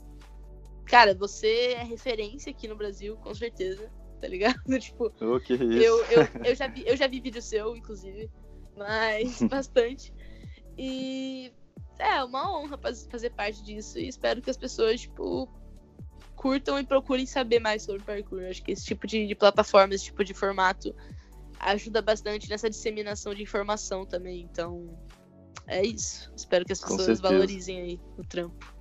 cara, 0.84 1.14
você 1.14 1.76
é 1.78 1.82
referência 1.82 2.50
aqui 2.50 2.68
no 2.68 2.76
Brasil, 2.76 3.16
com 3.16 3.34
certeza, 3.34 3.90
tá 4.20 4.28
ligado? 4.28 4.61
Tipo, 4.78 5.11
Oh, 5.18 5.40
eu, 5.48 6.04
eu, 6.04 6.28
eu, 6.44 6.54
já 6.54 6.68
vi, 6.68 6.84
eu 6.86 6.94
já 6.94 7.06
vi 7.06 7.20
vídeo 7.20 7.40
seu, 7.40 7.74
inclusive, 7.74 8.30
mas 8.79 9.43
bastante. 9.49 10.12
E 10.76 11.53
é 11.99 12.22
uma 12.22 12.57
honra 12.57 12.79
faz- 12.79 13.07
fazer 13.11 13.31
parte 13.31 13.62
disso. 13.64 13.99
E 13.99 14.09
espero 14.09 14.41
que 14.41 14.49
as 14.51 14.57
pessoas, 14.57 15.01
tipo, 15.01 15.49
curtam 16.37 16.79
e 16.79 16.85
procurem 16.87 17.26
saber 17.26 17.59
mais 17.59 17.83
sobre 17.83 18.03
parkour. 18.03 18.43
Acho 18.49 18.62
que 18.62 18.72
esse 18.72 18.85
tipo 18.85 19.07
de, 19.07 19.26
de 19.26 19.35
plataforma, 19.35 19.95
esse 19.95 20.05
tipo 20.05 20.24
de 20.24 20.33
formato 20.33 20.95
ajuda 21.61 22.01
bastante 22.01 22.49
nessa 22.49 22.70
disseminação 22.70 23.35
de 23.35 23.43
informação 23.43 24.07
também. 24.07 24.43
Então, 24.51 24.89
é 25.66 25.85
isso. 25.85 26.33
Espero 26.37 26.64
que 26.64 26.72
as 26.72 26.81
pessoas 26.81 27.20
valorizem 27.20 27.81
aí 27.81 28.01
o 28.16 28.22
trampo. 28.22 28.79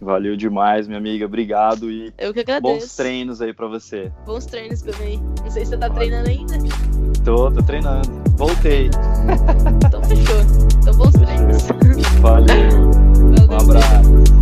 Valeu 0.00 0.34
demais, 0.36 0.86
minha 0.88 0.98
amiga. 0.98 1.24
Obrigado 1.26 1.90
e 1.90 2.12
Eu 2.18 2.32
que 2.34 2.40
agradeço. 2.40 2.78
bons 2.80 2.96
treinos 2.96 3.40
aí 3.40 3.52
pra 3.54 3.68
você. 3.68 4.10
Bons 4.26 4.44
treinos 4.46 4.82
também. 4.82 5.18
Não 5.42 5.50
sei 5.50 5.64
se 5.64 5.70
você 5.72 5.78
tá 5.78 5.88
treinando 5.90 6.28
ainda. 6.28 7.03
Tô, 7.24 7.50
tô 7.50 7.62
treinando. 7.62 8.06
Voltei. 8.36 8.90
Então 9.86 10.02
fechou. 10.04 10.40
Então 10.76 10.94
bons 10.94 11.12
treinos. 11.12 11.62
Valeu. 12.20 12.70
Valeu. 12.70 13.50
Um 13.50 13.60
abraço. 13.60 14.33